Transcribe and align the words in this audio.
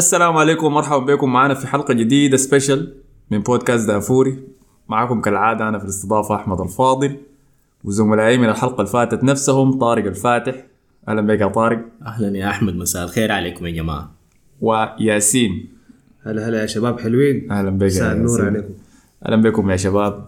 السلام 0.00 0.36
عليكم 0.36 0.66
ومرحبا 0.66 1.14
بكم 1.14 1.32
معنا 1.32 1.54
في 1.54 1.66
حلقة 1.66 1.94
جديدة 1.94 2.36
سبيشل 2.36 2.94
من 3.30 3.38
بودكاست 3.38 3.86
دافوري. 3.86 4.38
معكم 4.88 5.20
كالعادة 5.20 5.68
أنا 5.68 5.78
في 5.78 5.84
الاستضافة 5.84 6.34
أحمد 6.34 6.60
الفاضل 6.60 7.16
وزملائي 7.84 8.38
من 8.38 8.48
الحلقة 8.48 8.80
اللي 8.80 8.86
فاتت 8.86 9.24
نفسهم 9.24 9.78
طارق 9.78 10.04
الفاتح. 10.04 10.54
أهلا 11.08 11.20
بك 11.20 11.40
يا 11.40 11.46
طارق. 11.46 11.84
أهلا 12.06 12.38
يا 12.38 12.50
أحمد 12.50 12.76
مساء 12.76 13.04
الخير 13.04 13.32
عليكم 13.32 13.66
يا 13.66 13.70
جماعة. 13.70 14.12
وياسين 14.60 15.68
هلا 16.26 16.48
هلا 16.48 16.60
يا 16.60 16.66
شباب 16.66 17.00
حلوين؟ 17.00 17.52
أهلا 17.52 17.70
بك 17.70 17.82
يا 17.82 17.86
مساء 17.86 18.12
النور. 18.12 18.46
عليكم. 18.46 18.74
أهلا 19.26 19.36
بكم 19.36 19.70
يا 19.70 19.76
شباب. 19.76 20.26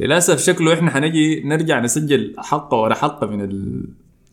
للأسف 0.00 0.38
شكله 0.38 0.74
إحنا 0.74 0.90
حنجي 0.90 1.42
نرجع 1.44 1.80
نسجل 1.80 2.34
حلقة 2.38 2.76
ورا 2.76 2.94
حلقة 2.94 3.26
من 3.26 3.48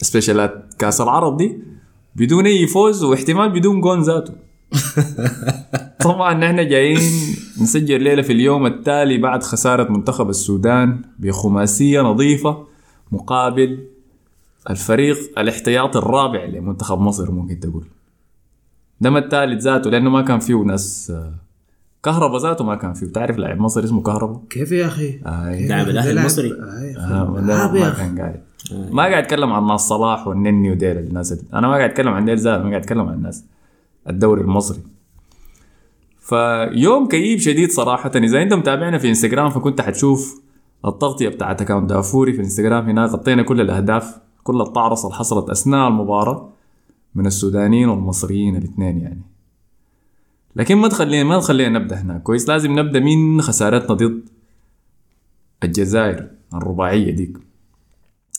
السبيشالات 0.02 0.74
كأس 0.80 1.02
العرب 1.02 1.38
دي 1.38 1.58
بدون 2.16 2.46
أي 2.46 2.68
فوز 2.68 3.04
واحتمال 3.04 3.50
بدون 3.50 3.82
جون 3.82 4.02
ذاته. 4.02 4.45
طبعا 6.04 6.34
نحن 6.34 6.68
جايين 6.68 7.00
نسجل 7.62 8.02
ليلة 8.04 8.22
في 8.22 8.34
اليوم 8.34 8.66
التالي 8.66 9.18
بعد 9.18 9.44
خسارة 9.44 9.92
منتخب 9.92 10.30
السودان 10.30 11.02
بخماسية 11.20 12.02
نظيفة 12.02 12.68
مقابل 13.12 13.80
الفريق 14.70 15.18
الاحتياطي 15.40 16.00
الرابع 16.00 16.44
لمنتخب 16.46 17.00
مصر 17.00 17.32
ممكن 17.32 17.60
تقول 17.60 17.86
ده 19.02 19.10
ما 19.10 19.20
الثالث 19.20 19.64
ذاته 19.64 19.90
لأنه 19.90 20.10
ما 20.10 20.22
كان 20.22 20.40
فيه 20.40 20.56
ناس 20.64 21.12
آه، 21.16 21.34
كهربا 22.04 22.38
ذاته 22.38 22.66
ما 22.66 22.76
كان 22.76 22.94
فيه 22.94 23.06
تعرف 23.08 23.38
لاعب 23.38 23.60
مصر 23.60 23.84
اسمه 23.84 24.02
كهربا 24.02 24.42
كيف 24.50 24.72
يا 24.72 24.88
أخي؟ 24.88 25.20
آه 25.26 25.56
كيف 25.56 25.70
لاعب 25.70 25.88
لاعب- 25.88 26.08
المصري. 26.08 26.52
آه، 26.52 26.96
آه، 26.98 27.42
ما 27.42 27.88
أخي. 27.88 27.98
كان 28.04 28.20
قاعد 28.20 28.42
ما 28.92 29.04
قاعد 29.04 29.24
أتكلم 29.24 29.54
عن 29.54 29.68
ناس 29.68 29.82
صلاح 29.82 30.28
والنني 30.28 30.72
وديل 30.72 30.98
الناس 30.98 31.34
دي. 31.34 31.44
أنا 31.54 31.68
ما 31.68 31.74
قاعد 31.76 31.90
أتكلم 31.90 32.14
عن 32.14 32.26
ديل 32.26 32.38
ذات 32.38 32.60
أنا 32.60 32.70
قاعد 32.70 32.82
أتكلم 32.82 33.02
عن 33.08 33.14
الناس 33.14 33.44
الدوري 34.10 34.42
المصري. 34.42 34.80
فيوم 36.20 37.08
كئيب 37.08 37.40
شديد 37.40 37.72
صراحة. 37.72 38.12
إذا 38.16 38.42
أنت 38.42 38.54
متابعنا 38.54 38.98
في 38.98 39.10
إنستغرام 39.10 39.50
فكنت 39.50 39.82
حتشوف 39.82 40.42
التغطية 40.86 41.30
بتاعت 41.30 41.62
أكاونت 41.62 41.90
دافوري 41.90 42.34
في 42.34 42.40
إنستغرام. 42.40 42.90
هناك 42.90 43.10
غطينا 43.10 43.44
كل 43.44 43.62
الأهداف 43.62 44.18
كل 44.44 44.62
الطعرصة 44.62 45.08
اللي 45.08 45.18
حصلت 45.18 45.50
أثناء 45.50 45.88
المباراة 45.88 46.50
من 47.16 47.26
السودانيين 47.26 47.90
والمصريين 47.90 48.56
الاثنين 48.56 49.00
يعني. 49.00 49.22
لكن 50.56 50.76
ما 50.76 50.88
تخلينا 50.88 51.24
ما 51.24 51.40
تخلينا 51.40 51.80
نبدأ 51.80 51.96
هناك. 51.96 52.24
كويس 52.24 52.50
لازم 52.50 52.80
نبدأ 52.80 53.00
من 53.00 53.42
خسارتنا 53.42 53.96
ضد 53.96 54.30
الجزائر 55.64 56.30
الرباعية 56.54 57.12
ديك. 57.12 57.38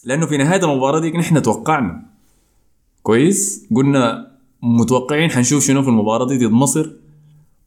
لأنه 0.04 0.26
في 0.26 0.36
نهاية 0.36 0.64
المباراة 0.64 1.00
ديك 1.00 1.16
نحن 1.16 1.42
توقعنا. 1.42 2.02
كويس 3.02 3.66
قلنا 3.74 4.35
متوقعين 4.66 5.30
حنشوف 5.30 5.64
شنو 5.64 5.82
في 5.82 5.88
المباراة 5.88 6.26
دي 6.26 6.46
ضد 6.46 6.52
مصر. 6.52 6.90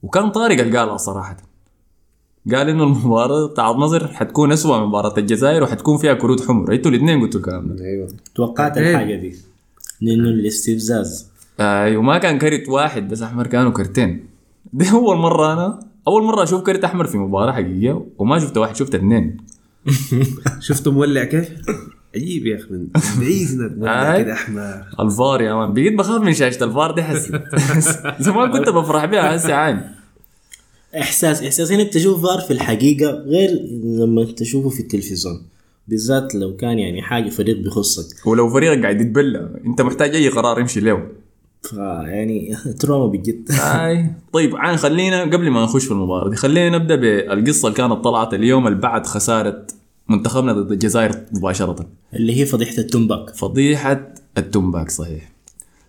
وكان 0.04 0.30
طارق 0.30 0.60
اللي 0.60 0.78
قالها 0.78 0.98
صراحة. 0.98 1.38
قال 2.54 2.70
إنه 2.70 2.84
المباراة 2.84 3.48
بتاعت 3.48 3.76
مصر 3.76 4.08
حتكون 4.08 4.52
اسوء 4.52 4.80
من 4.80 4.86
مباراة 4.86 5.14
الجزائر 5.18 5.64
وحتكون 5.64 5.98
فيها 5.98 6.14
كروت 6.14 6.48
حمر. 6.48 6.74
أنتوا 6.74 6.92
الاثنين 6.92 7.22
قلتوا 7.22 7.40
الكلام 7.40 7.76
ده. 7.76 7.86
أيوه. 7.86 8.08
توقعت. 8.36 8.78
الحاجة 8.78 9.16
دي. 9.16 9.36
لأنه 10.02 10.30
الاستفزاز. 10.30 11.28
أيوه 11.60 12.02
ما 12.02 12.18
كان 12.18 12.38
كرت 12.40 12.70
واحد 12.70 13.08
بس 13.08 13.22
أحمر 13.22 13.48
كانوا 13.48 13.72
كرتين. 13.72 14.26
دي 14.74 14.92
أول 14.92 15.18
مرة 15.18 15.54
أنا 15.54 15.80
أول 16.08 16.24
مرة 16.24 16.44
أشوف 16.44 16.62
كرت 16.62 16.84
أحمر 16.84 17.08
في 17.08 17.18
مباراة 17.18 17.52
حقيقية 17.52 18.06
وما 18.18 18.40
شفت 18.40 18.58
واحد 18.58 18.76
شفت 18.76 18.96
اثنين. 18.96 19.38
شفتوا 20.60 20.92
مولع 20.92 21.24
كيف؟ 21.24 21.50
عجيب 22.16 22.46
يا 22.48 22.56
أخي 22.56 22.68
من 22.70 22.88
بعيد. 23.20 24.24
كده 24.26 24.34
احمر 24.34 24.84
الفار 25.00 25.42
يا 25.42 25.54
مان. 25.54 25.74
بقيت 25.74 25.94
بخاف 25.94 26.22
من 26.22 26.34
شاشة 26.34 26.64
الفار 26.64 26.92
دي 26.92 27.04
حسي. 27.04 27.32
زمان 28.26 28.52
كنت 28.52 28.70
بفرح 28.70 29.06
بها 29.06 29.36
هسه 29.36 29.54
عادي 29.54 29.82
إحساس 31.00 31.44
إحساس 31.44 31.72
إنك 31.72 31.94
تشوف 31.94 32.22
فار 32.24 32.40
في 32.42 32.54
الحقيقة 32.54 33.12
غير 33.12 33.50
لما 33.84 34.24
تشوفه 34.38 34.70
في 34.70 34.80
التلفزيون. 34.80 35.42
بالذات 35.88 36.36
لو 36.36 36.56
كان 36.56 36.80
يعني 36.80 37.02
حاجة 37.02 37.30
فريق 37.30 37.58
بيخصك. 37.58 38.28
ولو 38.28 38.50
فريقك 38.50 38.82
قاعد 38.82 39.02
يتبلى 39.02 39.50
أنت 39.66 39.82
محتاج 39.82 40.16
أي 40.16 40.30
قرار 40.30 40.60
يمشي 40.60 40.80
له. 40.80 41.08
فيعني 41.64 42.56
trauma 42.80 43.08
بجد. 43.08 43.52
اي 43.52 44.06
طيب 44.34 44.56
عن 44.56 44.78
خلينا 44.78 45.22
قبل 45.22 45.50
ما 45.50 45.64
نخش 45.64 45.86
في 45.86 45.92
المباراة 45.92 46.30
دي 46.30 46.36
خلينا 46.36 46.78
نبدأ 46.78 46.96
بالقصة 46.96 47.68
اللي 47.68 47.78
كانت 47.78 47.94
طلعت 47.94 48.34
اليوم 48.34 48.68
اللي 48.68 48.80
بعد 48.80 49.08
خسارة 49.08 49.68
منتخبنا 50.10 50.54
ضد 50.54 50.72
الجزائر 50.72 51.26
مباشرة. 51.32 51.86
اللي 52.14 52.40
هي 52.40 52.46
فضيحة 52.46 52.78
التومباك 52.78 53.36
فضيحة 53.36 54.14
التومباك 54.38 54.90
صحيح. 54.92 55.32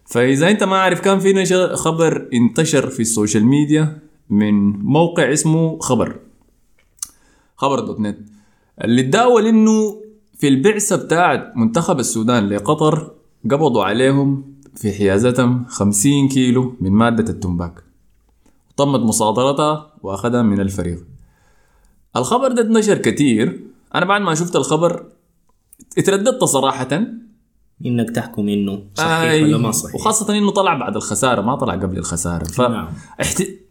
فإذا 0.06 0.50
أنت 0.50 0.62
ما 0.62 0.76
عارف 0.76 1.00
كان 1.00 1.18
في 1.18 1.32
نشر 1.32 1.76
خبر 1.76 2.28
انتشر 2.32 2.90
في 2.90 3.00
ال 3.00 3.07
social 3.07 3.44
media 3.44 3.98
من 4.30 4.70
موقع 4.70 5.32
اسمه 5.32 5.78
خبر. 5.78 6.16
خبر 7.56 7.80
dot 7.80 8.00
net. 8.00 8.18
اللي 8.84 9.02
تداول 9.02 9.46
إنه 9.46 10.00
في 10.38 10.48
البعثة 10.48 10.96
بتاعت 10.96 11.56
منتخب 11.56 11.98
السودان 11.98 12.48
لقطر 12.48 13.10
قبضوا 13.50 13.84
عليهم 13.84 14.54
في 14.74 14.92
حيازتهم 14.92 15.64
50 15.68 16.28
كيلو 16.28 16.74
من 16.80 16.90
مادة 16.90 17.32
التومباك 17.32 17.82
تمت 18.76 19.00
مصادرتها 19.00 19.92
وأخذها 20.02 20.42
من 20.42 20.60
الفريق. 20.60 21.04
الخبر 22.16 22.52
ده 22.52 22.62
اتنشر 22.62 22.98
كتير 22.98 23.60
أنا 23.94 24.04
بعد 24.04 24.20
ما 24.20 24.34
شفت 24.34 24.56
الخبر 24.56 25.04
اترددت 25.98 26.44
صراحة. 26.44 27.02
إنك 27.86 28.10
تحكم 28.10 28.48
إنه 28.48 28.82
صحيح 28.94 29.10
أي. 29.10 29.44
ولا 29.44 29.58
ما 29.58 29.70
صحيح. 29.70 29.94
وخاصة 29.94 30.38
إنه 30.38 30.50
طلع 30.50 30.74
بعد 30.74 30.96
الخسارة 30.96 31.40
ما 31.40 31.56
طلع 31.56 31.74
قبل 31.74 31.98
الخسارة. 31.98 32.44
ف 32.44 32.60
نعم. 32.60 32.88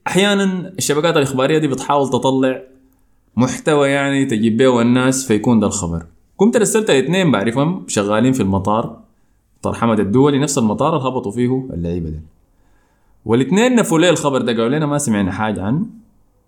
أحيانا 0.07 0.73
الشبكات 0.77 1.17
الإخبارية 1.17 1.57
دي 1.57 1.67
بتحاول 1.67 2.09
تطلع 2.09 2.61
محتوى 3.35 3.89
يعني 3.89 4.25
تجيب 4.25 4.57
به 4.57 4.81
الناس 4.81 5.27
فيكون 5.27 5.59
ده 5.59 5.67
الخبر. 5.67 6.05
كنت 6.37 6.57
رسلت 6.57 6.89
الاثنين 6.89 7.31
بعرفهم 7.31 7.85
شغالين 7.87 8.33
في 8.33 8.43
المطار 8.43 8.99
مطار 9.59 9.73
حمد 9.73 9.99
الدولي 9.99 10.39
نفس 10.39 10.57
المطار 10.57 10.97
اللي 10.97 11.09
هبطوا 11.09 11.31
فيه 11.31 11.67
اللعيبة 11.73 12.09
دي. 12.09 12.19
والاثنين 13.25 13.75
نفوا 13.75 13.99
لي 13.99 14.09
الخبر 14.09 14.41
ده؟ 14.41 14.51
قالوا 14.51 14.69
لنا 14.69 14.85
ما 14.85 14.97
سمعنا 14.97 15.31
حاجة 15.31 15.63
عنه. 15.63 15.85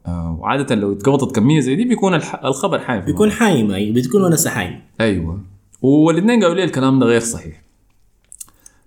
آه 0.08 0.38
وعادة 0.40 0.76
لو 0.76 0.92
اتقبضت 0.94 1.36
كمية 1.36 1.60
زي 1.60 1.76
دي 1.76 1.84
بيكون. 1.86 2.14
الخبر 2.46 2.80
حايم 2.80 3.02
بيكون 3.02 3.32
حايم 3.32 3.72
أي، 3.72 3.92
بتكون 3.92 4.24
ونسة 4.24 4.50
حايم. 4.50 4.82
أيوه. 5.02 5.40
والاثنين 5.82 6.42
قالوا 6.44 6.56
لي 6.56 6.64
الكلام 6.64 7.00
ده 7.00 7.06
غير 7.06 7.20
صحيح. 7.22 7.62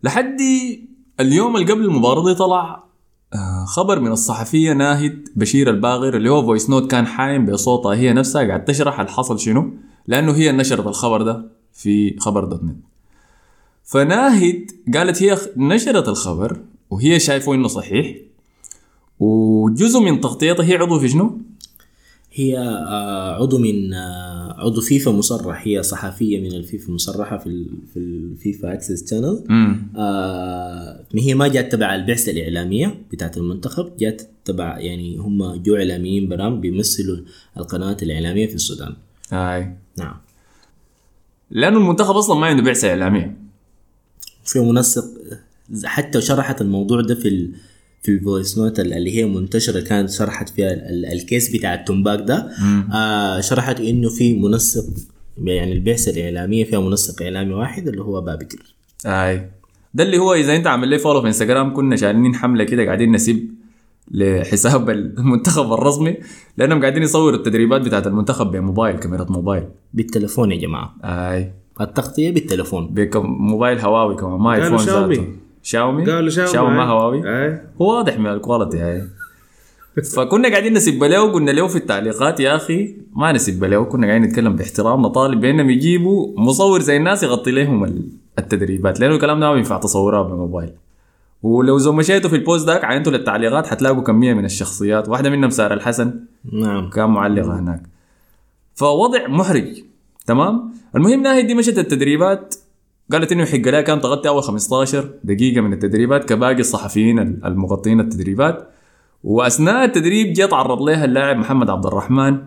لحد 0.03 0.37
اليوم 1.21 1.57
اللي 1.57 1.73
قبل 1.73 1.85
المباراة 1.85 2.25
دي 2.25 2.35
طلع 2.35 2.85
آه، 3.35 3.65
خبر 3.65 4.01
من 4.01 4.13
الصحفية 4.13 4.73
ناهد 4.73 5.29
بشير 5.37 5.71
الباغر 5.71 6.17
اللي 6.17 6.31
هو 6.31 6.43
voice 6.43 6.71
note 6.71 6.91
كان 6.91 7.07
حايم 7.07 7.47
بصوتها 7.47 7.95
هي 7.95 8.13
نفسها 8.13 8.47
قاعد 8.47 8.65
تشرح 8.65 9.01
اللي 9.01 9.13
حصل 9.13 9.41
شنو؟ 9.41 9.73
لأنه 10.07 10.33
هي 10.33 10.53
نشرت 10.53 10.87
الخبر 10.87 11.23
ده 11.23 11.45
في 11.73 12.19
خبر 12.19 12.45
dot 12.45 12.65
net. 12.65 12.77
فناهد 13.85 14.71
قالت 14.95 15.23
هي 15.23 15.39
نشرت 15.57 16.09
الخبر 16.09 16.61
وهي 16.91 17.21
شايفة 17.21 17.55
إنه 17.55 17.69
صحيح 17.69 18.17
وجزء 19.21 20.01
من 20.01 20.21
تغطيتها 20.21 20.65
هي 20.65 20.77
عضو 20.77 20.99
في 20.99 21.09
شنو؟ 21.09 21.41
هي 22.33 22.59
آه، 22.59 23.43
عضو 23.43 23.59
من 23.59 23.95
آه، 23.95 24.55
عضو 24.59 24.81
فيفا 24.81 25.11
مصرح. 25.11 25.63
هي 25.67 25.83
صحفية 25.83 26.41
من 26.41 26.53
الفيفا 26.53 26.93
مصرحة 26.93 27.39
في 27.39 27.67
في 27.93 27.97
الفيفا 27.97 28.73
access 28.73 29.11
channel 29.11 29.45
آه 29.97 31.05
هي 31.15 31.35
ما 31.35 31.49
جات 31.49 31.73
تبع 31.73 31.95
البعثة 31.95 32.33
الإعلامية 32.33 33.03
بتاعت 33.13 33.37
المنتخب 33.37 33.97
جات 33.97 34.23
تبع 34.45 34.79
يعني 34.79 35.17
هم 35.17 35.55
جو 35.55 35.77
إعلاميين 35.77 36.29
برام 36.29 36.61
بيمثلوا 36.61 37.17
القنوات 37.57 38.03
الإعلامية 38.03 38.47
في 38.47 38.55
السودان. 38.55 38.95
هاي. 39.33 39.77
نعم. 39.99 40.17
لأنه 41.51 41.79
المنتخب 41.79 42.17
أصلا 42.17 42.39
ما 42.41 42.47
عنده 42.47 42.63
بعثة 42.63 42.89
إعلامية. 42.89 43.37
في 44.45 44.61
منسق 44.61 45.05
حتى 45.85 46.21
شرحت 46.21 46.61
الموضوع 46.61 47.01
ده 47.01 47.15
في 47.15 47.51
في 48.05 48.11
ال 48.11 48.19
voice 48.19 48.59
note 48.59 48.81
اللي 48.81 49.17
هي 49.19 49.25
منتشرة 49.27 49.81
كانت 49.81 50.11
شرحت 50.11 50.49
فيها 50.49 50.73
ال- 50.73 51.07
ال 51.07 51.17
case 51.17 51.57
بتاع 51.57 51.75
التومباك 51.75 52.21
ده. 52.21 52.51
آه 52.95 53.41
شرحت 53.41 53.81
إنه 53.81 54.09
في 54.09 54.35
منسق 54.39 54.85
يعني 55.39 55.73
البعثه 55.73 56.11
الاعلاميه 56.13 56.65
فيها 56.65 56.81
منسق 56.81 57.23
إعلامي 57.23 57.55
واحد 57.55 57.89
اللي 57.89 58.03
هو 58.03 58.21
بابكر 58.21 58.75
أي. 59.07 59.51
ده 59.95 60.05
اللي 60.05 60.19
هو 60.19 60.35
إذا 60.35 60.57
أنت 60.57 60.67
عامل 60.67 60.89
لي 60.89 60.99
follow 60.99 61.21
في 61.21 61.27
انستغرام 61.27 61.75
كنا 61.75 61.97
شايلين 61.97 62.35
حملة 62.35 62.65
كده 62.65 62.85
قاعدين 62.85 63.13
نسيب 63.13 63.51
لحساب 64.11 64.91
المنتخب 64.91 65.73
الرسمي 65.73 66.17
لأنهم 66.57 66.81
قاعدين 66.81 67.03
يصوروا 67.03 67.39
التدريبات 67.39 67.81
بتاعت 67.81 68.07
المنتخب 68.07 68.51
بموبايل 68.51 68.97
كاميرا 68.97 69.27
موبايل. 69.31 69.65
بالتلفون 69.95 70.53
يا 70.53 70.57
جماعة. 70.57 70.95
أي. 71.05 71.53
التغطية 71.81 72.31
بالتلفون 72.31 72.87
بموبايل 72.95 73.79
هواوي 73.79 74.17
كمان 74.17 74.41
ما 74.41 74.55
ايفون 74.55 74.79
شاومي. 74.79 75.15
ذاته. 75.17 75.29
شاومي؟ 75.65 76.05
قالوا 76.11 76.31
شاومي 76.31 76.53
شاومي 76.53 76.77
ما 76.77 76.83
آي. 76.83 76.89
هواوي؟ 76.89 77.19
آي. 77.45 77.61
هو 77.83 77.97
واضح 77.97 78.19
من 78.19 78.27
ال 78.27 78.33
quality 78.33 78.79
هاي 78.79 79.03
فكنا 80.17 80.49
قاعدين 80.49 80.73
نسب 80.73 81.05
له 81.05 81.23
وقلنا 81.23 81.51
له 81.51 81.67
في 81.69 81.77
التعليقات 81.77 82.41
يا 82.41 82.57
أخي 82.57 82.97
ما 83.17 83.33
نسب 83.33 83.65
له. 83.65 83.85
كنا 83.85 84.07
قاعدين 84.07 84.29
نتكلم 84.29 84.57
باحترام 84.57 85.03
نطالب 85.03 85.41
بانهم 85.41 85.71
يجيبوا 85.71 86.41
مصور 86.41 86.81
زي 86.81 86.97
الناس 86.97 87.23
يغطي 87.23 87.51
لهم 87.51 87.85
ال- 87.85 88.09
التدريبات 88.39 89.01
لأنه 89.01 89.15
الكلام 89.15 89.41
ده 89.41 89.47
ما 89.49 89.55
بينفع 89.55 89.79
تصورها 89.79 90.23
بموبايل 90.23 90.71
ولو 91.43 91.79
زو 91.79 91.93
مشيتوا 91.93 92.31
في 92.31 92.37
البوست 92.37 92.67
داك 92.67 92.85
عينتوا 92.85 93.13
للتعليقات 93.13 93.67
حتلاقوا 93.67 94.03
كمية 94.03 94.35
من 94.35 94.45
الشخصيات. 94.45 95.09
واحدة 95.09 95.31
منهم 95.31 95.51
سارة 95.51 95.75
الحسن. 95.75 96.21
نعم. 96.53 96.91
كان 96.91 97.11
معلقة 97.11 97.59
هناك. 97.59 97.83
فوضع 98.75 99.27
محرج 99.29 99.83
تمام؟ 100.27 100.73
المهم 100.97 101.23
ناهي 101.23 101.43
دي 101.43 101.55
مشت 101.55 101.79
التدريبات. 101.79 102.55
قالت 103.13 103.33
انه 103.33 103.43
يحق 103.43 103.69
لها 103.69 103.81
كان 103.81 104.01
تغطي 104.01 104.29
أول 104.29 104.43
15 104.43 105.11
دقيقة 105.25 105.61
من 105.61 105.73
التدريبات 105.73 106.25
كباقي 106.25 106.61
الصحفيين 106.61 107.19
المغطين 107.19 108.01
التدريبات. 108.01 108.69
وأثناء 109.25 109.85
التدريب 109.85 110.33
جاء 110.33 110.49
تعرض 110.49 110.83
لها 110.83 111.05
اللاعب 111.05 111.37
محمد 111.37 111.71
عبد 111.71 111.87
الرحمن 111.87 112.39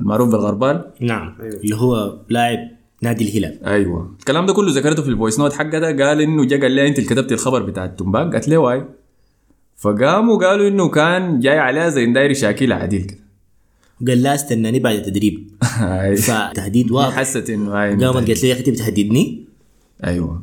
المعروف 0.00 0.30
بالغربال. 0.30 0.84
نعم. 1.00 1.34
اللي 1.40 1.76
هو 1.76 2.18
لاعب 2.28 2.58
نادي 3.02 3.24
الهلال. 3.24 3.64
أيوه. 3.64 4.14
الكلام 4.20 4.46
ده 4.46 4.52
كله 4.52 4.72
ذكرته 4.72 5.02
في 5.02 5.08
ال 5.08 5.13
voice 5.13 5.38
note 5.38 5.52
حقتها 5.52 6.06
قال 6.06 6.20
إنه 6.20 6.44
جا 6.44 6.60
قال 6.60 6.72
لي 6.72 6.88
أنت 6.88 6.98
اللي 6.98 7.10
كتبتي 7.10 7.34
الخبر 7.34 7.62
بتاع 7.62 7.84
التنباك 7.84 8.32
قالت 8.32 8.48
له 8.48 8.56
واي. 8.56 8.84
فقاموا 9.76 10.38
قالوا 10.38 10.68
إنه 10.68 10.88
كان 10.88 11.40
جاي 11.40 11.58
عليها 11.58 11.88
زي 11.88 12.06
داير 12.06 12.32
شكل 12.32 12.72
عديل 12.72 13.02
كده. 13.02 13.18
قال 14.08 14.22
لا 14.22 14.34
استناني 14.34 14.78
بعد 14.78 14.94
التدريب. 14.94 15.50
أيوة. 15.80 16.16
فتهديد 16.16 16.90
واضح. 16.90 17.16
حست 17.16 17.50
إنه 17.50 17.72
قامت 17.72 18.02
قالت 18.02 18.42
لي 18.42 18.48
يا 18.48 18.54
أخي 18.54 18.62
تبي 18.62 18.76
تهددني 18.76 19.41
أيوه. 20.04 20.42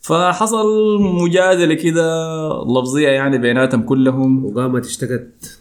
فحصل 0.00 0.66
مجادلة 1.02 1.74
كده 1.74 2.04
لفظية 2.64 3.08
يعني 3.08 3.38
بيناتهم 3.38 3.82
كلهم. 3.82 4.44
وقامت 4.44 4.86
اشتكت 4.86 5.58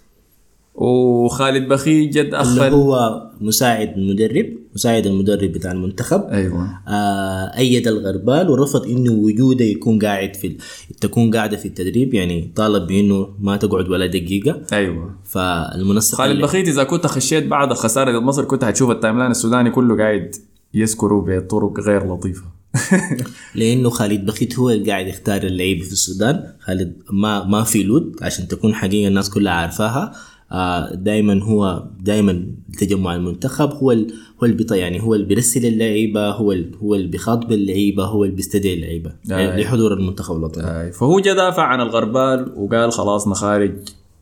وخالد 0.76 1.68
بخيت 1.68 2.14
جد 2.14 2.26
اللي 2.26 2.38
اخر 2.38 2.70
هو 2.70 3.22
مساعد 3.42 3.94
المدرب 3.98 4.46
مساعد 4.76 5.06
المدرب 5.08 5.52
بتاع 5.52 5.72
المنتخب. 5.72 6.24
أيوه. 6.24 6.68
آه 6.88 7.58
أيد 7.58 7.88
الغربال 7.88 8.50
ورفض 8.50 8.86
إنه 8.86 9.12
وجوده 9.12 9.66
يكون 9.66 10.00
قاعد 10.00 10.36
في 10.36 10.48
ال- 10.48 10.58
تكون 11.02 11.32
قاعدة 11.36 11.58
في 11.58 11.68
التدريب 11.68 12.14
يعني 12.14 12.52
طالب 12.56 12.88
بإنه 12.88 13.30
ما 13.40 13.58
تقعد 13.58 13.90
ولا 13.90 14.06
دقيقة. 14.06 14.62
أيوه. 14.74 15.16
فالمنسق 15.24 16.18
خالد 16.18 16.42
بخيت 16.42 16.68
إذا 16.68 16.84
كنت 16.84 17.08
خشيت 17.08 17.48
بعد 17.48 17.74
خسارة 17.74 18.20
مصر 18.20 18.44
كنت 18.46 18.64
حتشوف 18.66 18.92
ال 18.92 19.18
timeline 19.20 19.32
السوداني 19.32 19.70
كله 19.72 19.98
قاعد 19.98 20.36
يذكروا 20.74 21.22
بطرق 21.40 21.80
غير 21.80 22.14
لطيفة. 22.14 22.61
لأنه 23.56 23.90
خالد 23.90 24.26
بخيت 24.26 24.60
هو 24.60 24.70
اللي 24.70 24.92
قاعد 24.92 25.08
يختار 25.08 25.44
اللعيبه 25.44 25.84
في 25.84 25.92
السودان. 25.92 26.54
خالد 26.60 26.94
ما 27.12 27.44
ما 27.44 27.64
في 27.64 27.84
لود 27.84 28.16
عشان 28.22 28.48
تكون 28.48 28.74
حقيقة 28.74 29.08
الناس 29.08 29.30
كلها 29.30 29.54
عارفاها. 29.54 30.12
آه 30.52 30.96
دائما 30.96 31.44
هو 31.44 31.88
دائما 32.00 32.46
تجمع 32.80 33.16
المنتخب. 33.16 33.70
هو 33.72 33.92
ال 33.92 34.14
هو 34.44 34.46
اللي 34.46 34.78
يعني 34.78 35.04
هو 35.04 35.16
اللي 35.16 35.26
بيرسل 35.26 35.66
اللعيبة 35.66 36.30
هو 36.30 36.52
ال 36.52 36.76
هو 36.76 36.96
اللي 36.96 37.08
بيخاطب 37.08 37.52
اللعيبة 37.52 38.06
هو 38.06 38.24
اللي 38.24 38.36
بيستدعي 38.36 38.74
اللعيبة. 38.74 39.16
يعني 39.26 39.64
لحضور 39.64 39.94
المنتخب 39.94 40.36
الوطني. 40.36 40.64
آه، 40.64 40.90
فهو 40.90 41.20
جا 41.20 41.34
دافع 41.34 41.64
عن 41.64 41.82
الغربال 41.82 42.54
وقال 42.56 42.92
خلاص 42.92 43.28
نخارج 43.28 43.74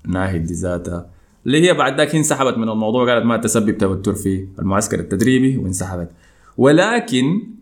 ناهد 0.07 0.43
دي 0.43 0.53
ذاتها. 0.53 1.09
اللي 1.45 1.61
هي 1.61 1.73
بعد 1.73 1.97
ذاك 1.97 2.15
انسحبت 2.15 2.57
من 2.57 2.69
الموضوع 2.69 3.13
قالت 3.13 3.25
ما 3.25 3.37
تسبب 3.37 3.77
توتر 3.77 4.13
في 4.13 4.47
المعسكر 4.59 4.99
التدريبي 4.99 5.57
وانسحبت. 5.57 6.09
ولكن 6.57 7.58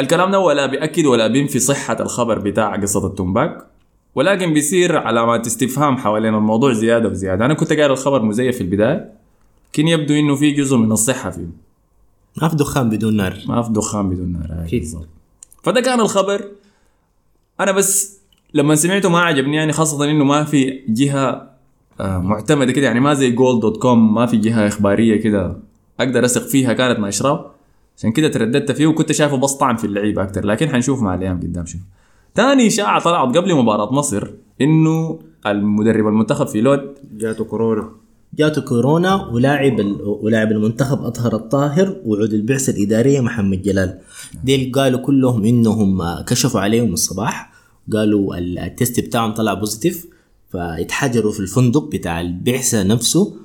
الكلام 0.00 0.30
ده 0.30 0.38
ولا 0.38 0.66
بيأكد 0.66 1.06
ولا 1.06 1.26
بينفي 1.26 1.58
صحة 1.58 1.96
الخبر 2.00 2.38
بتاع 2.38 2.76
قصة 2.76 3.06
التنباك 3.06 3.66
ولكن 4.14 4.52
بيصير 4.52 4.96
علامات 4.96 5.46
استفهام 5.46 5.96
حوالين 5.96 6.34
الموضوع 6.34 6.72
زيادة 6.72 7.08
وزيادة. 7.08 7.44
أنا 7.44 7.54
كنت 7.54 7.72
قاري 7.72 7.92
الخبر 7.92 8.22
مزيف 8.22 8.56
في 8.56 8.60
البداية 8.60 9.12
لكن 9.72 9.88
يبدو 9.88 10.14
إنه 10.14 10.34
في 10.36 10.50
جزء 10.50 10.76
من 10.76 10.92
الصحة 10.92 11.30
فيه. 11.30 11.46
ما 12.42 12.48
في 12.48 12.56
دخان 12.56 12.90
بدون 12.90 13.16
نار. 13.16 13.38
ما 13.48 13.62
في 13.62 13.72
دخان 13.72 14.10
بدون 14.10 14.32
نار 14.32 14.68
بالضبط. 14.72 15.08
فده 15.62 15.80
كان 15.80 16.00
الخبر. 16.00 16.44
أنا 17.60 17.72
بس 17.72 18.20
لما 18.54 18.74
سمعته 18.74 19.08
ما 19.08 19.20
عجبني 19.20 19.56
يعني 19.56 19.72
خاصة 19.72 20.10
إنه 20.10 20.24
ما 20.24 20.44
في 20.44 20.80
جهة 20.88 21.50
آه، 22.00 22.18
معتمدة 22.18 22.72
كده 22.72 22.86
يعني 22.86 23.00
ما 23.00 23.14
زي 23.14 23.30
جول 23.30 23.60
دوت 23.60 23.76
كوم 23.76 24.14
ما 24.14 24.26
في 24.26 24.36
جهة 24.36 24.66
إخبارية 24.66 25.20
كده 25.20 25.56
أقدر 26.00 26.24
أثق 26.24 26.42
فيها 26.42 26.72
كانت 26.72 26.98
ناشرة. 26.98 27.54
عشان 28.00 28.12
كده 28.12 28.28
ترددت 28.28 28.72
فيه 28.72 28.86
وكنت 28.86 29.12
شايفه 29.12 29.36
بس 29.36 29.52
طعن 29.52 29.76
في 29.76 29.84
اللعيبة 29.86 30.22
أكتر 30.22 30.46
لكن 30.46 30.68
حنشوف 30.68 31.02
مع 31.02 31.14
الأيام 31.14 31.40
قدام 31.40 31.66
شنو 31.66 31.80
تاني 32.34 32.66
اشاعة 32.66 33.00
طلعت 33.02 33.36
قبل 33.36 33.54
مباراة 33.54 33.92
مصر 33.92 34.30
إنه 34.60 35.18
المدرب 35.46 36.06
المنتخب 36.06 36.46
فيلود 36.46 36.94
جاته 37.16 37.44
كورونا. 37.44 37.90
جاته 38.34 38.62
كورونا 38.62 39.14
ولاعب 39.26 39.80
ال- 39.80 40.00
ولاعب 40.02 40.52
المنتخب 40.52 41.02
أطهر 41.02 41.34
الطاهر 41.36 41.96
وعضو 42.04 42.32
البعثه 42.32 42.72
الاداريه 42.72 43.20
محمد 43.20 43.62
جلال. 43.62 43.98
ديل 44.44 44.72
قالوا 44.72 45.00
كلهم 45.00 45.44
إنهم 45.44 46.02
كشفوا 46.26 46.60
عليهم 46.60 46.92
الصباح 46.92 47.52
قالوا 47.92 48.36
ال- 48.38 48.58
ال 48.58 48.66
test 48.66 49.00
بتاعهم 49.00 49.32
طلع 49.34 49.54
positive 49.54 50.06
فاتحجروا 50.50 51.32
في 51.32 51.40
الفندق 51.40 51.84
بتاع 51.90 52.20
البعثة 52.20 52.82
نفسه 52.82 53.36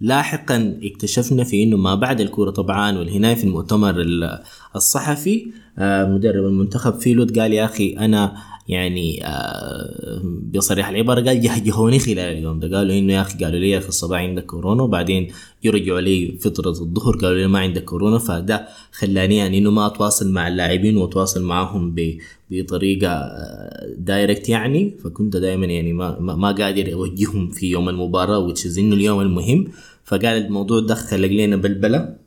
فلاحقا 0.00 0.78
اكتشفنا 0.82 1.44
في 1.44 1.62
إنه 1.62 1.76
ما 1.76 1.94
بعد 1.94 2.20
الكورة 2.20 2.50
طبعا 2.50 2.98
والهنا 2.98 3.34
في 3.34 3.44
المؤتمر 3.44 4.00
ال- 4.00 4.38
الصحفي 4.76 5.46
آه، 5.78 6.04
مدرب 6.04 6.44
المنتخب 6.44 7.00
فيلود 7.00 7.38
قال 7.38 7.52
يا 7.52 7.64
أخي 7.64 7.92
أنا 7.98 8.36
يعني 8.68 9.26
آه، 9.26 10.20
بصريح 10.54 10.88
العباره 10.88 11.20
قال 11.20 11.40
جهجهوني 11.40 11.98
خلال 11.98 12.18
اليوم 12.18 12.60
ده. 12.60 12.78
قالوا 12.78 12.98
إنه 12.98 13.12
يا 13.12 13.20
أخي 13.20 13.44
قالوا 13.44 13.58
لي 13.58 13.70
يا 13.70 13.78
أخي 13.78 13.88
الصباح 13.88 14.20
عندك 14.20 14.46
كورونا 14.46 14.82
وبعدين 14.82 15.28
يرجعوا 15.64 16.00
لي 16.00 16.38
فترة 16.40 16.70
الظهر 16.70 17.16
قالوا 17.16 17.38
لي 17.38 17.46
ما 17.46 17.58
عندك 17.58 17.84
كورونا. 17.84 18.18
فده 18.18 18.68
خلاني 18.92 19.36
يعني 19.36 19.58
إنه 19.58 19.70
ما 19.70 19.86
أتواصل 19.86 20.30
مع 20.32 20.48
اللاعبين 20.48 20.96
وأتواصل 20.96 21.42
معهم 21.42 21.90
ب- 21.94 22.18
بطريقة 22.50 23.08
آه، 23.08 23.94
دايركت 23.98 24.48
يعني. 24.48 24.94
فكنت 25.04 25.36
دائما 25.36 25.66
يعني 25.66 25.92
ما, 25.92 26.20
ما 26.20 26.34
ما 26.36 26.52
قادر 26.52 26.92
أوجههم 26.92 27.50
في 27.50 27.66
يوم 27.70 27.88
المباراة 27.88 28.38
وتشز 28.38 28.78
إنه 28.78 28.94
اليوم 28.96 29.20
المهم. 29.20 29.64
فقال 30.04 30.24
الموضوع 30.24 30.80
ده 30.80 30.94
خلق 30.94 31.28
لنا 31.28 31.56
بلبلة. 31.56 32.23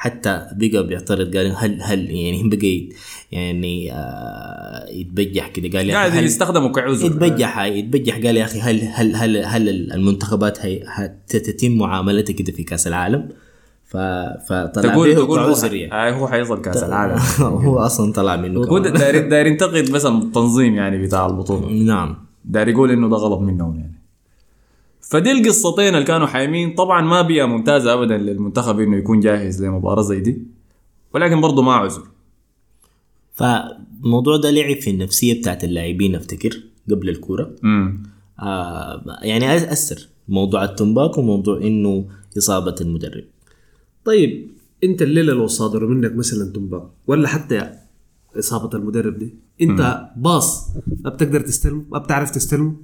حتى 0.00 0.46
بقى 0.52 0.86
بيعترض 0.86 1.36
قال 1.36 1.54
هل 1.56 1.82
هل 1.82 2.10
يعني 2.10 2.42
بقى 2.48 2.88
يعني 3.32 3.92
آه 3.92 4.86
يتبجح 4.90 5.48
كده. 5.48 5.78
قال 5.78 5.90
قاعد 5.90 6.14
يستخدموا 6.14 6.68
كعذر. 6.72 7.06
يتبجح 7.06 7.58
هاي 7.58 7.78
يتبجح. 7.78 8.14
قال 8.14 8.36
يا 8.36 8.44
أخي 8.44 8.60
هل 8.60 8.80
هل 8.82 9.16
هل 9.16 9.36
هل 9.36 9.92
المنتخبات 9.92 10.66
هي 10.66 10.82
هتتم 10.86 11.72
معاملتها 11.78 12.32
كده 12.34 12.52
في 12.52 12.62
كأس 12.62 12.86
العالم؟ 12.86 13.28
ف 13.84 13.96
فطلع 14.48 14.92
تقول 14.92 15.08
به 15.08 15.14
تقول 15.14 15.38
كعذر 15.38 15.74
يعني. 15.74 15.92
آه 15.92 16.10
هو 16.10 16.28
حيصل 16.28 16.62
كأس 16.62 16.82
العالم. 16.82 17.18
هو 17.66 17.78
أصلا 17.78 18.12
طلع 18.12 18.36
منه 18.36 18.60
هو. 18.60 18.78
داير 18.78 19.28
داير 19.28 19.46
ينتقد 19.46 19.90
بس 19.90 20.06
التنظيم 20.06 20.74
يعني 20.74 20.98
بتاع 20.98 21.26
البطولة. 21.26 21.70
نعم. 21.72 22.16
داير 22.44 22.68
يقول 22.68 22.90
إنه 22.90 23.08
ده 23.08 23.16
غلط 23.16 23.40
منهم 23.40 23.76
يعني. 23.76 23.97
فدي 25.08 25.32
القصتين 25.32 25.94
اللي 25.94 26.04
كانوا 26.04 26.26
حايمين. 26.26 26.74
طبعا 26.74 27.02
ما 27.02 27.22
بيئة 27.22 27.44
ممتازة 27.44 27.92
ابدا 27.92 28.16
للمنتخب 28.18 28.80
إنه 28.80 28.96
يكون 28.96 29.20
جاهز 29.20 29.64
لمباراة 29.64 30.02
زي 30.02 30.20
دي 30.20 30.42
ولكن 31.14 31.40
برضه 31.40 31.62
ما 31.62 31.72
عذر. 31.72 32.02
فالموضوع 33.32 34.36
ده 34.36 34.50
لعب 34.50 34.76
في 34.76 34.90
النفسية 34.90 35.40
بتاعت 35.40 35.64
اللاعبين 35.64 36.14
أفتكر 36.14 36.62
قبل 36.90 37.08
الكورة. 37.08 37.54
امم 37.64 38.02
آه 38.40 39.18
يعني 39.22 39.54
أثر 39.56 40.08
موضوع 40.28 40.64
التنباك 40.64 41.18
وموضوع 41.18 41.56
إنه 41.56 42.08
إصابة 42.38 42.74
المدرب. 42.80 43.24
طيب 44.04 44.50
أنت 44.84 45.02
الليلة 45.02 45.32
لو 45.32 45.46
صادروا 45.46 45.90
منك 45.90 46.16
مثلا 46.16 46.52
تنباك 46.52 46.82
ولا 47.06 47.28
حتى 47.28 47.70
إصابة 48.38 48.78
المدرب 48.78 49.18
دي 49.18 49.34
أنت 49.60 50.10
باص 50.16 50.68
ما 51.04 51.10
بتقدر 51.10 51.40
تستلمه 51.40 51.84
ما 51.90 51.98
بتعرف 51.98 52.30
تستلمه؟ 52.30 52.76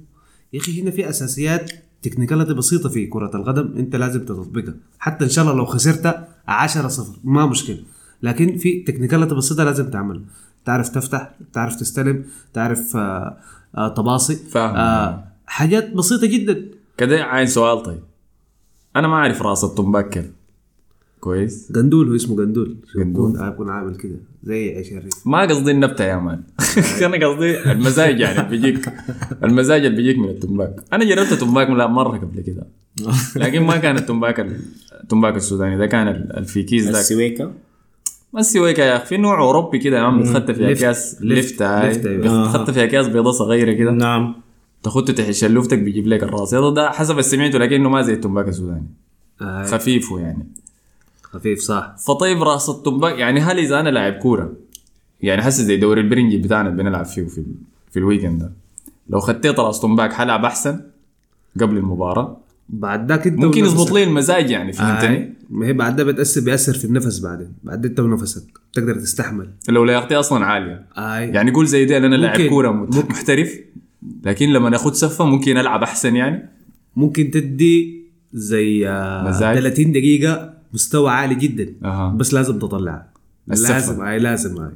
يا 0.53 0.59
أخي 0.59 0.81
هنا 0.81 0.91
في 0.91 1.09
أساسيات 1.09 1.71
technicality 2.09 2.53
بسيطة 2.53 2.89
في 2.89 3.05
كرة 3.07 3.31
القدم 3.35 3.73
أنت 3.77 3.95
لازم 3.95 4.25
تطبقها. 4.25 4.73
حتى 4.99 5.25
إن 5.25 5.29
شاء 5.29 5.45
الله 5.45 5.57
لو 5.57 5.65
خسرت 5.65 6.27
10 6.47 6.87
0 6.87 7.13
ما 7.23 7.45
مشكلة. 7.45 7.79
لكن 8.23 8.57
في 8.57 8.79
technicality 8.79 9.35
بسيطة 9.35 9.63
لازم 9.63 9.89
تعملها. 9.89 10.23
تعرف 10.65 10.89
تفتح 10.89 11.31
تعرف 11.53 11.75
تستلم 11.75 12.25
تعرف 12.53 12.95
آه 12.97 13.37
آه 13.77 13.87
تباصي 13.87 14.35
فاهم. 14.35 14.75
آه 14.75 15.23
حاجات 15.45 15.93
بسيطة 15.93 16.27
جدا. 16.27 16.65
كده 16.97 17.23
عاين 17.23 17.47
سؤال 17.47 17.83
طيب. 17.83 18.03
أنا 18.95 19.07
ما 19.07 19.15
أعرف 19.15 19.41
رأس 19.41 19.63
التنباك 19.63 20.09
كيف 20.09 20.25
كويس. 21.25 21.71
قندول 21.75 22.09
هو 22.09 22.15
اسمه 22.15 22.35
قندول 22.37 22.77
قندول. 22.95 23.31
يكون 23.35 23.47
يكون 23.47 23.69
عامل 23.69 23.95
كده 23.95 24.15
زي 24.43 24.75
عيش 24.75 24.91
الريف 24.91 25.13
ما 25.27 25.41
قصدي 25.41 25.71
النبتة 25.71 26.03
يا 26.03 26.15
man. 26.17 26.43
أنا 27.05 27.27
قصدي 27.27 27.71
المزاج 27.71 28.19
يعني 28.19 28.49
بيجيك. 28.49 28.89
المزاج 29.43 29.85
اللي 29.85 29.97
بيجيك 29.97 30.17
من 30.17 30.29
التنباك 30.29 30.75
أنا 30.93 31.05
جربت 31.05 31.31
لا 31.77 31.87
مرة 31.87 32.17
قبل 32.17 32.41
كده. 32.41 32.67
لكن 33.35 33.61
ما 33.63 33.77
كان 33.77 33.97
التنباك 33.97 34.45
التنباك 35.03 35.35
السوداني 35.35 35.77
ده 35.77 35.85
كان 35.85 36.07
ال- 36.07 36.37
الفيكيز 36.37 36.85
ذاك 36.85 36.95
السويكا؟ 36.95 37.51
ما 38.33 38.39
السويكا 38.39 38.81
يا 38.81 38.95
أخي 38.95 39.05
في 39.05 39.17
نوع 39.17 39.39
أوروبي 39.39 39.79
كده 39.79 39.97
يا 39.97 40.01
عم 40.01 40.21
بتخطى 40.21 40.53
في. 40.53 40.71
اكياس 40.71 41.17
ليفت، 41.21 41.61
أيوة. 41.61 42.17
بتخطى 42.43 42.73
في 42.73 42.83
أكياس 42.83 43.07
بيضاء 43.07 43.31
صغيرة 43.33 43.73
كده. 43.73 43.91
نعم. 43.91 44.35
تاخده 44.83 45.13
تحت 45.13 45.31
شلوفتك 45.31 45.79
بيجيب 45.79 46.07
لك 46.07 46.23
الراس. 46.23 46.53
هذا 46.53 46.69
ده 46.69 46.91
حسب 46.91 47.11
اللي 47.11 47.23
سمعته 47.23 47.59
لكنه 47.59 47.89
ما 47.89 48.01
زي 48.01 48.13
التنباك 48.13 48.47
السوداني. 48.47 48.87
آه. 49.41 49.63
خفيف 49.63 50.11
هو 50.11 50.17
يعني. 50.17 50.47
خفيف 51.35 51.59
صح 51.59 51.95
فطيب 52.07 52.43
راس 52.43 52.69
التنباك 52.69 53.19
يعني 53.19 53.39
هل 53.39 53.59
إذا 53.59 53.79
أنا 53.79 53.89
لاعب 53.89 54.13
كورة 54.13 54.53
يعني 55.21 55.41
حاسس 55.41 55.61
زي 55.61 55.77
دوري 55.77 56.01
البرنجي 56.01 56.37
بتاعنا 56.37 56.69
اللي 56.69 56.83
بنلعب 56.83 57.05
فيه 57.05 57.23
في 57.27 57.43
في 57.91 57.99
ال 57.99 58.04
weekend 58.04 58.39
ده 58.39 58.51
لو 59.09 59.19
خطيت 59.19 59.59
راس 59.59 59.85
باك 59.85 60.13
حلعب 60.13 60.45
أحسن 60.45 60.81
قبل 61.61 61.77
المباراة 61.77 62.37
بعد 62.69 63.11
ذاك 63.11 63.27
انت 63.27 63.39
ممكن 63.39 63.65
يظبط. 63.65 63.91
لي 63.91 64.03
المزاج 64.03 64.49
يعني 64.49 64.73
فهمتني؟ 64.73 65.17
آه. 65.17 65.29
ما 65.49 65.65
هي 65.67 65.73
بعد 65.73 65.95
ده 65.95 66.03
بتأثر 66.03 66.41
بيأثر 66.41 66.73
في 66.73 66.85
النفس 66.85 67.19
بعدين 67.19 67.53
بعد 67.63 67.85
انت 67.85 67.99
ونفسك 67.99 68.43
تقدر 68.73 68.95
تستحمل 68.95 69.49
لو 69.69 69.85
لياقتي 69.85 70.15
أصلا 70.15 70.45
عالية 70.45 70.85
آي. 70.97 71.29
يعني 71.29 71.51
قول 71.51 71.67
زي 71.67 71.85
دي 71.85 71.97
أنا 71.97 72.15
لاعب. 72.15 72.41
كورة 72.49 72.71
محترف 73.09 73.59
لكن 74.23 74.49
لما 74.49 74.75
اخذ 74.75 74.93
سفه 74.93 75.25
ممكن 75.25 75.57
ألعب 75.57 75.83
أحسن 75.83 76.15
يعني 76.15 76.49
ممكن 76.95 77.31
تدي 77.31 78.05
زي 78.33 78.89
آه 78.89 79.27
مزاج. 79.29 79.59
30 79.59 79.91
دقيقة 79.91 80.53
مستوى 80.75 81.11
عالي 81.11 81.35
جدا 81.35 81.73
أها. 81.85 82.09
بس 82.17 82.33
لازم 82.33 82.59
تطلع 82.59 83.05
السفة. 83.51 83.73
لازم 83.73 84.01
هاي 84.01 84.19
لازم 84.19 84.57
هاي 84.61 84.71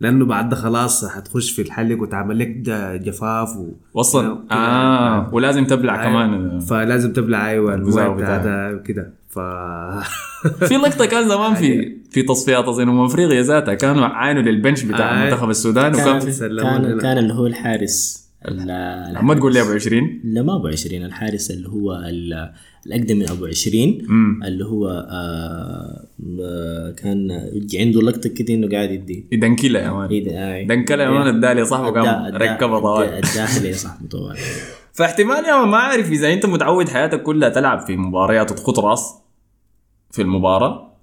لأنه 0.00 0.24
بعد 0.24 0.48
ده 0.48 0.56
خلاص 0.56 1.04
حتخش 1.04 1.50
في 1.50 1.62
الحلق 1.62 2.02
وتعمل 2.02 2.38
لك 2.38 2.56
ده 2.58 2.96
جفاف 2.96 3.56
و 3.56 3.68
وصلا 3.94 4.34
كده. 4.48 4.56
آه 4.56 5.34
ولازم 5.34 5.64
تبلع 5.64 6.02
أيوة. 6.02 6.12
كمان 6.26 6.60
فلازم 6.60 7.12
تبلع 7.12 7.48
أيوه 7.50 7.76
بتاعها. 7.76 8.14
بتاعتها 8.14 8.72
وكده 8.72 9.12
ف 9.28 9.38
في 10.68 10.74
لقطة 10.74 11.06
كان 11.06 11.28
زمان 11.28 11.54
في 11.54 11.96
في 12.10 12.22
تصفيات 12.22 12.64
أظن 12.64 12.88
امم 12.88 13.00
أفريقيا 13.04 13.42
ذاتها 13.42 13.74
كانوا 13.74 14.04
عانوا 14.06 14.42
للبنش 14.42 14.82
بتاع 14.82 15.22
آي. 15.22 15.24
منتخب 15.30 15.50
السودان 15.50 15.94
وكان 15.94 16.04
كان 16.04 16.20
في 16.20 16.48
كان. 16.48 17.00
كان 17.00 17.18
اللي 17.18 17.34
هو 17.34 17.46
الحارس 17.46 18.25
ال- 18.48 19.24
ما 19.24 19.34
تقول 19.34 19.52
لي 19.52 19.60
أبو 19.60 19.70
20 19.72 20.20
لا 20.24 20.42
ما 20.42 20.56
أبو 20.56 20.66
20 20.68 21.04
الحارس 21.04 21.50
اللي 21.50 21.68
هو 21.68 21.94
ال- 21.94 22.52
الأقدم 22.86 23.16
من 23.18 23.30
أبو 23.30 23.46
20 23.46 23.98
امم 24.10 24.42
اللي 24.44 24.64
هو 24.64 24.88
آه 25.10 26.06
آه، 26.40 26.90
كان 26.90 27.30
يجي 27.52 27.78
عنده 27.80 28.02
لقطة 28.02 28.28
كده 28.28 28.54
إنه 28.54 28.68
قاعد 28.68 28.90
يدي. 28.90 29.26
دنكيلا 29.32 29.80
يا 29.80 29.90
مان 29.90 30.08
إيه. 30.08 30.24
ده، 30.24 30.54
آي. 30.54 30.64
دنكلا 30.64 31.04
يا 31.04 31.10
مان 31.10 31.36
ادالي 31.36 31.64
صاحبه 31.64 31.90
قام 32.00 32.34
ركبها 32.34 32.80
طوال. 32.80 33.08
أداه- 33.24 33.30
أداها 33.32 33.58
لي 33.62 33.72
صاحبه 33.72 34.08
طوال. 34.08 34.36
فاحتمال 34.98 35.44
يا 35.44 35.64
ما 35.64 35.76
عارف 35.76 36.10
إذا 36.10 36.32
أنت 36.32 36.46
متعود 36.46 36.88
حياتك 36.88 37.22
كلها 37.22 37.48
تلعب 37.48 37.80
في 37.86 37.96
مباريات 37.96 38.52
وتخط 38.52 38.78
راس 38.78 39.14
في 40.10 40.22
المباراة 40.22 40.96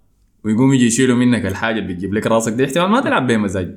ويقوم 0.43 0.73
يجي 0.73 0.85
يشيلوا 0.85 1.15
منك 1.17 1.45
الحاجة 1.45 1.79
اللي 1.79 1.93
بتجيب 1.93 2.13
لك 2.13 2.27
راسك 2.27 2.53
دي 2.53 2.65
احتمال 2.65 2.89
ما 2.89 3.01
تلعب 3.01 3.27
بها 3.27 3.37
مزاج. 3.37 3.75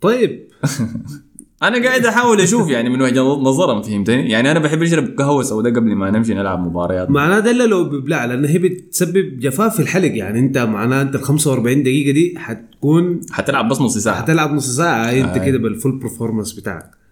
طيب. 0.00 0.48
أنا 1.68 1.84
قاعد 1.84 2.06
أحاول 2.06 2.40
أشوف 2.40 2.68
يعني 2.68 2.90
من 2.90 3.02
وجهة 3.02 3.22
نظرهم 3.22 3.82
فهمتني؟ 3.82 4.30
يعني 4.30 4.50
أنا 4.50 4.58
بحب 4.58 4.82
اشرب 4.82 5.18
قهوة 5.18 5.42
سوداء 5.42 5.72
قبل 5.72 5.94
ما 5.94 6.10
نمشي 6.10 6.34
نلعب 6.34 6.66
مباريات. 6.66 7.10
معناه 7.10 7.40
ده 7.40 7.52
لو 7.66 7.84
بيبلع 7.88 8.24
لأن 8.24 8.44
هي 8.44 8.58
بتسبب 8.58 9.38
جفاف 9.38 9.74
في 9.74 9.80
الحلق. 9.80 10.16
يعني 10.16 10.38
أنت 10.38 10.58
معناه 10.58 11.02
أنت 11.02 11.14
ال 11.14 11.22
45 11.22 11.82
دقيقة 11.82 12.12
دي 12.12 12.34
حتكون 12.38 13.20
حتلعب 13.30 13.68
بس 13.68 13.80
نص 13.80 13.98
ساعة. 13.98 14.22
حتلعب 14.22 14.52
نص 14.52 14.76
ساعة 14.76 15.08
هاي 15.08 15.24
أنت 15.24 15.36
آي. 15.36 15.46
كده 15.46 15.58
بال 15.58 15.71
full 15.71 15.98
performance 15.98 16.52
بتاعك. 16.52 17.03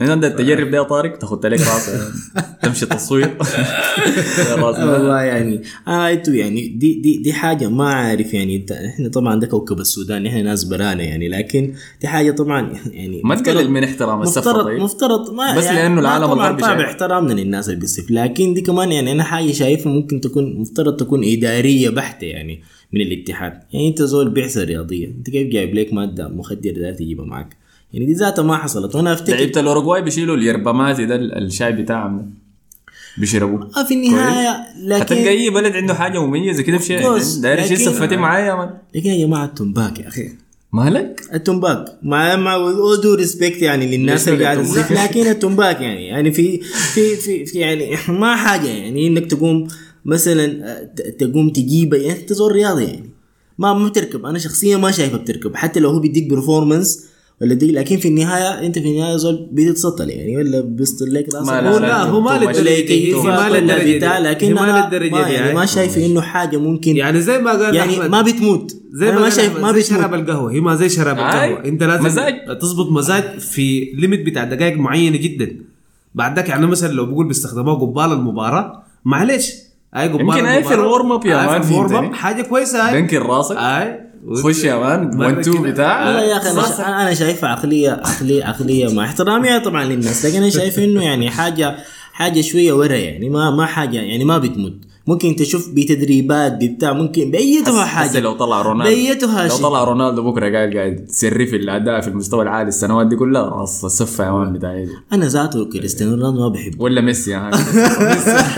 أنت 0.00 0.24
تجرب 0.24 0.70
ده 0.70 0.78
يا 0.78 0.82
طارق 0.82 1.18
تاخد 1.18 1.46
لك 1.46 1.60
راسك 1.60 2.12
تمشي 2.62 2.86
تصوير 2.86 3.30
والله 4.62 5.22
يعني 5.22 5.62
آه 5.88 6.22
يعني 6.28 6.68
دي 6.68 6.94
دي 6.94 7.16
دي 7.18 7.32
حاجة 7.32 7.68
ما 7.68 7.92
عارف 7.94 8.34
يعني 8.34 8.56
انت 8.56 8.72
إحنا 8.72 9.08
طبعا 9.08 9.40
ده 9.40 9.46
كوكب 9.46 9.80
السودان 9.80 10.26
إحنا 10.26 10.42
ناس 10.42 10.64
برانا 10.64 11.02
يعني 11.02 11.28
لكن 11.28 11.74
دي 12.00 12.08
حاجة 12.08 12.30
طبعا 12.30 12.72
يعني 12.90 13.20
ما 13.24 13.34
تقلل 13.34 13.70
من 13.70 13.84
احترام 13.84 14.22
السفه 14.22 14.40
مفترض 14.40 14.64
طيب. 14.64 14.80
مفترض 14.80 15.30
ما 15.30 15.56
بس 15.56 15.64
لأنه 15.64 15.94
ما 15.94 16.00
العالم 16.00 16.26
طبعا 16.26 16.34
الغربي 16.34 16.62
طابع 16.62 16.76
شايف. 16.76 16.88
احترامنا 16.88 17.32
للناس 17.32 17.68
اللي 17.68 17.80
بيصف 17.80 18.10
لكن 18.10 18.54
دي 18.54 18.60
كمان 18.60 18.92
يعني 18.92 19.12
أنا 19.12 19.22
حاجة 19.22 19.52
شايفها 19.52 19.92
ممكن 19.92 20.20
تكون 20.20 20.60
مفترض 20.60 20.96
تكون 20.96 21.24
إدارية 21.24 21.90
بحتة 21.90 22.24
يعني 22.24 22.62
من 22.92 23.00
الاتحاد. 23.00 23.60
يعني 23.72 23.88
أنت 23.88 24.02
زول 24.02 24.30
بعثة 24.30 24.64
رياضية 24.64 25.06
أنت 25.06 25.30
كيف 25.30 25.48
جايب 25.48 25.74
لك 25.74 25.92
مادة 25.92 26.28
مخدر 26.28 26.72
ده 26.76 26.90
تجيبها 26.90 27.26
معك؟ 27.26 27.63
يعني 27.94 28.06
دي 28.06 28.12
ذاتها 28.12 28.42
ما 28.42 28.56
حصلت. 28.56 28.94
وأنا 28.94 29.12
افتكر 29.12 29.32
لعيبه 29.32 29.60
الأوروغواي 29.60 30.02
بيشيلوا 30.02 30.36
ال 30.36 30.43
yerba 30.43 30.78
mate 30.78 31.06
ده 31.06 31.16
الشاي 31.16 31.72
بتاعهم 31.72 32.30
بيشربوه. 33.18 33.70
آه 33.76 33.84
في 33.84 33.94
النهاية 33.94 34.50
حتلقى 34.52 34.98
لكن 35.00 35.14
اي 35.28 35.50
بلد 35.50 35.76
عنده 35.76 35.94
حاجة 35.94 36.26
مميزة 36.26 36.62
كده 36.62 36.78
في 36.78 36.86
شيء. 36.86 37.00
course. 37.02 37.40
داير 37.40 37.58
يشيل 37.58 37.76
لكن- 37.80 37.84
سفتي 37.84 38.16
معايا 38.16 38.44
يا 38.46 38.54
man. 38.54 38.70
لكن 38.94 39.10
يا 39.10 39.26
جماعة 39.26 39.44
التنباك 39.44 39.98
يا 39.98 40.08
أخي. 40.08 40.28
مالك؟ 40.72 41.20
التنباك. 41.34 41.84
مع 42.02 42.36
مع 42.36 42.56
due 43.02 43.14
respect 43.14 43.62
يعني 43.62 43.96
للناس 43.96 44.28
اللي 44.28 44.44
قاعدة؟ 44.44 44.62
تصيح 44.62 44.92
لكن 44.92 45.26
التنباك 45.30 45.80
يعني 45.80 46.06
يعني 46.06 46.32
في 46.32 46.60
في 46.94 47.16
في, 47.16 47.46
في 47.46 47.58
يعني 47.58 47.96
ما 48.08 48.36
حاجة 48.36 48.68
يعني 48.68 49.06
إنك 49.06 49.30
تقوم 49.30 49.68
مثلا 50.04 50.44
آه، 50.70 50.84
تقوم 51.18 51.50
تجيب 51.50 51.94
يعني 51.94 52.20
انت 52.20 52.32
زول 52.32 52.52
رياضي 52.52 52.84
يعني. 52.84 53.10
ما 53.58 53.74
ما 53.74 53.88
بتركب. 53.88 54.26
أنا 54.26 54.38
شخصيا 54.38 54.76
ما 54.76 54.90
شايفه 54.90 55.16
بتركب. 55.18 55.56
حتى 55.56 55.80
لو 55.80 55.90
هو 55.90 55.98
بيديك 55.98 56.26
performance 56.30 57.04
ولا 57.42 57.54
دي 57.54 57.72
لكن 57.72 57.96
في 57.96 58.08
النهاية 58.08 58.66
أنت 58.66 58.78
في 58.78 58.88
النهاية 58.88 59.16
زول 59.16 59.48
بتتسطل 59.52 60.10
يعني 60.10 60.36
ولا 60.36 60.60
بيسطل 60.60 61.14
لك 61.14 61.34
راسك 61.34 61.52
ما 61.52 61.70
هو 61.70 61.78
لا، 61.78 61.86
لا 61.86 62.02
هو 62.02 62.20
ما 62.20 62.38
دي. 62.38 62.46
هي 62.46 63.14
ما 63.14 63.78
دي؟ 63.78 63.98
بتاع 63.98 64.18
لكن 64.18 64.54
ما 64.54 64.88
دي؟ 64.88 65.06
يعني 65.06 65.36
هاي. 65.36 65.54
ما 65.54 65.66
شايف 65.66 65.98
إنه 65.98 66.20
حاجة 66.20 66.56
ممكن 66.56 66.96
يعني 66.96 67.20
زي 67.20 67.38
ما 67.38 67.50
قال 67.50 67.74
يعني. 67.74 68.08
ما 68.08 68.22
بتموت. 68.22 68.76
زي 68.92 69.06
ما 69.06 69.14
ما 69.14 69.22
قال 69.22 69.32
شايف 69.32 69.58
ما 69.58 69.72
زي 69.72 69.80
بتموت. 69.80 70.00
شراب 70.00 70.14
القهوة. 70.14 70.52
هي 70.52 70.60
ما 70.60 70.74
زي 70.74 70.88
شراب. 70.88 71.18
القهوة. 71.18 71.64
أنت 71.64 71.82
لازم 71.82 72.04
مزاج. 72.04 72.34
تظبط 72.60 72.90
مزاج 72.90 73.38
في 73.38 73.84
limit 73.94 74.26
بتاع 74.26 74.44
دقائق 74.44 74.76
معينة 74.76 75.16
جدا. 75.16 75.56
بعد 76.14 76.36
ذاك 76.36 76.48
يعني 76.48 76.66
مثلا 76.66 76.92
لو 76.92 77.06
بقول 77.06 77.28
بيستخدموها 77.28 77.74
قبال 77.74 78.12
المباراة 78.12 78.82
معلش 79.04 79.52
أي 79.96 80.08
قبال 80.08 80.20
يمكن 80.20 80.44
أي 80.44 80.64
في 80.64 80.74
الورم 80.74 81.12
أب 81.12 81.26
يا 81.26 81.42
أي 81.42 81.46
مان 81.46 81.62
في 81.62 81.70
الورم 81.70 81.88
فهمتني؟ 81.88 82.08
اب 82.08 82.14
حاجة 82.14 82.42
كويسة 82.42 82.88
هاي. 82.88 83.00
دنكر 83.00 83.22
راسك. 83.22 83.56
اي 83.56 84.00
خش 84.32 84.64
يا 84.64 84.76
مان 84.76 85.16
مرة 85.16 85.26
1 85.26 85.38
2 85.38 85.62
كده. 85.62 85.70
بتاع. 85.72 86.06
والله 86.06 86.22
يا 86.22 86.36
أخي 86.36 86.50
أنا 86.50 87.02
أنا 87.02 87.14
شايفها 87.14 87.50
عقلية 87.50 87.90
عقلية 87.90 88.44
عقلية 88.44 88.92
مع 88.94 89.04
احترامي 89.04 89.60
طبعا 89.60 89.84
للناس 89.84 90.26
لكن 90.26 90.36
أنا 90.36 90.50
شايف 90.50 90.78
إنه 90.78 91.04
يعني 91.04 91.30
حاجة 91.30 91.76
حاجة 92.12 92.40
شوية 92.40 92.72
ورا 92.72 92.94
يعني 92.94 93.28
ما 93.30 93.50
ما 93.50 93.66
حاجة 93.66 93.96
يعني 93.96 94.24
ما 94.24 94.38
بتموت 94.38 94.72
ممكن 95.06 95.36
تشوف 95.36 95.68
بتدريبات 95.74 96.58
بتاع 96.64 96.92
ممكن 96.92 97.30
بايتها 97.30 97.84
حاجة 97.84 98.20
لو 98.20 98.32
طلع 98.32 98.62
رونالدو 98.62 98.94
بيتها 98.96 99.48
لو. 99.48 99.56
طلع 99.56 99.84
رونالدو 99.84 100.30
بكرة 100.30 100.52
قاعد 100.56 100.76
قاعد 100.76 101.04
سري 101.08 101.46
في 101.46 101.56
الأداء 101.56 102.00
في 102.00 102.08
المستوى 102.08 102.42
العالي 102.42 102.68
السنوات 102.68 103.06
دي 103.06 103.16
كلها 103.16 103.42
راس 103.42 103.84
السفه 103.84 104.24
يا 104.26 104.30
مان 104.32 104.52
بتاعي. 104.52 104.88
أنا 105.12 105.26
ذاته 105.26 105.64
كريستيانو 105.64 106.14
رونالدو 106.14 106.40
ما 106.40 106.48
بحبه 106.48 106.82
ولا 106.82 107.00
ميسي 107.00 107.36
مان. 107.36 107.50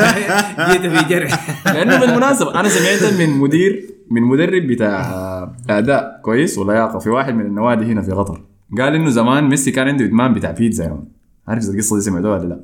جيت 0.71 0.87
في 0.87 1.05
جرح 1.09 1.67
لأنه 1.75 2.01
بالمناسبة 2.01 2.61
أنا 2.61 2.69
سمعت 2.69 3.13
من 3.15 3.31
مدير 3.31 3.91
من 4.11 4.23
مدرب 4.23 4.63
بتاع 4.67 5.55
أداء 5.71 6.21
كويس 6.25 6.59
ولياقة 6.59 6.99
في 6.99 7.11
واحد 7.11 7.35
من 7.35 7.47
النوادي 7.47 7.85
هنا 7.85 8.03
في 8.03 8.13
قطر 8.13 8.41
قال 8.79 8.95
إنه 8.95 9.11
زمان 9.11 9.45
ميسي 9.49 9.71
كان 9.71 9.89
عنده 9.89 10.05
إدمان 10.05 10.33
بتاع 10.35 10.51
بيتزا 10.51 10.85
يا 10.85 10.89
مان. 10.89 11.05
عارف 11.49 11.69
القصة 11.69 11.97
دي 11.97 12.03
سمعتوها 12.03 12.39
ولا 12.39 12.49
لا؟ 12.49 12.61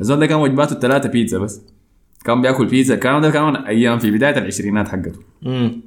الزول 0.00 0.20
ده 0.20 0.26
كان 0.26 0.38
وجباته 0.38 0.72
الثلاثة 0.72 1.08
بيتزا 1.08 1.38
بس 1.38 1.60
كان 2.24 2.42
بياكل 2.42 2.66
بيتزا 2.66 2.94
الكلام 2.94 3.22
ده 3.22 3.30
كان 3.30 3.56
أيام 3.56 3.98
في 3.98 4.10
بداية 4.10 4.38
العشرينات 4.38 4.88
حقته. 4.88 5.20
مم. 5.42 5.80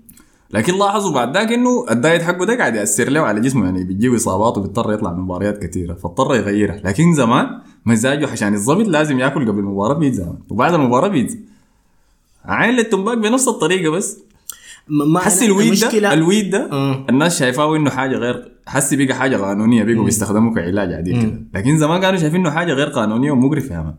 لكن 0.51 0.77
لاحظوا 0.79 1.13
بعد 1.13 1.37
ذاك 1.37 1.51
إنه 1.51 1.85
الدايت 1.91 2.21
حقه 2.21 2.45
ده 2.45 2.57
قاعد 2.57 2.75
يأثر 2.75 3.09
له 3.09 3.21
على 3.21 3.41
جسمه 3.41 3.65
يعني 3.65 3.83
بيجيه 3.83 4.15
إصابات 4.15 4.57
وبيضطر 4.57 4.93
يطلع 4.93 5.13
من 5.13 5.19
مباريات 5.19 5.63
كثيرة 5.65 5.93
فاضطر 5.93 6.35
يغيرها 6.35 6.81
لكن 6.83 7.13
زمان 7.13 7.47
مزاجه 7.85 8.29
عشان 8.31 8.53
يتظبط 8.53 8.87
لازم 8.87 9.19
ياكل 9.19 9.47
قبل 9.47 9.59
المباراه 9.59 9.93
بيتزا 9.93 10.37
وبعد 10.49 10.73
المباراة 10.73 11.07
بيتزا. 11.07 11.37
عين 12.45 12.75
للتنباك 12.75 13.17
بنفس 13.17 13.47
الطريقة 13.47 13.91
بس. 13.91 14.19
ما 14.87 15.19
حسي 15.19 15.45
الويد 15.45 15.79
ده 16.01 16.13
الويد 16.13 16.49
ده 16.49 16.69
آه. 16.71 17.05
الناس 17.09 17.39
شايفاه 17.39 17.75
إنه 17.75 17.89
حاجة 17.89 18.15
غير 18.15 18.51
حسي 18.67 19.05
بقى 19.05 19.15
حاجة 19.15 19.37
قانونية 19.37 19.83
بقوا 19.83 20.05
بيستخدموه 20.05 20.55
كعلاج 20.55 20.93
عديل 20.93 21.21
كده. 21.21 21.41
لكن 21.53 21.77
زمان 21.77 22.01
كانوا 22.01 22.19
شايفين 22.19 22.39
إنه 22.39 22.51
حاجة 22.51 22.73
غير 22.73 22.87
قانونية 22.87 23.31
ومقرفة 23.31 23.75
يا 23.75 23.81
مان. 23.81 23.95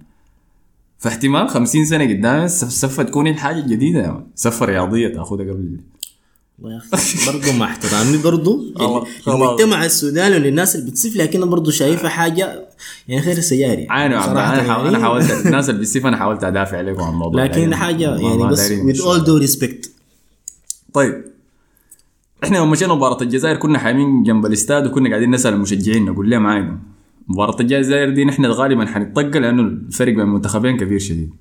فاحتمال 1.00 1.48
50 1.48 1.84
سنة 1.84 2.04
قدام 2.04 2.44
السف- 2.44 2.66
السفة 2.66 3.02
تكون 3.02 3.26
الحاجة 3.26 3.58
الجديدة. 3.58 4.26
سفة 4.34 4.66
رياضية 4.66 5.08
تأخذها 5.08 5.42
قبل 5.52 5.80
والله 6.58 6.76
يا 6.76 6.82
أخي 6.94 7.32
برضه 7.32 7.52
مع 7.52 7.66
احترامي 7.66 8.16
برضه 8.18 8.60
الله،. 8.80 9.06
المجتمع 9.28 9.84
السوداني 9.84 10.36
وللناس 10.36 10.76
اللي 10.76 10.90
بتصف 10.90 11.16
لكن 11.16 11.50
برضه 11.50 11.70
شايفها 11.70 12.08
حاجة 12.08 12.68
يعني 13.08 13.86
عانوا 13.90 14.18
عم 14.18 14.24
صراحة 14.34 14.54
أنا 14.54 14.62
حاول- 14.72 14.84
يعني. 14.84 14.96
أنا 14.96 15.04
حاولت. 15.04 15.46
الناس 15.46 15.68
اللي 15.70 15.80
بيصيف 15.80 16.06
أنا 16.06 16.16
حاولت 16.16 16.44
أدافع 16.44 16.78
عليكم 16.78 17.02
عن 17.02 17.12
الموضوع. 17.12 17.44
لكن 17.44 17.74
حاجة 17.74 18.16
يعني 18.16 18.46
بس 18.48 18.72
with 18.72 18.96
all 18.96 19.24
due 19.26 19.48
respect. 19.48 19.88
طيب 20.92 21.24
إحنا 22.44 22.56
يوم 22.58 22.70
مشينا 22.70 22.94
مباراة 22.94 23.22
الجزائر 23.22 23.56
كنا 23.56 23.78
حامين 23.78 24.22
جنب 24.22 24.46
الاستاد 24.46 24.86
وكنا 24.86 25.08
قاعدين 25.10 25.30
نسأل 25.30 25.54
المشجعين 25.54 26.04
نقول 26.04 26.30
لهم 26.30 26.42
معانا 26.42 26.78
مباراة 27.30 27.56
الجزائر 27.60 28.10
دي 28.10 28.24
نحن 28.24 28.46
غالبا 28.46 28.86
حنتطقى 28.86 29.40
لأنه 29.40 29.62
الفرق 29.62 30.12
بين 30.12 30.20
المنتخبين 30.20 30.76
كبير 30.76 30.98
شديد. 30.98 31.34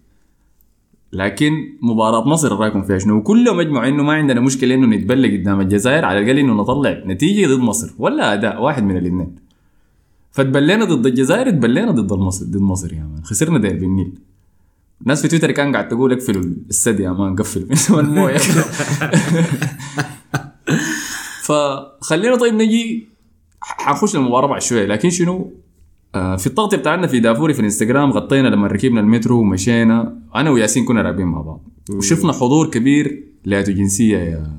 لكن 1.14 1.52
مباراة 1.82 2.28
مصر 2.28 2.58
رأيكم 2.60 2.84
فيها؟ 2.84 2.98
شنو؟ 2.98 3.18
وكلهم 3.18 3.60
اجمعوا 3.60 3.88
إنه 3.88 4.04
ما 4.04 4.14
عندنا 4.14 4.40
مشكلة 4.40 4.76
إنه 4.76 4.88
نتبلى 4.88 5.38
قدام 5.38 5.62
الجزائر 5.62 6.06
على 6.06 6.20
الأقل 6.20 6.40
إنه 6.40 6.54
نطلع 6.54 7.04
نتيجة 7.06 7.48
ضد 7.48 7.60
مصر 7.60 7.94
ولا 7.98 8.34
أداء 8.34 8.62
واحد 8.62 8.84
من 8.84 8.98
الاثنين. 8.98 9.36
فتبلينا 10.32 10.86
ضد 10.86 11.06
الجزائر 11.06 11.50
تبلينا 11.50 11.92
ضد 11.92 12.14
مصر 12.14 12.46
ضد 12.46 12.58
مصر 12.58 12.94
يا 12.94 13.00
man. 13.00 13.24
خسرنا 13.24 13.60
ديربي 13.60 13.74
النيل. 13.74 14.12
الناس 15.02 15.22
في 15.22 15.28
تويتر 15.28 15.52
كان 15.52 15.72
قاعد 15.74 15.88
تقول 15.88 16.14
اقفلوا 16.14 16.44
السد 16.70 17.00
يا 17.00 17.12
man 17.12 17.36
قفل 17.36 17.68
من 17.90 18.00
الموية. 18.00 18.38
فخلينا 21.48 22.36
طيب 22.36 22.54
نجي 22.54 23.08
حنخش 23.62 24.16
المباراة 24.16 24.48
بعد 24.48 24.62
شوية. 24.62 24.86
لكن 24.86 25.10
شنو؟ 25.10 25.54
في 26.14 26.48
التغطية 26.48 26.78
بتاعنا 26.78 27.08
في 27.08 27.20
دافوري 27.20 27.54
في 27.54 27.60
الانستغرام 27.60 28.12
غطينا 28.12 28.48
لما 28.48 28.68
ركبنا 28.68 29.00
المترو 29.00 29.40
ومشينا. 29.40 30.20
أنا 30.36 30.50
وياسين 30.50 30.86
كنا 30.86 31.02
راكبين 31.02 31.26
مع 31.26 31.42
بعض. 31.42 31.70
وشفنا 31.90 32.34
حضور 32.34 32.70
كبير 32.70 33.24
لهذه 33.46 33.72
جنسيه 33.72 34.18
يا 34.18 34.58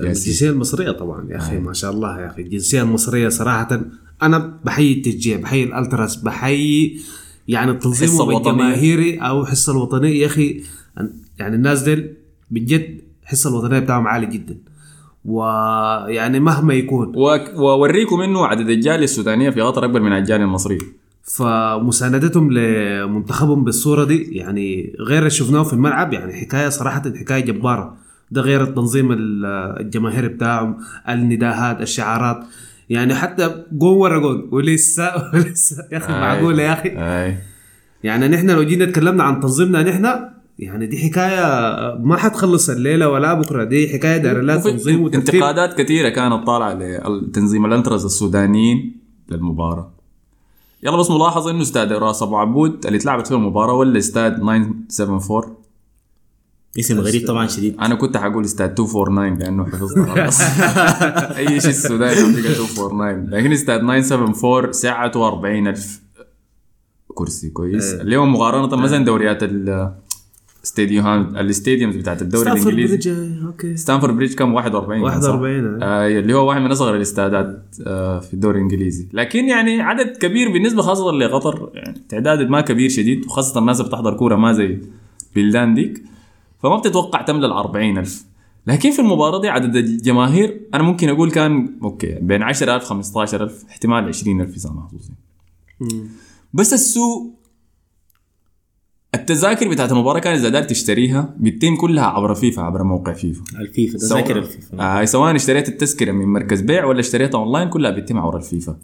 ياسين. 0.00 0.22
الجنسية 0.22 0.50
المصرية 0.50 0.90
طبعا 0.90 1.26
يا 1.30 1.36
أخي 1.36 1.58
ما 1.58 1.72
شاء 1.72 1.90
الله 1.90 2.20
يا 2.20 2.26
أخي. 2.26 2.42
الجنسية 2.42 2.82
المصرية 2.82 3.28
صراحة 3.28 3.80
أنا 4.22 4.58
بحيي 4.64 4.92
التشجيع 4.92 5.40
بحيي 5.40 5.64
الألتراس 5.64 6.16
بحيي 6.16 7.00
يعني 7.48 7.70
التنظيم. 7.70 8.36
الجماهيري 8.36 9.18
أو 9.18 9.42
الحصه 9.42 9.72
الوطنية. 9.72 10.20
يا 10.20 10.26
أخي 10.26 10.62
يعني 11.38 11.56
الناس 11.56 11.82
ديل 11.82 12.12
بجد 12.50 13.00
الحصه 13.22 13.50
الوطنية 13.50 13.78
بتاعهم 13.78 14.06
عالي 14.06 14.26
جدا. 14.26 14.56
ويعني 15.26 16.40
مهما 16.40 16.74
يكون. 16.74 17.12
و- 17.16 17.62
وأوريكم 17.62 18.20
إنه 18.20 18.46
عدد 18.46 18.68
الجالية 18.68 19.04
السودانية 19.04 19.50
في 19.50 19.60
قطر 19.60 19.84
أكبر 19.84 20.00
من 20.00 20.12
الجاليه 20.12 20.44
المصريه 20.44 20.78
فمساندتهم 21.22 22.52
لمنتخبهم 22.52 23.64
بالصورة 23.64 24.04
دي 24.04 24.22
يعني 24.36 24.96
غير 25.00 25.18
اللي 25.18 25.30
شفناه 25.30 25.62
في 25.62 25.72
الملعب 25.72 26.12
يعني 26.12 26.32
حكاية 26.32 26.68
صراحة 26.68 27.02
حكاية 27.20 27.40
جبارة. 27.44 27.96
ده 28.30 28.40
غير 28.40 28.62
التنظيم 28.62 29.12
ال- 29.12 29.44
الجماهيري 29.80 30.28
بتاعهم 30.28 30.76
النداهات 31.08 31.80
الشعارات. 31.80 32.44
يعني 32.90 33.14
حتى 33.14 33.64
جول 33.72 33.96
ورا 33.98 34.18
جول 34.18 34.48
ولسه 34.52 35.10
ولسه. 35.34 35.84
يا 35.92 35.96
أخي 35.98 36.12
معقولة 36.12 36.62
يا 36.62 36.72
أخي؟ 36.72 36.88
يعني 38.04 38.28
نحن 38.28 38.50
لو 38.50 38.62
جينا 38.62 38.84
تكلمنا 38.84 39.22
عن 39.22 39.40
تنظيمنا 39.40 39.82
نحن 39.82 40.06
يعني 40.58 40.86
دي 40.86 40.98
حكاية 40.98 41.44
ما 42.00 42.16
حتخلص 42.16 42.70
الليلة 42.70 43.08
ولا 43.08 43.34
بكرة. 43.34 43.64
دي 43.64 43.88
حكاية 43.88 44.16
دايره 44.16 44.40
لها 44.40 44.56
تنظيم 44.56 45.02
وترتيب 45.02 45.34
انتقادات 45.34 45.80
كثيرة 45.80 46.08
كانت 46.08 46.46
طالعة 46.46 46.74
لتنظيم 46.74 47.66
الألتراس 47.66 48.04
السودانيين 48.04 48.96
للمباراة. 49.30 49.92
يلا 50.82 50.96
بس 50.96 51.10
ملاحظة 51.10 51.50
إنه 51.50 51.62
استاد 51.62 51.92
راس 51.92 52.22
أبو 52.22 52.36
عبود 52.36 52.86
اللي 52.86 52.98
اتلعبت 52.98 53.26
فيه 53.26 53.34
المباراة 53.34 53.72
ولا 53.72 53.98
استاد 53.98 54.32
974 54.36 55.54
اسم 56.78 57.00
غريب 57.00 57.26
طبعا 57.26 57.46
شديد. 57.46 57.76
أنا 57.80 57.94
كنت 57.94 58.16
حقول 58.16 58.44
استاد 58.44 58.80
249 58.80 59.38
لأنه 59.38 59.64
حفظت 59.64 59.98
خلاص 59.98 60.40
أي 61.38 61.60
شيء 61.60 61.70
السوداني 61.70 62.14
بقى 62.14 62.30
249 62.30 63.26
لكن 63.30 63.52
استاد 63.52 63.80
974 63.80 64.72
سعته 64.72 65.28
40000 65.28 66.00
كرسي. 67.14 67.50
كويس. 67.50 67.94
اللي 67.94 68.16
هو 68.16 68.26
مقارنة 68.26 68.76
مثلا 68.76 69.04
دوريات 69.04 69.42
ال 70.66 70.74
stadium 70.74 71.28
ات 71.28 71.36
ال 71.36 71.43
stadiums 71.43 71.96
بتاعت 71.96 72.22
الدوري 72.22 72.44
ستامفورد 72.50 72.74
الإنجليزي. 72.74 73.10
بريدج 73.10 73.44
okay. 73.46 73.76
ستامفورد 73.76 74.16
بريدج 74.16 74.34
كم 74.34 74.54
41 74.54 75.10
كان 75.10 75.20
صح؟ 75.20 75.28
41 75.28 75.82
آه. 75.82 76.06
اللي 76.08 76.34
هو 76.34 76.48
واحد 76.48 76.60
من 76.60 76.70
أصغر 76.70 76.96
الاستادات 76.96 77.76
آه 77.86 78.20
في 78.20 78.34
الدوري 78.34 78.56
الإنجليزي. 78.58 79.08
لكن 79.12 79.48
يعني 79.48 79.80
عدد 79.80 80.16
كبير 80.16 80.52
بالنسبة 80.52 80.82
خاصة 80.82 81.12
لقطر 81.12 81.70
يعني 81.74 82.02
تعداد 82.08 82.48
ما 82.50 82.60
كبير 82.60 82.88
شديد 82.88 83.24
وخاصة 83.26 83.60
الناس 83.60 83.80
اللي 83.80 83.88
بتحضر 83.88 84.14
كورة 84.16 84.36
ما 84.36 84.52
زي 84.52 84.78
بلدان 85.36 85.74
ديك 85.74 86.02
فما 86.62 86.76
بتتوقع 86.76 87.22
تملى 87.22 87.46
ال 87.46 87.52
40000 87.52 88.24
لكن 88.66 88.90
في 88.90 88.98
المباراة 88.98 89.40
دي 89.40 89.48
عدد 89.48 89.76
الجماهير 89.76 90.60
أنا 90.74 90.82
ممكن 90.82 91.08
أقول 91.08 91.30
كان 91.30 91.78
okay 91.82 92.18
بين 92.20 92.42
10000 92.42 92.84
15000 92.84 93.64
احتمال 93.70 94.04
20000 94.04 94.56
إذا 94.56 94.70
محظوظين 94.70 95.16
بس 96.54 96.72
السوق 96.72 97.34
التذاكر 99.16 99.68
بتاعت 99.68 99.92
المباراه 99.92 100.20
كان 100.20 100.34
إذا 100.34 100.48
دار 100.48 100.62
تشتريها 100.62 101.34
بتتم 101.38 101.76
كلها 101.76 102.04
عبر 102.04 102.34
فيفا 102.34 102.62
عبر 102.62 102.82
موقع 102.82 103.12
فيفا. 103.12 103.42
الفيفا 103.60 103.98
تذاكر 103.98 104.38
الفيفا. 104.38 104.80
آه 104.80 105.04
سواء 105.04 105.36
اشتريت 105.36 105.68
التذكرة 105.68 106.12
من 106.12 106.26
مركز 106.26 106.60
بيع 106.60 106.84
ولا 106.84 107.00
اشتريتها 107.00 107.38
أونلاين 107.38 107.68
كلها 107.68 107.90
بيتم 107.90 108.18
عبر 108.18 108.36
الفيفا. 108.36 108.76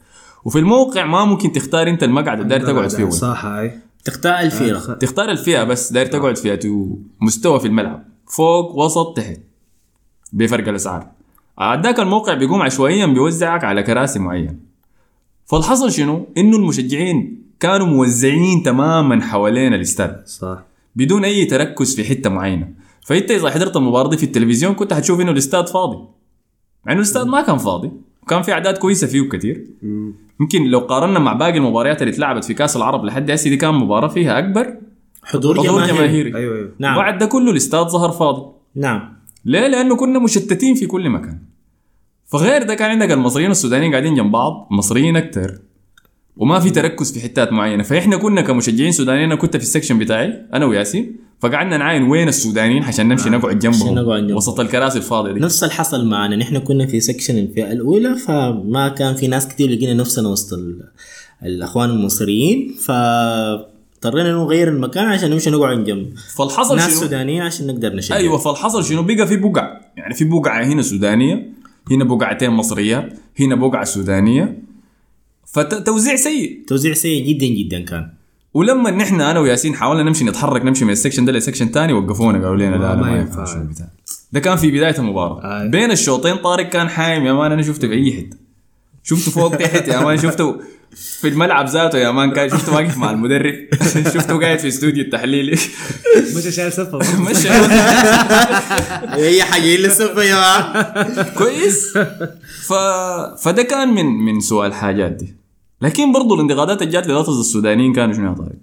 وفي 0.45 0.59
الموقع 0.59 1.05
ما 1.05 1.25
ممكن 1.25 1.53
تختار 1.53 1.89
أنت 1.89 2.03
المقعد 2.03 2.41
اللي 2.41 2.59
داير 2.59 2.73
تقعد 2.73 2.91
فيه. 2.91 3.11
صح 3.11 3.45
هاي. 3.45 3.73
تختار 4.05 4.41
الفيرة 4.41 4.79
تختار 4.79 5.31
الفئه 5.31 5.65
بس 5.65 5.93
داير 5.93 6.07
تقعد 6.07 6.37
فيها 6.37 6.59
مستوى 7.21 7.61
في 7.61 7.67
الملعب. 7.67 8.05
فوق 8.37 8.77
وسط 8.77 9.17
تحت. 9.17 9.41
بفرق 10.33 10.69
الأسعار. 10.69 11.07
آه، 11.59 11.81
ذاك 11.83 12.01
الموقع 12.01 12.35
بيقوم 12.35 12.63
عشوائيا 12.63 13.07
بيوزعك 13.07 13.65
على 13.65 13.83
كراسي 13.83 14.19
معين 14.19 14.61
فالحصل 15.47 15.93
شنو؟ 15.93 16.27
إنه 16.37 16.57
المشجعين 16.57 17.42
كانوا 17.63 17.87
موزعين 17.87 18.63
تماما 18.63 19.23
حوالين 19.23 19.75
الاستاد 19.75 20.23
صح. 20.27 20.59
بدون 20.97 21.25
أي 21.25 21.45
تركز 21.45 21.97
في 21.97 22.05
حتة 22.05 22.31
معينة. 22.31 22.69
فإنت 23.07 23.31
إذا 23.31 23.51
حضرت 23.51 23.77
المباراه 23.77 24.11
دي 24.11 24.17
في 24.17 24.23
التلفزيون 24.23 24.75
كنت 24.75 24.95
حتشوف 24.95 25.21
إنه 25.21 25.31
الاستاد 25.31 25.69
فاضي. 25.69 25.97
مع 26.87 26.93
إنه 26.93 27.01
الاستاد 27.01 27.27
ما 27.27 27.43
كان 27.43 27.59
فاضي. 27.59 27.91
وكان 28.23 28.43
في 28.43 28.53
أعداد 28.53 28.79
كويسة 28.79 29.07
فيه 29.07 29.29
كثير 29.29 29.67
يمكن 30.41 30.65
لو 30.65 30.79
قارنا 30.79 31.19
مع 31.19 31.33
باقي 31.33 31.59
المباريات 31.59 32.03
اللي 32.03 32.13
اتلعبت 32.13 32.45
في 32.45 32.55
كأس 32.55 32.77
العرب 32.77 33.05
لحد 33.05 33.31
هسه 33.31 33.51
دي 33.51 33.57
كان 33.57 33.75
مباراة 33.75 34.09
فيها 34.09 34.39
أكبر. 34.39 34.77
حضور 35.25 35.59
حضور 35.59 35.67
جماهيري. 35.67 35.97
جماهيري. 35.97 36.37
أيوه 36.37 36.57
أيوه. 36.57 36.73
نعم. 36.79 36.97
بعد 36.97 37.19
ده 37.19 37.27
كله 37.27 37.51
الاستاد 37.51 37.87
ظهر 37.87 38.11
فاضي. 38.11 38.53
نعم. 38.75 39.13
ليه؟ 39.45 39.67
لأنه 39.67 39.97
كنا 39.97 40.19
مشتتين 40.19 40.75
في 40.75 40.87
كل 40.87 41.11
مكان. 41.11 41.39
فغير 42.27 42.63
ده 42.63 42.75
كان 42.75 42.91
عندك 42.91 43.11
المصريين 43.11 43.49
والسودانيين 43.49 43.93
قاعدين 43.93 44.15
جنب 44.15 44.33
بعض. 44.33 44.69
مصريين 44.71 45.17
أكثر 45.17 45.59
وما 46.37 46.61
في 46.61 46.71
تركز 46.71 47.13
في 47.13 47.21
حتات 47.21 47.53
معينة. 47.53 47.83
فإحنا 47.83 48.17
كنا 48.17 48.41
كمشجعين 48.43 48.93
سودانيين 48.93 49.25
أنا 49.25 49.35
كنت 49.35 49.57
في 49.57 49.63
ال 49.63 49.67
section 49.67 49.99
بتاعي 49.99 50.47
أنا 50.55 50.67
وياسين 50.67 51.17
فقعدنا 51.41 51.77
نعاين 51.77 52.03
وين 52.03 52.29
السودانيين 52.29 52.83
عشان 52.83 53.09
نمشي 53.09 53.31
نقعد 53.31 53.59
جنبهم. 53.59 53.95
نقعد 53.95 54.21
جنبهم. 54.21 54.37
وسط 54.37 54.61
الكراسي 54.61 54.99
الفاضية 54.99 55.33
دي. 55.33 55.41
نفس 55.41 55.63
اللي 55.63 55.75
حصل 55.75 56.07
معنا. 56.07 56.37
نحن 56.37 56.59
كنا 56.59 56.87
في 56.87 57.01
section 57.01 57.39
الفئة 57.39 57.73
الأولى 57.73 58.15
فما 58.17 58.95
كان 58.99 59.15
في 59.15 59.27
ناس 59.27 59.49
كتير 59.49 59.71
لقينا 59.71 59.95
نفسنا 59.95 60.29
وسط 60.29 60.53
ال- 60.53 60.83
الأخوان 61.45 61.91
المصريين 61.91 62.75
فاضطرينا 62.85 64.33
نغير 64.33 64.69
المكان 64.69 65.05
عشان 65.05 65.31
نمشي 65.31 65.51
نقعد 65.51 65.85
جنب. 65.85 66.13
فالحصل 66.37 66.77
ناس 66.77 66.91
شنو؟ 66.91 67.01
سودانيين 67.01 67.43
عشان 67.43 67.67
نقدر 67.67 67.95
نشجع. 67.97 68.17
أيوه 68.17 68.39
فالحصل 68.39 68.85
شنو؟ 68.85 69.03
بقى 69.03 69.27
في 69.27 69.37
بقع. 69.37 69.81
يعني 69.97 70.15
في 70.15 70.25
بقعة 70.25 70.65
هنا 70.65 70.83
سودانية 70.83 71.49
هنا 71.91 72.05
بقعتين 72.05 72.51
مصريات 72.51 73.13
هنا 73.41 73.55
بقعة 73.55 73.85
سودانية. 73.85 74.63
فتوزيع 75.53 76.17
سيء. 76.17 76.65
توزيع 76.69 76.95
سيء 76.95 77.27
جدا 77.29 77.47
جدا 77.47 77.85
كان. 77.85 78.09
ولما 78.55 78.91
نحن 78.91 79.21
أنا 79.21 79.41
وياسين 79.41 79.75
حاولنا 79.75 80.03
نمشي 80.03 80.25
نتحرك 80.25 80.65
نمشي 80.65 80.85
من 80.85 80.91
ال 80.91 80.95
section 80.95 81.25
ده 81.25 81.33
ل 81.33 81.37
section 81.37 81.69
ثاني 81.69 81.93
وقفونا 81.93 82.39
قالوا 82.39 82.57
لنا 82.57 82.77
لا 82.77 82.95
لا 82.95 82.95
ما 82.95 83.17
ينفع. 83.17 83.45
ده 84.33 84.41
كان 84.41 84.57
في 84.57 84.71
بداية 84.71 84.99
المباراة. 84.99 85.63
آي. 85.63 85.69
بين 85.69 85.91
الشوطين 85.91 86.37
طارق 86.37 86.69
كان 86.69 86.89
حايم 86.89 87.27
يا 87.27 87.33
man 87.33 87.53
أنا 87.53 87.63
شفته 87.63 87.89
في 87.89 87.95
أي 87.95 88.13
حتة. 88.13 88.37
شفته 89.05 89.31
فوق 89.31 89.57
تحت 89.57 89.89
يا 89.89 90.01
مان 90.01 90.19
شفته 90.19 90.61
في 91.21 91.29
الملعب 91.29 91.69
ذاته 91.69 91.99
يا 91.99 92.11
مان 92.11 92.31
كان 92.33 92.51
شفته 92.51 92.75
واقف 92.75 92.97
مع 92.97 93.11
المدرب. 93.11 93.55
شفته 94.15 94.41
قاعد 94.41 94.59
في 94.59 94.69
استوديو 94.69 95.05
التحليلي 95.05 95.53
مش 96.37 96.55
شايل 96.55 96.73
سفه 96.73 96.99
مش 97.31 97.47
أي 99.15 99.43
حاجة 99.43 99.75
إلا 99.75 99.87
السفة 99.87 100.23
يا 100.23 100.29
جماعة 100.29 101.35
كويس. 101.39 101.99
ف... 102.67 102.73
فده 103.43 103.63
كان 103.63 103.89
من 103.95 104.07
من 104.07 104.41
سوء 104.41 104.67
الحاجات 104.67 105.13
دي. 105.13 105.42
لكن 105.83 106.13
برضو 106.13 106.35
الانتقادات 106.35 106.83
اللي 106.83 106.93
جات 106.93 107.07
للطز 107.07 107.39
السودانيين 107.39 107.93
كانوا 107.93 108.15
شنو 108.15 108.29
يا 108.29 108.35
طارق؟ 108.35 108.57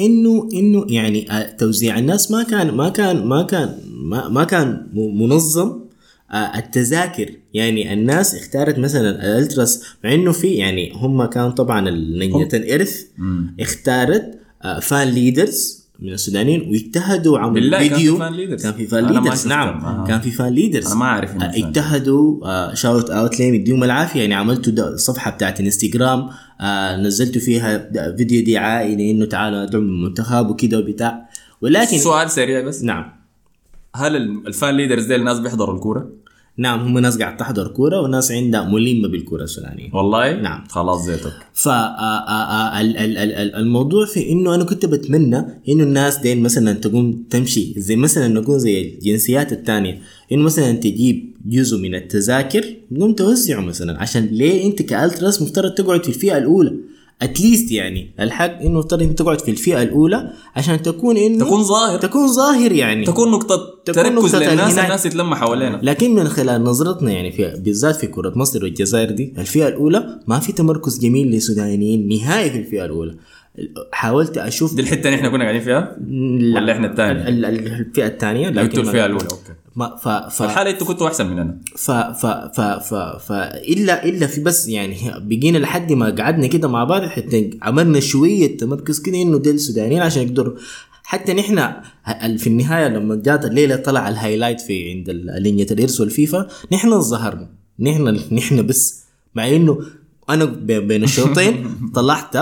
إنه 0.00 0.48
إنه 0.52 0.86
يعني 0.88 1.28
توزيع 1.58 1.98
الناس 1.98 2.30
ما 2.30 2.42
كان 2.42 2.70
ما 2.70 2.88
كان 2.88 3.26
ما 3.26 3.42
كان 3.42 3.78
ما, 3.86 4.28
ما 4.28 4.44
كان 4.44 4.86
منظم. 4.94 5.84
التذاكر 6.56 7.30
يعني 7.54 7.92
الناس 7.92 8.34
اختارت 8.34 8.78
مثلا 8.78 9.10
الألتراس 9.10 9.84
مع 10.04 10.14
إنه 10.14 10.32
في 10.32 10.46
يعني 10.48 10.92
هم 10.94 11.24
كان 11.24 11.52
طبعا 11.52 11.90
لجنة 11.90 12.48
الإرث 12.54 13.02
اختارت 13.60 14.38
fan 14.82 15.08
leaders 15.08 15.83
من 16.04 16.12
السودانيين 16.12 16.60
واجتهدوا 16.70 17.38
عملوا 17.38 17.54
بالله 17.54 17.78
كان 17.78 17.88
في 17.88 17.94
فيديو 17.94 18.16
fan 18.18 18.32
leaders؟ 18.32 18.62
كان 18.62 18.72
في 18.72 18.86
fan 18.86 19.06
leaders. 19.06 19.46
نعم 19.46 19.84
آه. 19.84 20.04
كان 20.06 20.20
في 20.20 20.30
fan 20.30 20.52
leaders 20.52 20.86
أنا 20.86 20.94
ما 20.94 21.22
آه، 21.22 21.26
fan. 21.26 21.42
اجتهدوا 21.42 22.74
shout 22.74 23.10
out 23.10 23.40
لهم 23.40 23.54
يديهم 23.54 23.84
العافية 23.84 24.20
يعني 24.20 24.34
عملتوا 24.34 24.96
صفحة 24.96 25.30
بتاعت 25.30 25.60
انستغرام 25.60 26.28
آه 26.60 26.96
نزلتوا 26.96 27.40
فيها 27.40 27.90
فيديو 28.16 28.44
دعائي 28.54 28.96
لإنه 28.96 29.26
تعالوا 29.26 29.64
ندعم 29.64 29.82
المنتخب 29.82 30.50
وكده 30.50 30.78
وبتاع 30.78 31.28
ولكن 31.60 31.98
سؤال 31.98 32.30
سريع 32.30 32.60
بس 32.60 32.82
نعم 32.82 33.12
هل 33.96 34.16
ال- 34.16 34.46
الفان 34.46 34.76
ليدرز 34.76 35.04
دي 35.04 35.14
الناس 35.16 35.38
بيحضروا 35.38 35.74
الكورة؟ 35.74 36.08
نعم 36.56 36.80
هم 36.80 36.98
ناس 36.98 37.18
قاعد 37.18 37.36
تحضر 37.36 37.68
كورة 37.68 38.00
وناس 38.00 38.32
عندها 38.32 38.64
ملمة 38.64 39.08
بالكورة 39.08 39.42
السودانية. 39.42 39.90
والله؟ 39.94 40.40
نعم. 40.40 40.64
خلاص 40.68 41.04
زيتك. 41.04 41.32
فالموضوع 42.94 44.06
في 44.06 44.32
إنه 44.32 44.54
أنا 44.54 44.64
كنت 44.64 44.86
بتمنى 44.86 45.36
إنه 45.68 45.82
الناس 45.82 46.18
دين 46.18 46.42
مثلا 46.42 46.72
تقوم 46.72 47.24
تمشي 47.30 47.74
زي 47.76 47.96
مثلا 47.96 48.28
نكون 48.28 48.58
زي 48.58 48.82
الجنسيات 48.82 49.52
الثانية 49.52 49.98
إنه 50.32 50.42
مثلا 50.42 50.72
تجيب 50.72 51.34
جزء 51.46 51.78
من 51.78 51.94
التذاكر 51.94 52.64
تقوم 52.96 53.12
توزعه 53.12 53.60
مثلا 53.60 54.00
عشان 54.00 54.26
ليه 54.26 54.66
أنت 54.66 54.82
كألتراس 54.82 55.42
مفترض 55.42 55.70
تقعد 55.74 56.02
في 56.02 56.08
الفئة 56.08 56.38
الأولى؟ 56.38 56.74
اتليست 57.22 57.72
يعني 57.72 58.10
الحق 58.20 58.60
إنه 58.62 58.80
افترض 58.80 59.02
انت 59.02 59.18
تقعد 59.18 59.40
في 59.40 59.50
الفئة 59.50 59.82
الأولى 59.82 60.30
عشان 60.56 60.82
تكون 60.82 61.16
إنه 61.16 61.44
تكون 61.44 61.62
ظاهر. 61.62 61.98
تكون 61.98 62.32
ظاهر 62.32 62.72
يعني 62.72 63.04
تكون 63.04 63.30
نقطة 63.30 63.56
تكون 63.84 63.94
تركز 64.02 64.12
نقطة 64.34 64.38
للناس. 64.38 64.78
الناس 64.78 65.06
يتلموا 65.06 65.34
حوالينا 65.36 65.80
لكن 65.82 66.14
من 66.14 66.28
خلال 66.28 66.64
نظرتنا 66.64 67.12
يعني 67.12 67.32
في 67.32 67.54
بالذات 67.64 67.96
في 67.96 68.06
كرة 68.06 68.32
مصر 68.38 68.64
والجزائر 68.64 69.10
دي 69.10 69.34
الفئة 69.38 69.68
الأولى 69.68 70.20
ما 70.26 70.38
في 70.40 70.52
تمركز 70.52 70.98
جميل 70.98 71.26
للسودانيين 71.30 72.08
نهائي 72.08 72.50
في 72.50 72.58
الفئة 72.58 72.84
الأولى 72.84 73.14
حاولت 73.92 74.38
أشوف 74.38 74.74
دي 74.74 74.82
الحتة 74.82 75.06
اللي 75.06 75.14
إحنا 75.16 75.28
كنا 75.28 75.42
قاعدين 75.44 75.60
فيها 75.62 75.96
لا. 76.38 76.60
ولا 76.60 76.72
إحنا 76.72 76.86
الثانية؟ 76.90 77.28
ال- 77.28 77.44
ال- 77.44 77.66
الفئة 77.66 78.06
الثانية 78.06 78.48
اللي 78.48 78.60
أنتوا 78.60 78.82
ما- 79.76 79.96
ف 79.96 80.08
ف 80.08 80.42
الحالة 80.42 80.70
أنتوا 80.70 80.86
كنتوا 80.86 81.08
أحسن 81.08 81.26
مننا. 81.26 81.58
ف 81.76 81.90
ف 81.90 82.26
ف 82.26 82.60
ف 82.60 82.94
ف 82.94 83.32
إلا 83.68 84.04
إلا 84.04 84.26
في 84.26 84.40
بس 84.40 84.68
يعني 84.68 84.96
بقينا 85.18 85.58
لحد 85.58 85.92
ما 85.92 86.10
قعدنا 86.10 86.46
كده 86.46 86.68
مع 86.68 86.84
بعض 86.84 87.02
حتى 87.02 87.50
عملنا 87.62 88.00
شوية 88.00 88.56
تمركز 88.56 89.00
كده 89.00 89.22
إنه 89.22 89.38
ديل 89.38 89.54
السودانيين 89.54 90.02
عشان 90.02 90.22
يقدروا. 90.22 90.54
حتى 91.04 91.34
نحن 91.34 91.72
في 92.38 92.46
النهاية 92.46 92.88
لما 92.88 93.16
جات 93.16 93.44
الليلة 93.44 93.76
طلع 93.76 94.08
ال 94.08 94.13
highlight 94.13 94.60
في 94.60 94.90
عند 94.90 95.10
لجنة 95.38 95.66
الإرث 95.70 96.00
والفيفا 96.00 96.48
نحن 96.72 97.00
ظهرنا 97.00 97.48
نحن 97.80 98.20
نحن 98.32 98.66
بس 98.66 99.04
مع 99.34 99.48
إنه 99.48 99.78
أنا 100.30 100.44
بين 100.78 101.04
الشوطين 101.04 101.66
طلعت 101.94 102.36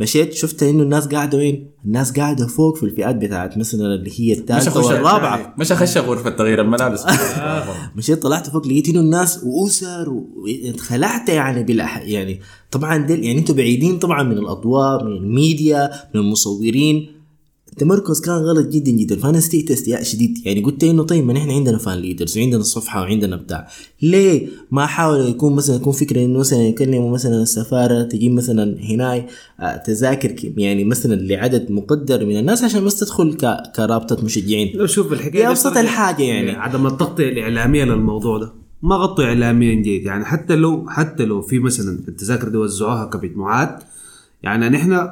مشيت 0.00 0.34
شفت 0.34 0.62
إنه 0.62 0.82
الناس 0.82 1.06
قاعدة 1.06 1.38
وين؟ 1.38 1.70
الناس 1.84 2.12
قاعدة 2.12 2.46
فوق 2.46 2.76
في 2.76 2.82
الفئات 2.82 3.16
بتاعت 3.16 3.58
مثلا 3.58 3.94
اللي 3.94 4.10
هي 4.20 4.32
الثالثة 4.32 4.86
والرابعة 4.86 5.54
مش 5.58 5.72
أخش 5.72 5.98
غرفة 5.98 6.30
تغيير 6.30 6.60
الملابس 6.60 7.04
مشيت 7.96 8.22
طلعت 8.22 8.50
فوق 8.50 8.66
لقيت 8.66 8.88
إنه 8.88 9.00
الناس 9.00 9.44
وأسر 9.44 10.08
واتخلعت 10.08 11.28
يعني 11.28 11.62
بالأح... 11.62 11.98
يعني 11.98 12.40
طبعا 12.70 12.96
ديل 12.96 13.24
يعني 13.24 13.38
أنتم 13.38 13.54
بعيدين 13.54 13.98
طبعا 13.98 14.22
من 14.22 14.38
الأضواء 14.38 15.04
من 15.04 15.12
الميديا 15.12 15.90
من 16.14 16.20
المصورين 16.20 17.17
التمركز 17.78 18.20
كان 18.20 18.34
غلط 18.34 18.66
جدا 18.66 18.90
جدا. 18.90 19.16
فأنا 19.16 19.38
استيت 19.38 19.70
استياء 19.70 20.02
شديد. 20.02 20.38
يعني 20.46 20.62
قلت 20.62 20.84
إنه 20.84 21.02
طيب 21.02 21.24
ما 21.26 21.32
نحن 21.32 21.50
عندنا 21.50 21.78
fan 21.78 21.98
leaders 21.98 22.38
وعندنا 22.38 22.60
الصفحة 22.60 23.00
وعندنا 23.00 23.36
بتاع. 23.36 23.68
ليه 24.02 24.48
ما 24.70 24.86
حاول 24.86 25.28
يكون 25.28 25.54
مثلا 25.54 25.76
يكون 25.76 25.92
فكرة 25.92 26.24
إنه 26.24 26.38
مثلا 26.38 26.58
يكلموا 26.58 27.10
مثلا 27.10 27.42
السفارة 27.42 28.02
تجيب 28.02 28.32
مثلا 28.32 28.76
هناي 28.80 29.26
آه، 29.60 29.76
تذاكر 29.76 30.34
يعني 30.56 30.84
مثلا 30.84 31.14
لعدد 31.14 31.70
مقدر 31.72 32.26
من 32.26 32.38
الناس 32.38 32.64
عشان 32.64 32.84
بس 32.84 33.00
تدخل 33.00 33.34
ك... 33.34 33.62
كرابطة 33.76 34.24
مشجعين. 34.24 34.76
لو 34.76 34.86
شوف 34.86 35.12
الحكاية 35.12 35.42
دي 35.42 35.48
أبسط 35.48 35.70
بترجع 35.70 35.80
الحاجة 35.80 36.22
يعني. 36.22 36.50
عدم 36.50 36.86
التغطية 36.86 37.28
الإعلامية 37.28 37.84
للموضوع 37.84 38.38
ده. 38.38 38.52
ما 38.82 38.96
غطوا 38.96 39.24
اعلاميا 39.24 39.74
جيد. 39.74 40.06
يعني 40.06 40.24
حتى 40.24 40.56
لو 40.56 40.88
حتى 40.88 41.24
لو 41.24 41.42
في 41.42 41.58
مثلا 41.58 41.98
التذاكر 42.08 42.48
دي 42.48 42.56
وزعوها 42.56 43.04
كمجموعات 43.04 43.82
يعني 44.42 44.68
نحن 44.68 45.08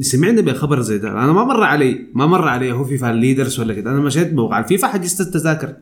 سمعنا 0.00 0.40
بخبر 0.40 0.80
زي 0.80 0.98
ده. 0.98 1.10
أنا 1.10 1.32
ما 1.32 1.44
مر 1.44 1.62
علي 1.62 2.06
ما 2.14 2.26
مر 2.26 2.48
علي 2.48 2.72
هو 2.72 2.84
فيفا 2.84 3.06
leaders 3.06 3.60
ولا 3.60 3.74
كده. 3.74 3.90
أنا 3.90 4.00
مشيت 4.00 4.32
موقع. 4.32 4.58
الفيفا 4.58 4.88
حجزت 4.88 5.20
التذاكر 5.20 5.74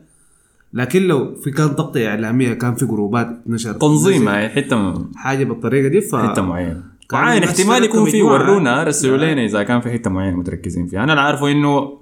لكن 0.73 1.01
لو 1.01 1.35
في 1.35 1.51
كان 1.51 1.75
تغطيه 1.75 2.07
إعلامية 2.07 2.53
كان 2.53 2.75
في 2.75 2.85
جروبات 2.85 3.41
نشر. 3.47 3.73
تنظيم 3.73 4.27
هاي 4.27 4.49
حتة 4.49 5.05
حاجة 5.15 5.43
بالطريقة 5.43 5.87
دي 5.87 6.01
ف 6.01 6.15
حتة 6.15 6.41
معينة. 6.41 6.83
كان 7.09 7.19
معاين 7.21 7.43
الناس 7.43 7.59
احتمال 7.59 7.83
يكون 7.83 8.09
في. 8.09 8.21
ورونا 8.21 8.83
رسلوا 8.83 9.17
لنا 9.17 9.45
إذا 9.45 9.63
كان 9.63 9.81
في 9.81 9.91
حتة 9.91 10.09
معينة 10.09 10.37
متركزين 10.37 10.87
فيها. 10.87 11.03
أنا 11.03 11.13
اللي 11.13 11.21
عارفه 11.21 11.51
إنه 11.51 11.97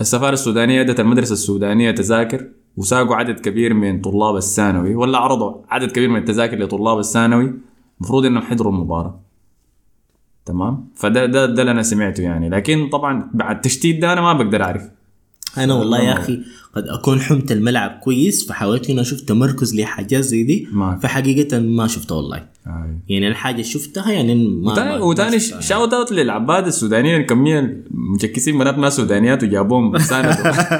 السفارة 0.00 0.32
السودانية 0.32 0.80
ادت 0.80 1.00
المدرسة 1.00 1.32
السودانية 1.32 1.90
تذاكر 1.90 2.46
وساقوا 2.76 3.16
عدد 3.16 3.40
كبير 3.40 3.74
من 3.74 4.00
طلاب 4.00 4.36
الثانوي 4.36 4.94
ولا 4.94 5.18
عرضوا 5.18 5.54
عدد 5.70 5.90
كبير 5.92 6.08
من 6.08 6.16
التذاكر 6.16 6.58
لطلاب 6.58 6.98
الثانوي. 6.98 7.54
المفروض 8.00 8.24
إنهم 8.24 8.42
حضروا 8.42 8.72
المباراة. 8.72 9.20
تمام؟ 10.48 10.88
فده 10.96 11.26
ده 11.26 11.46
ده 11.46 11.60
اللي 11.62 11.70
أنا 11.72 11.82
سمعته 11.82 12.22
يعني. 12.22 12.48
لكن 12.48 12.88
طبعا 12.88 13.30
بعد 13.34 13.56
التشتيت 13.56 13.98
ده 14.02 14.12
أنا 14.12 14.20
ما 14.20 14.32
بقدر 14.32 14.62
أعرف. 14.62 14.82
أنا 15.58 15.74
والله 15.74 16.00
يا 16.00 16.12
أخي 16.12 16.40
قد 16.76 16.84
أكون 16.88 17.20
حمت 17.20 17.52
الملعب 17.52 17.90
كويس 17.90 18.48
فحاولت 18.48 18.90
إني 18.90 19.00
أشوف 19.00 19.20
تمركز 19.20 19.74
لحاجات 19.80 20.20
زي 20.24 20.42
دي. 20.42 20.68
فحقيقة 21.02 21.58
ما 21.60 21.86
شفتها 21.86 22.14
والله. 22.16 22.42
يعني 23.08 23.28
الحاجة 23.28 23.52
اللي 23.52 23.64
شفتها 23.64 24.12
يعني 24.12 24.34
ما 24.34 24.72
وتاني, 24.72 24.98
وتاني. 24.98 25.40
شاوت 25.40 25.92
اوت 25.94 26.12
للعباد 26.12 26.66
السودانيين 26.66 27.20
الكمية 27.20 27.84
المشكسين 27.94 28.58
بنات 28.58 28.78
ما 28.78 28.90
سودانيات 28.90 29.42
وجابوهم 29.44 29.98
ساندوا 29.98 30.32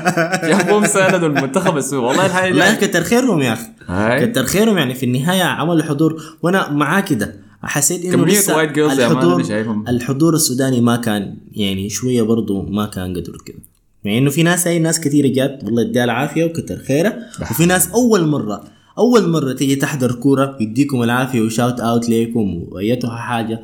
جابوهم 0.51 0.87
ساندوا 0.87 1.29
المنتخب 1.29 1.77
السوري 1.77 2.03
والله 2.07 2.27
الحاجة 2.27 2.53
دي- 2.81 2.87
كتر 2.87 3.01
خيرهم 3.03 3.41
يا 3.41 3.53
أخي. 3.53 4.27
كتر 4.27 4.45
خيرهم 4.45 4.79
يعني 4.79 4.95
في 4.95 5.07
النهاية 5.07 5.43
عملوا 5.43 5.83
حضور. 5.83 6.23
وأنا 6.43 6.71
معاه 6.73 7.01
كده 7.01 7.48
حسيت 7.63 8.05
إنه 8.05 8.25
كمية 8.25 8.33
لسه 8.33 8.63
يا 8.63 9.09
مان 9.09 9.17
الحضور 9.17 9.33
اللي 9.33 9.45
شايفهم. 9.49 9.89
الحضور 9.89 10.35
السوداني 10.35 10.81
ما 10.81 10.97
كان 10.97 11.37
يعني 11.53 11.89
شوية 11.91 12.23
برضو 12.23 12.63
ما 12.63 12.87
كان 12.87 13.17
قدر 13.17 13.37
كده 13.47 13.59
يعني 14.05 14.19
إنه 14.19 14.31
في 14.31 14.43
ناس 14.43 14.67
هاي 14.67 14.79
ناس 14.79 15.01
كثيرة 15.01 15.29
جات 15.29 15.65
والله 15.65 15.83
يديها 15.83 16.05
العافية 16.05 16.45
وكتر 16.45 16.79
خيرها 16.79 17.31
وفي 17.41 17.67
ناس 17.67 17.89
أول 17.89 18.27
مرة 18.27 18.65
أول 18.99 19.29
مرة 19.29 19.53
تيجي 19.53 19.77
تحضر 19.77 20.13
كورة 20.13 20.57
يديكم 20.61 21.03
العافية 21.03 21.41
وشاوت 21.41 21.81
أوت 21.81 22.09
ليكم 22.09 22.65
وأيتها 22.69 23.17
حاجة. 23.17 23.61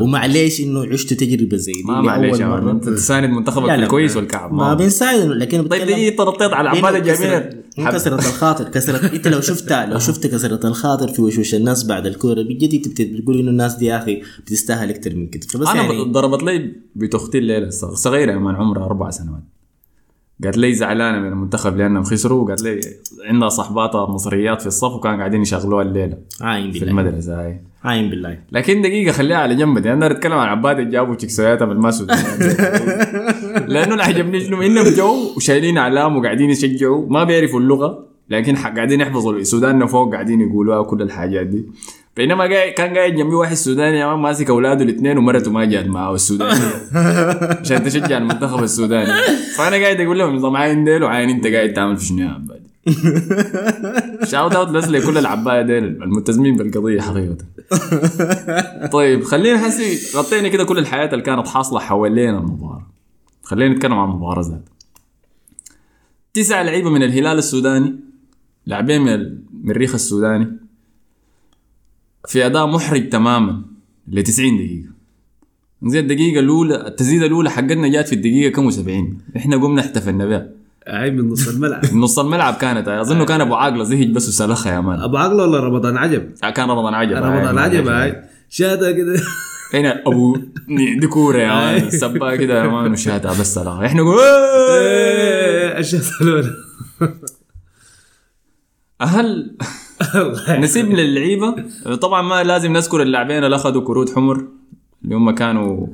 ومعليش 0.00 0.60
إنه 0.60 0.84
عشتوا 0.86 1.16
تجربة 1.16 1.56
زي 1.56 1.72
دي 1.72 1.82
ما 1.84 1.92
لأول 1.92 2.38
مان 2.40 2.48
مرة. 2.50 2.70
أنت 2.70 2.88
تساند 2.88 3.30
منتخبك 3.30 3.70
الكويس 3.70 4.16
والكعب. 4.16 4.52
ما 4.54 4.74
بنساعد 4.74 5.20
لكن 5.28 5.62
طيب 5.68 5.86
دي 5.86 6.10
تنطيط 6.10 6.52
على 6.52 6.70
كسرت- 7.00 7.64
مو 7.78 7.90
كسرت 7.90 8.26
الخاطر 8.26 8.64
كسرت 8.64 9.14
انت 9.14 9.28
لو 9.28 9.40
شفتها 9.40 9.86
لو 9.86 9.98
شفت 10.08 10.26
كسرت 10.26 10.64
الخاطر 10.64 11.08
في 11.08 11.22
وشوش 11.22 11.54
الناس 11.54 11.84
بعد 11.86 12.06
الكورة 12.06 12.42
بجد 12.42 12.88
بتقول 13.00 13.38
إنه 13.38 13.50
الناس 13.50 13.74
دي 13.74 13.86
يا 13.86 13.96
أخي 14.02 14.22
بتستاهل 14.46 14.90
أكثر 14.90 15.14
من 15.16 15.26
كده. 15.26 15.46
فبس 15.50 15.68
أنا 15.68 15.82
يعني 15.82 16.12
ضربت 16.12 16.42
لي 16.42 16.72
بنت 16.94 17.14
أختي 17.14 17.38
الليلة 17.38 17.70
صغيرة 17.94 18.32
يا 18.32 18.38
مان 18.38 18.54
عمرها 18.54 18.84
أربع 18.84 19.10
سنوات. 19.10 19.42
قالت 20.44 20.58
لي 20.58 20.74
زعلانة 20.74 21.18
من 21.18 21.28
المنتخب 21.28 21.76
لأنهم 21.76 22.02
خسروا 22.02 22.44
وقالت 22.44 22.62
لي 22.62 22.80
عندها 23.24 23.48
صحباتها 23.48 24.06
مصريات 24.06 24.60
في 24.60 24.66
الصف 24.66 24.92
وكانوا 24.92 25.18
قاعدين 25.18 25.42
يشغلوها 25.42 25.82
الليلة 25.82 26.18
عاين 26.40 26.72
في 26.72 26.78
بالله. 26.78 27.00
المدرسة 27.02 27.44
هاي. 27.44 27.60
عاين 27.84 28.10
بالله. 28.10 28.38
لكن 28.52 28.82
دقيقة 28.82 29.12
خليها 29.12 29.36
على 29.36 29.54
جنب 29.54 29.78
دي 29.78 29.92
أنا 29.92 30.06
اتكلم 30.06 30.32
عن 30.32 30.48
عباد 30.48 30.78
اللي 30.78 30.90
جابوا 30.90 31.16
ما 31.62 31.90
سودانيات 31.90 32.40
لأنه 33.72 33.92
اللي 33.92 34.02
عجبني 34.02 34.40
شنو 34.40 34.62
إنهم 34.62 34.84
جو 34.84 35.14
وشايلين 35.36 35.78
أعلام 35.78 36.16
وقاعدين 36.16 36.50
يشجعوا 36.50 37.06
ما 37.08 37.24
بيعرفوا 37.24 37.60
اللغة 37.60 38.04
لكن 38.30 38.56
قاعدين 38.56 39.00
يحفظوا 39.00 39.32
السودان 39.32 39.86
فوق 39.86 40.12
قاعدين 40.12 40.40
يقولوها 40.40 40.78
وكل 40.78 41.02
الحاجات 41.02 41.46
دي. 41.46 41.66
بينما 42.18 42.44
قاعد 42.44 42.72
كان 42.72 42.94
قاعد 42.96 43.14
جنبي 43.14 43.34
واحد 43.34 43.54
سوداني 43.54 43.98
يا 43.98 44.06
مان 44.06 44.18
ماسك 44.18 44.50
أولاده 44.50 44.84
الاثنين 44.84 45.18
ومرته 45.18 45.50
ما 45.50 45.64
جات 45.64 45.86
معه 45.86 46.14
السودانية. 46.14 46.72
عشان 47.62 47.84
تشجع 47.84 48.18
المنتخب 48.18 48.62
السوداني. 48.62 49.12
فأنا 49.56 49.76
قاعد 49.76 50.00
أقول 50.00 50.18
لهم 50.18 50.36
نظام 50.36 50.56
عاين 50.56 50.84
ديل 50.84 51.04
وعاين 51.04 51.30
أنت 51.30 51.46
قاعد 51.46 51.72
تعمل 51.72 51.96
في 51.96 52.04
شنو 52.04 52.18
يا 52.18 52.42
shout 54.24 54.54
out 54.54 54.68
بس 54.68 54.88
لكل 54.88 55.18
العباية 55.18 55.62
ديل 55.62 55.84
الملتزمين 55.84 56.56
بالقضية 56.56 57.00
حقيقة. 57.00 57.36
طيب 58.92 59.24
خلينا 59.24 59.58
حسي 59.58 60.18
غطينا 60.18 60.48
كده 60.48 60.64
كل 60.64 60.78
الحاجات 60.78 61.10
اللي 61.12 61.22
كانت 61.22 61.48
حاصلة 61.48 61.80
حوالين 61.80 62.34
المباراة. 62.34 62.86
خلينا 63.42 63.74
نتكلم 63.74 63.92
عن 63.98 64.10
المباراه 64.10 64.42
ذات 64.42 64.68
تسعة 66.34 66.62
لعيبة 66.62 66.90
من 66.90 67.02
الهلال 67.02 67.38
السوداني 67.38 67.96
لاعبين 68.66 69.02
من 69.02 69.08
المريخ 69.08 69.94
السوداني 69.94 70.67
في 72.28 72.46
أداء 72.46 72.66
محرج 72.66 73.08
تماما 73.08 73.62
ل 74.08 74.22
90 74.22 74.56
دقيقه 74.56 74.88
زي 75.82 76.00
الدقيقة 76.00 76.40
الأولى 76.40 76.86
التسديدة 76.86 77.26
الأولى 77.26 77.50
حقتنا 77.50 77.88
جات 77.88 78.08
في 78.08 78.14
الدقيقة 78.14 78.52
كم 78.52 78.66
وسبعين. 78.66 79.18
إحنا 79.36 79.56
قمنا 79.56 79.80
احتفلنا 79.80 80.26
بها. 80.26 80.48
هاي 80.88 81.10
من 81.10 81.28
نص 81.28 81.48
الملعب. 81.48 81.84
نص 82.04 82.18
الملعب 82.18 82.54
كانت. 82.54 82.88
أظن 82.88 83.24
كان 83.24 83.40
أبو 83.40 83.54
عاقلة 83.54 83.84
زهج 83.84 84.10
بس 84.10 84.28
وسلخها 84.28 84.72
يا 84.72 84.80
man. 84.80 85.00
أبو 85.00 85.16
عاقلة 85.16 85.40
ولا 85.40 85.60
رمضان 85.60 85.96
عجب؟ 85.96 86.30
كان 86.54 86.70
رمضان 86.70 86.94
عجب. 86.94 87.16
رمضان 87.16 87.58
هاي. 87.58 87.64
عجب 87.64 87.88
هاي 87.88 88.22
شاده 88.50 88.92
كده. 88.92 89.20
هنا 89.74 90.02
أبو 90.06 90.36
دي 91.00 91.06
كوره 91.06 91.38
يا 91.38 91.48
man 91.54 91.90
سبا 91.90 92.36
كده 92.36 92.62
يا 92.62 92.68
man 92.68 92.92
وشاتها 92.92 93.40
بس 93.40 93.54
سلام. 93.54 93.84
إحنا 93.84 94.02
نقول 94.02 94.20
الشاده 95.78 96.04
الاولى 96.20 96.54
هل 99.02 99.56
نسيب 100.64 100.92
للعيبة. 100.92 101.54
طبعا 102.00 102.22
ما 102.22 102.42
لازم 102.42 102.72
نذكر 102.72 103.02
اللاعبين 103.02 103.44
اللي 103.44 103.56
أخذوا 103.56 103.82
كروت 103.82 104.14
حمر 104.14 104.44
اللي 105.04 105.14
هم 105.14 105.30
كانوا 105.30 105.86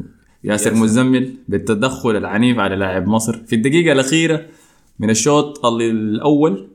ياسر 0.45 0.75
مزمل 0.75 1.35
بالتدخل 1.49 2.17
العنيف 2.17 2.59
على 2.59 2.77
لاعب 2.77 3.07
مصر. 3.07 3.40
في 3.47 3.55
الدقيقة 3.55 3.93
الأخيرة 3.93 4.47
من 4.99 5.11
الشوط 5.11 5.67
الأول 5.67 6.69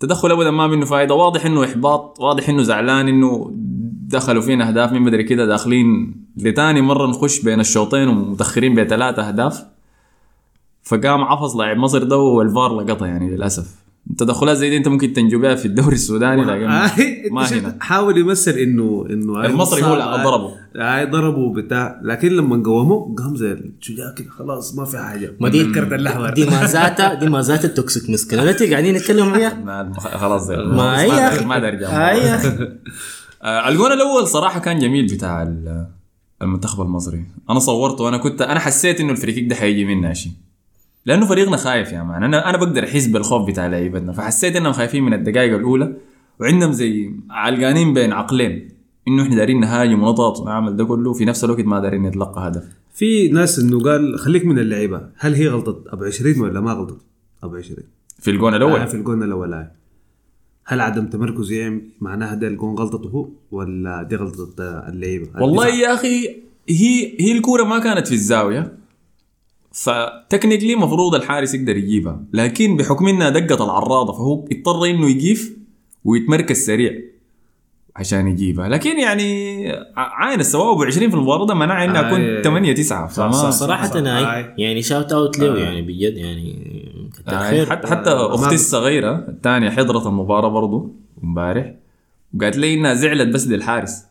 تدخل 0.00 0.32
ابدا 0.32 0.50
ما 0.50 0.66
منه 0.66 0.84
فائده 0.84 1.14
واضح 1.14 1.46
إنه 1.46 1.64
إحباط 1.64 2.20
واضح 2.20 2.48
إنه 2.48 2.62
زعلان 2.62 3.08
إنه 3.08 3.50
دخلوا 4.06 4.42
فينا 4.42 4.68
أهداف 4.68 4.92
من 4.92 5.04
بدري 5.04 5.22
كده 5.24 5.46
داخلين 5.46 6.14
لتاني 6.36 6.80
مرة 6.80 7.06
نخش 7.06 7.40
بين 7.40 7.60
الشوطين 7.60 8.08
ومتأخرين 8.08 8.74
بثلاثة 8.74 9.28
أهداف. 9.28 9.64
فقام 10.82 11.24
عفص 11.24 11.56
لاعب 11.56 11.76
مصر 11.76 12.02
ده 12.02 12.16
والفار 12.16 12.80
لقطها 12.80 13.06
يعني 13.06 13.30
للأسف. 13.30 13.81
تدخلات 14.18 14.56
زي 14.56 14.70
دي 14.70 14.76
انت 14.76 14.88
ممكن 14.88 15.12
تنجو 15.12 15.38
بها 15.38 15.54
في 15.54 15.66
الدوري 15.66 15.94
السوداني 15.94 16.44
لكن 16.44 16.64
هاي 16.70 17.28
ما 17.32 17.52
هنا. 17.52 17.76
حاول 17.80 18.18
يمثل 18.18 18.50
انه 18.50 19.06
إنه 19.10 19.46
المصري 19.46 19.82
هو 19.84 19.92
اللي. 19.94 20.24
ضربه. 20.24 20.50
هاي 20.76 21.06
ضربوا 21.06 21.54
بتاع 21.54 22.00
لكن 22.04 22.28
لما 22.28 22.62
قوموا 22.64 23.14
قام 23.14 23.36
زي 23.36 23.52
الشجاع 23.52 24.14
كده 24.16 24.30
خلاص 24.30 24.74
ما 24.74 24.84
في 24.84 24.98
حاجة. 24.98 25.36
ما 25.40 25.48
دي 25.48 25.60
الكرت 25.60 25.92
الأحمر. 25.92 26.30
دي 26.34 26.44
ما 26.44 26.66
ذاتها 26.66 27.14
دي 27.14 27.28
ما 27.28 27.40
ذاتها 27.42 27.68
toxic 27.68 28.10
masculinity 28.10 28.52
قاعدين 28.70 28.94
نتكلم 28.94 29.32
فيها 29.34 29.92
خلاص 30.22 30.46
زي 30.46 30.56
ما 30.56 31.00
هي 31.02 31.44
ما 31.46 31.56
ارجع 31.68 31.88
هي 32.12 32.34
آه، 33.42 33.68
الجون 33.68 33.92
الأول 33.92 34.28
صراحة 34.28 34.60
كان 34.60 34.78
جميل 34.78 35.06
بتاع 35.06 35.42
ال- 35.42 35.86
المنتخب 36.42 36.80
المصري. 36.82 37.24
أنا 37.50 37.58
صورته 37.58 38.04
وأنا 38.04 38.16
كنت 38.16 38.42
أنا 38.42 38.60
حسيت 38.60 39.00
إنه 39.00 39.12
الفريق 39.12 39.48
ده 39.48 39.54
حيجي 39.54 39.84
منا 39.84 40.14
شيء 40.14 40.32
لأنه 41.06 41.26
فريقنا 41.26 41.56
خايف 41.56 41.92
يا 41.92 42.02
مان. 42.02 42.22
أنا 42.22 42.50
أنا 42.50 42.58
بقدر 42.58 42.84
أحس 42.84 43.06
بالخوف 43.06 43.48
بتاع 43.48 43.66
لعيبتنا. 43.66 44.12
فحسيت 44.12 44.56
إنهم 44.56 44.72
خايفين 44.72 45.02
من 45.02 45.14
الدقائق 45.14 45.54
الأولى 45.54 45.96
وعندهم 46.40 46.72
زي 46.72 47.10
علقانين 47.30 47.94
بين 47.94 48.12
عقلين. 48.12 48.68
إنه 49.08 49.22
إحنا 49.22 49.36
دايرين 49.36 49.60
نهاجم 49.60 50.02
ونضغط 50.02 50.40
ونعمل 50.40 50.76
ده 50.76 50.84
كله 50.84 51.12
في 51.12 51.24
نفس 51.24 51.44
الوقت 51.44 51.60
ما 51.60 51.80
دايرين 51.80 52.02
نتلقى 52.02 52.48
هدف. 52.48 52.64
في 52.94 53.28
ناس 53.28 53.58
إنه 53.58 53.80
قال 53.80 54.18
خليك 54.18 54.44
من 54.44 54.58
اللعيبة. 54.58 55.08
هل 55.18 55.34
هي 55.34 55.48
غلطة 55.48 55.82
أبو 55.86 56.04
20 56.04 56.40
ولا 56.40 56.60
ما 56.60 56.72
غلطه 56.72 56.96
أبو 57.42 57.56
20 57.56 57.78
في 58.18 58.30
الجون 58.30 58.52
آه 58.52 58.56
الأول 58.56 58.86
في 58.86 58.94
الجون 58.94 59.22
الأول 59.22 59.52
آه. 59.54 59.70
هل 60.64 60.80
عدم 60.80 61.06
تمركزه 61.06 61.54
يعني 61.54 61.82
معناها 62.00 62.34
ده 62.34 62.48
الجون 62.48 62.74
غلطته 62.74 63.08
هو 63.08 63.28
ولا 63.50 64.02
دي 64.02 64.16
غلطة 64.16 64.54
اللعيبة؟ 64.88 65.28
والله. 65.40 65.68
يا 65.68 65.94
أخي 65.94 66.26
هي 66.68 67.16
هي 67.20 67.32
الكورة 67.32 67.64
ما 67.64 67.78
كانت 67.78 68.06
في 68.06 68.14
الزاوية. 68.14 68.78
فتكنيكلي 69.72 70.76
مفروض 70.76 71.14
الحارس 71.14 71.54
يقدر 71.54 71.76
يجيبها 71.76 72.20
لكن 72.32 72.76
بحكم 72.76 73.08
إنها 73.08 73.30
دقت 73.30 73.60
العراضة 73.60 74.12
فهو 74.12 74.44
اضطر 74.52 74.84
إنه 74.84 75.10
يجيف 75.10 75.56
ويتمركز 76.04 76.66
سريع 76.66 76.92
عشان 77.96 78.26
يجيبها. 78.26 78.68
لكن 78.68 78.98
يعني 78.98 79.68
عاين 79.96 80.40
السواء 80.40 80.78
ب 80.78 80.82
20 80.82 81.10
في 81.10 81.16
المباراة 81.16 81.46
ده 81.46 81.54
منع 81.54 81.84
إنها 81.84 82.02
كنت 82.02 82.20
إيه. 82.20 82.42
8 82.42 82.72
9 82.74 83.06
فما 83.06 83.50
صح، 83.50 83.82
آه. 83.82 84.54
يعني 84.58 84.82
شاوت 84.82 85.12
اوت 85.12 85.38
له 85.38 85.58
يعني 85.58 85.82
بجد 85.82 86.16
يعني 86.16 86.54
كتر 87.14 87.34
آه، 87.34 87.64
حتى 87.64 87.86
حتى 87.86 88.10
آه، 88.10 88.34
أختي 88.34 88.54
الصغيرة 88.54 89.14
الثانية 89.28 89.70
حضرت 89.70 90.06
المباراة 90.06 90.48
برضو 90.48 90.94
امبارح 91.24 91.74
وقالت 92.34 92.56
لي 92.56 92.74
إنها 92.74 92.94
زعلت 92.94 93.34
بس 93.34 93.46
للحارس. 93.46 94.04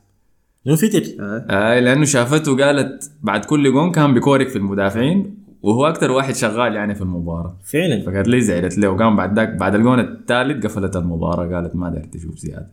انه 0.67 0.76
فتر 0.76 1.04
آه. 1.19 1.45
آه 1.50 1.80
لأنه 1.80 2.06
شافته 2.06 2.58
قالت 2.58 3.12
بعد 3.24 3.45
كل 3.45 3.71
جون 3.71 3.91
كان 3.91 4.13
بيكورك 4.13 4.50
في 4.50 4.56
المدافعين. 4.56 5.40
وهو 5.63 5.88
أكثر 5.88 6.12
واحد 6.12 6.36
شغال 6.36 6.76
يعني 6.76 6.95
في 6.95 7.02
المباراة. 7.02 7.58
فعلا. 7.65 8.02
فقالت 8.06 8.28
لي 8.28 8.41
زعلت 8.41 8.78
له. 8.78 8.88
وقام 8.88 9.15
بعد 9.15 9.36
ذاك 9.36 9.50
بعد 9.50 9.76
الجون 9.76 10.00
الثالث 10.00 10.65
قفلت 10.65 10.95
المباراة. 10.95 11.56
قالت 11.56 11.76
ما 11.76 11.89
دارت 11.89 12.13
تشوف 12.13 12.38
زيادة. 12.38 12.67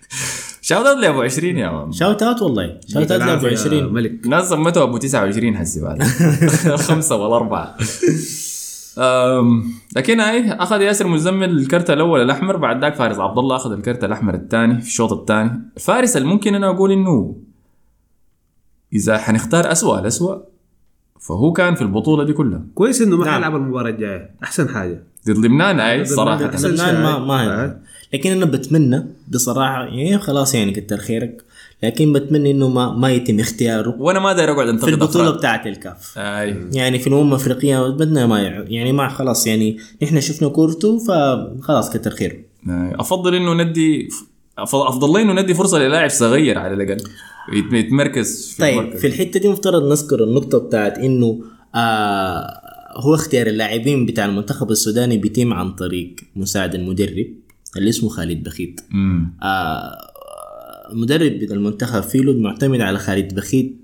shout 0.68 0.86
out 0.86 0.98
لأبو 0.98 1.22
20 1.22 1.58
يا 1.58 1.70
man 1.70 1.92
shout 1.92 2.22
out 2.22 2.42
والله. 2.42 2.80
شاوت 2.88 3.12
اوت 3.12 3.22
لأبو 3.22 3.46
العافية 3.46 3.68
20 3.68 3.92
ملك. 3.92 4.24
الناس 4.24 4.48
سمته 4.48 4.82
أبو 4.82 4.96
29 4.96 5.56
حسي 5.56 5.80
بعد؟ 5.80 6.02
خمسة 6.88 7.16
ولا 7.16 7.36
اربعه 7.36 7.76
لكن 9.96 10.20
هاي 10.20 10.52
أخذ 10.52 10.80
ياسر 10.80 11.06
مزمل 11.06 11.50
الكرت 11.50 11.90
الأول 11.90 12.22
الأحمر. 12.22 12.56
بعد 12.56 12.80
ذاك 12.80 12.94
فارس 12.94 13.18
عبد 13.18 13.38
الله 13.38 13.56
أخذ 13.56 13.72
الكرت 13.72 14.04
الأحمر 14.04 14.34
الثاني 14.34 14.80
في 14.80 14.86
الشوط 14.86 15.12
الثاني. 15.12 15.62
الفارس 15.76 16.16
اللي 16.16 16.28
ممكن 16.28 16.54
أنا 16.54 16.70
أقول 16.70 16.92
إنه 16.92 17.36
إذا 18.92 19.18
حنختار 19.18 19.72
اسوء 19.72 19.98
الاسوء 19.98 20.53
فهو 21.20 21.52
كان 21.52 21.74
في 21.74 21.82
البطولة 21.82 22.24
دي 22.24 22.32
كلها 22.32 22.62
كويس 22.74 23.02
إنه 23.02 23.16
ما 23.16 23.24
نعم. 23.24 23.34
حيلعب 23.34 23.56
المباراة 23.56 23.90
الجاية 23.90 24.30
أحسن 24.44 24.68
حاجة 24.68 25.02
ضد 25.28 25.38
لبنان 25.38 25.80
هاي 25.80 25.98
ضد 26.02 26.06
صراحة 26.06 26.46
أحسن 26.46 26.68
لبنان. 26.70 27.02
ما 27.02 27.18
ما. 27.18 27.64
هي. 27.64 27.76
لكن 28.14 28.30
أنا 28.30 28.44
بتمنى 28.44 29.06
بصراحة 29.28 29.84
يعني 29.84 30.18
خلاص 30.18 30.54
يعني 30.54 30.72
كتر 30.72 30.96
خيرك 30.96 31.42
لكن 31.82 32.12
بتمنى 32.12 32.50
إنه 32.50 32.68
ما 32.68 32.92
ما 32.92 33.10
يتم 33.10 33.40
اختياره 33.40 33.94
وأنا 33.98 34.18
ما 34.20 34.32
داير 34.32 34.50
أقعد 34.52 34.64
في 34.66 34.70
انتقد 34.70 34.88
البطولة 34.88 35.24
أفراد. 35.24 35.38
بتاعت 35.38 35.66
الكاف 35.66 36.14
أي 36.18 36.56
يعني 36.72 36.98
في 36.98 37.06
الأمم 37.06 37.28
الافريقيه 37.28 37.88
بدنا 37.88 38.26
ما 38.26 38.42
يع- 38.42 38.64
يعني 38.68 38.92
ما 38.92 39.08
خلاص 39.08 39.46
يعني 39.46 39.78
نحن 40.02 40.20
شفنا 40.20 40.48
كورته 40.48 40.98
فخلاص 40.98 41.90
كتر 41.96 42.10
خيره 42.10 42.32
أي. 42.68 42.92
أفضل 42.94 43.34
إنه 43.34 43.54
ندي 43.54 44.08
أفضل 44.58 45.12
لي 45.12 45.22
إنه 45.22 45.42
ندي 45.42 45.54
فرصة 45.54 45.78
للاعب 45.78 46.10
صغير 46.10 46.58
على 46.58 46.74
الأقل 46.74 47.04
يتمركز 47.52 48.48
في 48.50 48.58
طيب 48.60 48.78
المركز. 48.78 49.00
في 49.00 49.06
الحتة 49.06 49.40
دي 49.40 49.48
مفترض 49.48 49.90
نذكر 49.90 50.24
النقطة 50.24 50.58
بتاعت 50.58 50.98
إنه 50.98 51.44
آه 51.74 52.60
هو 52.96 53.14
اختيار 53.14 53.46
اللاعبين 53.46 54.06
بتاع 54.06 54.24
المنتخب 54.24 54.70
السوداني 54.70 55.18
بيتم 55.18 55.52
عن 55.52 55.72
طريق 55.72 56.14
مساعد 56.36 56.74
المدرب 56.74 57.26
اللي 57.76 57.90
اسمه 57.90 58.08
خالد 58.08 58.42
بخيت 58.44 58.80
مم. 58.90 59.32
آه 59.42 59.98
مدرب 60.92 61.32
المنتخب 61.32 62.00
فيلود 62.02 62.36
معتمد 62.36 62.80
على 62.80 62.98
خالد 62.98 63.34
بخيت 63.34 63.76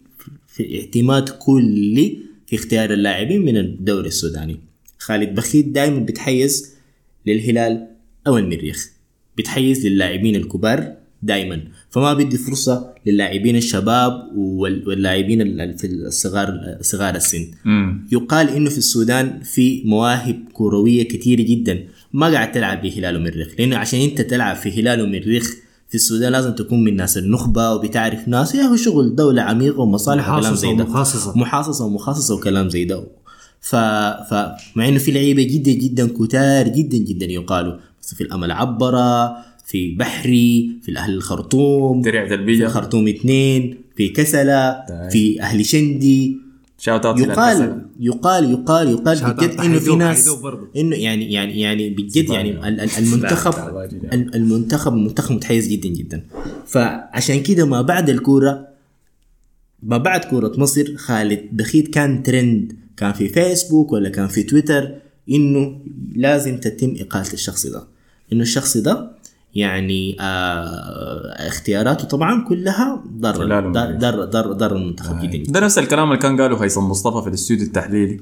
في 0.47 0.81
اعتماد 0.81 1.29
كلي 1.29 2.19
في 2.47 2.57
اختيار 2.57 2.93
اللاعبين 2.93 3.45
من 3.45 3.57
الدوري 3.57 4.09
السوداني 4.09 4.61
خالد 4.99 5.35
بخيت 5.35 5.69
دائما 5.69 5.99
بتحيز 5.99 6.75
للهلال 7.27 7.87
أو 8.27 8.39
المريخ 8.39 8.91
بتحيز 9.39 9.87
للاعبين 9.87 10.37
الكبار 10.37 10.95
دائما 11.23 11.61
فما 11.91 12.15
بيدي 12.15 12.37
فرصة 12.39 12.89
للاعبين 13.07 13.57
الشباب 13.57 14.13
وال- 14.37 14.89
واللاعبين 14.89 15.41
ال- 15.41 15.79
في 15.79 15.87
الصغار 15.87 16.77
صغار 16.81 17.15
السن. 17.15 17.47
مم. 17.65 18.07
يقال 18.13 18.49
إنه 18.49 18.71
في 18.71 18.79
السودان 18.79 19.41
في 19.43 19.83
مواهب 19.85 20.45
كروية 20.53 21.09
كثيره 21.09 21.43
جدا. 21.43 21.85
ما 22.13 22.27
قاعد 22.33 22.53
تلعب 22.53 22.83
بهلال 22.83 23.17
ومريخ 23.17 23.49
لأنه 23.59 23.77
عشان 23.77 24.01
أنت 24.01 24.21
تلعب 24.21 24.57
في 24.57 24.81
هلال 24.81 25.01
ومريخ 25.03 25.55
في 25.89 25.95
السودان 25.95 26.33
لازم 26.33 26.53
تكون 26.53 26.85
من 26.85 26.97
ناس 26.97 27.19
النخبة 27.19 27.73
وبتعرف 27.75 28.29
ناس. 28.29 28.55
يا 28.55 28.63
هو 28.63 28.77
شغل 28.77 29.15
دولة 29.17 29.43
عميقة 29.43 29.81
ومصالح 29.81 30.31
وكلام 30.35 30.55
زي 30.55 30.75
ده. 30.75 30.85
ومخاصصة. 30.85 31.39
محاصصة 31.39 31.85
ومخصصة 31.85 32.35
وكلام 32.35 32.69
زي 32.69 32.85
ده. 32.85 33.07
ف... 33.61 33.77
ف 33.77 34.35
مع 34.77 34.89
إنه 34.89 34.99
في 34.99 35.11
لعيبة 35.13 35.43
جدا 35.43 35.73
جدا 35.73 36.09
كتار 36.09 36.69
جدا 36.69 36.99
جدا 36.99 37.27
يقالوا. 37.27 37.75
بس 38.03 38.15
في 38.15 38.21
الأمل 38.21 38.51
عبرة 38.51 39.37
في 39.71 39.95
بحري 39.95 40.71
في 40.83 40.89
الأهل 40.91 41.15
الخرطوم 41.15 42.03
درع 42.03 42.25
في 42.29 42.37
تلبيه 42.37 42.67
الخرطوم 42.67 43.09
اثنين 43.09 43.79
في 43.97 44.09
كسلة 44.09 44.85
طيب. 44.89 45.11
في 45.11 45.43
أهل 45.43 45.65
شندي. 45.65 46.37
شاوت 46.79 47.07
اوت 47.07 47.19
يقال 47.21 47.83
يقال 48.01 48.51
يقال 48.51 48.91
يقال 48.91 49.19
شهادات 49.19 49.51
بجد 49.51 49.61
إنه 49.61 49.79
في 49.79 49.97
ناس. 49.97 50.31
إنه 50.77 50.97
يعني 50.97 51.33
يعني 51.33 51.61
يعني 51.61 51.91
بجد 51.91 52.29
يعني 52.31 52.51
ال- 52.69 52.81
ال- 52.81 52.91
المنتخب 52.99 53.55
المنتخب 54.35 54.93
منتخب 54.93 55.33
متحيز 55.33 55.69
جدا 55.69 55.89
جدا. 55.89 56.25
فعشان 56.67 57.43
كده 57.43 57.67
ما 57.67 57.83
بعد 57.83 58.11
الكوره 58.11 58.69
ما 59.83 59.99
بعد 59.99 60.25
كورة 60.25 60.53
مصر 60.57 60.97
خالد 60.97 61.49
بخيت 61.53 61.89
كان 61.89 62.23
ترند. 62.23 62.77
كان 62.97 63.13
في 63.13 63.29
فيسبوك 63.29 63.93
ولا 63.93 64.09
كان 64.09 64.29
في 64.29 64.43
تويتر 64.43 64.95
إنه 65.31 65.81
لازم 66.15 66.57
تتم 66.61 66.95
إقالة 67.01 67.33
الشخص 67.33 67.67
ده. 67.67 67.83
إنه 68.33 68.43
الشخص 68.43 68.77
ده 68.77 69.11
يعني 69.55 70.17
آه 70.21 71.47
اختياراته 71.49 72.05
طبعا 72.09 72.45
كلها 72.49 73.03
ضر 73.21 73.47
ضر. 73.47 73.71
ضر 73.99 74.25
ضر, 74.25 74.53
ضر 74.53 74.77
المنتخب 74.77 75.21
جدا 75.21 75.33
جدا 75.37 75.53
ده 75.53 75.61
نفس 75.61 75.79
الكلام 75.79 76.09
اللي 76.09 76.19
كان 76.23 76.41
قاله 76.41 76.65
هيثم 76.65 76.85
مصطفى 76.85 77.23
في 77.23 77.29
الاستوديو 77.29 77.67
التحليلي 77.67 78.21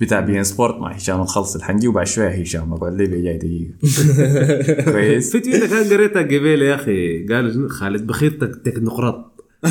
بتاع 0.00 0.20
بي 0.20 0.38
ان 0.38 0.44
سبورت 0.44 0.74
مع 0.80 0.92
هشام 0.92 1.20
الخلص 1.20 1.56
الحنجي 1.56 1.88
وبعد 1.88 2.06
شوية 2.06 2.28
هشام 2.28 2.72
اقعد 2.72 2.94
لي 2.94 3.06
بجاي 3.06 3.38
دقيقة 3.38 3.72
كويس 4.92 5.32
في 5.32 5.40
تويتر 5.40 5.66
كان 5.66 5.84
قريتها 5.92 6.22
قبيل 6.22 6.62
يا 6.62 6.74
أخي 6.74 7.26
قال؟ 7.26 7.70
خالد 7.70 8.06
بخيت 8.06 8.40
تك- 8.44 8.56
تكنقراط. 8.64 9.32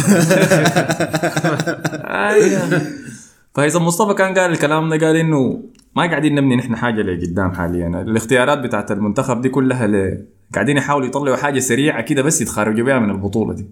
فهيثم 3.56 3.84
مصطفى 3.86 4.14
كان 4.14 4.34
قال 4.34 4.52
الكلام 4.52 4.90
ده 4.90 5.08
قال 5.08 5.16
إنه 5.16 5.64
ما 5.96 6.04
قاعدين 6.10 6.36
نبني 6.36 6.56
نحن 6.56 6.76
حاجة 6.76 7.02
لقدام 7.02 7.52
حاليا 7.52 8.02
الاختيارات 8.02 8.58
بتاعت 8.58 8.92
المنتخب 8.92 9.42
دي 9.42 9.50
كلها 9.50 9.88
ل... 9.88 10.26
قاعدين 10.54 10.78
يحاولوا 10.78 11.08
يطلعوا 11.08 11.38
حاجة 11.38 11.60
سريعة 11.60 12.02
كده 12.02 12.22
بس 12.22 12.42
يتخرجوا 12.42 12.86
بها 12.86 13.00
من 13.00 13.10
البطولة 13.10 13.54
دي. 13.54 13.66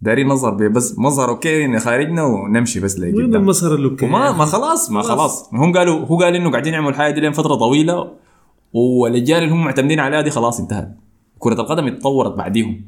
دارين 0.00 0.26
نظهر 0.28 0.54
بيه 0.54 0.68
بس 0.68 0.98
مظهر 0.98 1.28
okay 1.28 1.66
نخارجنا 1.66 2.22
ونمشي 2.22 2.80
بس 2.80 2.98
وين 2.98 3.14
لقدام 3.16 3.42
المسار 3.42 3.74
ال 3.74 3.80
okay 3.80 4.06
وما 4.06 4.32
ما 4.32 4.44
خلاص 4.44 4.90
ما 4.90 5.02
خلاص. 5.02 5.48
هم 5.54 5.72
قالوا 5.72 6.06
هو 6.06 6.18
قال 6.18 6.36
إنه 6.36 6.50
قاعدين 6.50 6.72
يعملوا 6.72 6.90
الحاجة 6.90 7.14
دي 7.14 7.20
لين 7.20 7.32
فترة 7.32 7.54
طويلة 7.54 8.10
والاجيال 8.72 9.42
اللي 9.42 9.54
هم 9.54 9.64
معتمدين 9.64 10.00
عليها 10.00 10.20
دي 10.20 10.30
خلاص 10.30 10.60
انتهت. 10.60 10.96
كرة 11.38 11.60
القدم 11.60 11.86
اتطورت 11.86 12.32
بعديهم. 12.34 12.80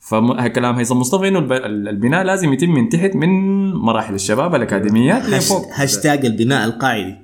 فكلام 0.00 0.74
هيثم 0.76 0.96
مصطفى 0.96 1.28
إنه 1.28 1.38
الب- 1.38 1.52
البناء 1.88 2.22
لازم 2.24 2.52
يتم 2.52 2.70
من 2.70 2.88
تحت 2.88 3.16
من 3.16 3.28
مراحل 3.74 4.14
الشباب 4.14 4.54
الأكاديميات 4.54 5.24
لفوق. 5.28 5.66
هاشتاج 5.74 6.26
البناء 6.26 6.64
القاعدي. 6.64 7.14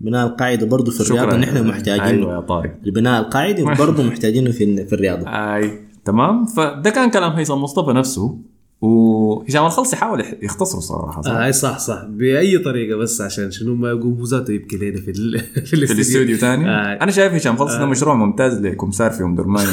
بناء 0.00 0.26
القاعده 0.26 0.66
برضه 0.66 0.90
في 0.92 1.00
الرياضه 1.00 1.36
نحن 1.36 1.66
محتاجينه 1.68 2.04
أيوه 2.06 2.34
يا 2.34 2.40
طارق. 2.40 2.74
البناء 2.86 3.20
القاعدي 3.20 3.62
برضه 3.78 4.02
محتاجينه 4.02 4.50
في 4.50 4.86
في 4.86 4.92
الرياضة. 4.92 5.26
أي 5.28 5.78
تمام. 6.04 6.44
فده 6.44 6.90
كان 6.90 7.10
كلام 7.10 7.32
هيثم 7.32 7.54
مصطفى 7.54 7.92
نفسه 7.92 8.38
وهشام 8.80 9.66
الخلصي 9.66 9.96
حاول 9.96 10.24
يختصره 10.42 10.80
صراحة 10.80 11.22
صح؟ 11.22 11.30
آه 11.30 11.44
هاي 11.44 11.52
صح 11.52 11.78
صح. 11.78 12.04
بأي 12.08 12.58
طريقة 12.58 12.96
بس 12.96 13.20
عشان 13.20 13.50
شنو 13.50 13.74
ما 13.74 13.88
يقوم 13.88 14.22
ذاته 14.24 14.52
يبكي 14.52 14.76
لنا 14.76 15.00
في 15.00 15.10
ال- 15.10 15.40
في 15.66 15.74
الاستوديو 15.74 16.36
ثاني 16.36 16.68
آه. 16.70 17.02
أنا 17.02 17.10
شايف 17.10 17.32
هشام 17.32 17.56
خلصي 17.56 17.78
ده 17.78 17.86
مشروع 17.86 18.14
ممتاز 18.14 18.60
لكمسار 18.60 19.10
في 19.10 19.22
ام 19.22 19.34
درمان 19.34 19.66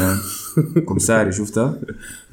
كمساري 0.89 1.31
شفتها 1.31 1.77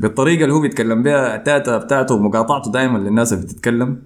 بالطريقة 0.01 0.43
اللي 0.43 0.55
هو 0.55 0.61
بيتكلم 0.61 1.03
بها 1.03 1.37
التاتا 1.37 1.79
بتاعته 1.79 2.15
ومقاطعته 2.15 2.73
دائما 2.73 2.99
للناس 2.99 3.33
اللي 3.33 3.45
بتتكلم. 3.45 3.97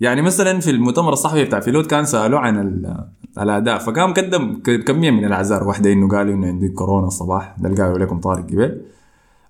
يعني 0.00 0.22
مثلا 0.22 0.60
في 0.60 0.70
المؤتمر 0.70 1.12
الصحفي 1.12 1.44
بتاع 1.44 1.60
فيلود 1.60 1.86
كان 1.86 2.04
سألوه 2.04 2.40
عن 2.40 2.58
ال- 2.58 3.04
الأداء 3.42 3.78
فقام 3.78 4.12
قدم 4.14 4.54
كمية 4.86 5.10
من 5.10 5.24
الأعذار. 5.24 5.64
واحدة 5.68 5.92
إنه 5.92 6.08
قالوا 6.08 6.34
إنه 6.34 6.46
عندي 6.46 6.68
كورونا 6.68 7.06
الصباح 7.06 7.56
ده 7.58 7.68
اللي 7.68 7.82
قالوا 7.82 7.98
لكم 7.98 8.20
طارق 8.20 8.44
قبل. 8.46 8.80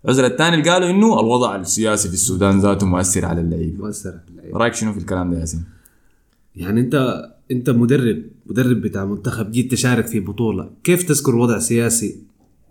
العذر 0.04 0.26
الثاني 0.26 0.56
اللي 0.56 0.70
قالوا 0.70 0.90
إنه 0.90 1.20
الوضع 1.20 1.56
السياسي 1.56 2.08
في 2.08 2.14
السودان 2.14 2.58
ذاته 2.60 2.86
مؤثر 2.86 3.24
على 3.24 3.40
اللعيبه 3.40 3.84
مؤثر 3.84 4.10
على 4.10 4.20
اللعيبة. 4.30 4.58
رأيك 4.58 4.74
شنو 4.74 4.92
في 4.92 4.98
الكلام 4.98 5.30
ده 5.30 5.36
يا 5.36 5.40
ياسين؟ 5.40 5.64
يعني 6.56 6.80
انت 6.80 7.24
أنت 7.50 7.70
مدرب 7.70 8.22
مدرب 8.46 8.76
بتاع 8.80 9.04
منتخب 9.04 9.50
جيت 9.50 9.70
تشارك 9.70 10.06
في 10.06 10.20
بطولة. 10.20 10.70
كيف 10.84 11.02
تذكر 11.02 11.36
وضع 11.36 11.58
سياسي 11.58 12.16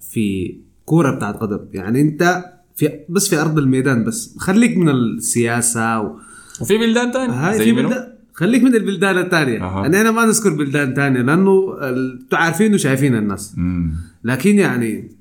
في 0.02 0.56
كورة 0.86 1.12
بتاعت 1.12 1.38
قدم؟ 1.38 1.60
يعني 1.74 2.02
أنت 2.02 2.46
في 2.76 3.00
بس 3.10 3.30
في 3.30 3.42
أرض 3.42 3.58
الميدان 3.58 4.04
بس 4.04 4.36
خليك 4.38 4.78
من 4.78 4.90
السياسة 4.90 6.02
و... 6.02 6.16
وفي 6.62 6.78
بلدان 6.78 7.12
ثانية 7.12 7.52
زي؟ 7.58 7.72
بلدان 7.72 8.08
خليك 8.34 8.64
من 8.64 8.76
البلدان 8.76 9.18
الثانية. 9.18 9.54
يعني 9.58 10.02
أنا 10.02 10.12
ما 10.12 10.26
نذكر 10.26 10.54
بلدان 10.54 10.94
ثانية 10.94 11.22
لأنه 11.22 11.78
أنتوا 11.82 12.38
عارفين 12.38 12.74
وشايفين 12.74 13.16
الناس 13.16 13.54
مم. 13.58 13.94
لكن 14.24 14.60
يعني 14.60 15.12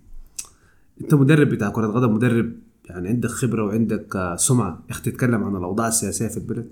أنت 1.00 1.14
مدرب 1.14 1.48
بتاع 1.48 1.68
كرة 1.68 1.86
قدم 1.86 2.14
مدرب 2.14 2.52
يعني 2.84 3.08
عندك 3.08 3.28
خبرة 3.30 3.64
وعندك 3.64 4.16
آه، 4.16 4.36
سمعة 4.36 4.82
يا 4.88 4.92
أخي 4.94 5.02
تتكلم 5.10 5.44
عن 5.44 5.56
الأوضاع 5.56 5.88
السياسية 5.88 6.28
في 6.28 6.36
البلد 6.36 6.66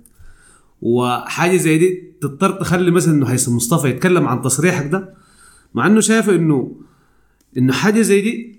وحاجة 0.83 1.57
زي 1.57 1.79
دي 1.79 2.12
تضطر 2.20 2.50
تخلي 2.50 2.90
مثلا 2.90 3.14
إنه 3.14 3.26
هيثم 3.26 3.57
مصطفى 3.57 3.88
يتكلم 3.88 4.29
عن 4.29 4.42
تصريحك 4.42 4.87
ده 4.87 5.14
مع 5.74 5.87
إنه 5.87 6.00
شايف 6.00 6.31
انه 6.31 6.76
إنه 7.59 7.72
حاجة 7.72 8.00
زي 8.00 8.20
دي 8.20 8.57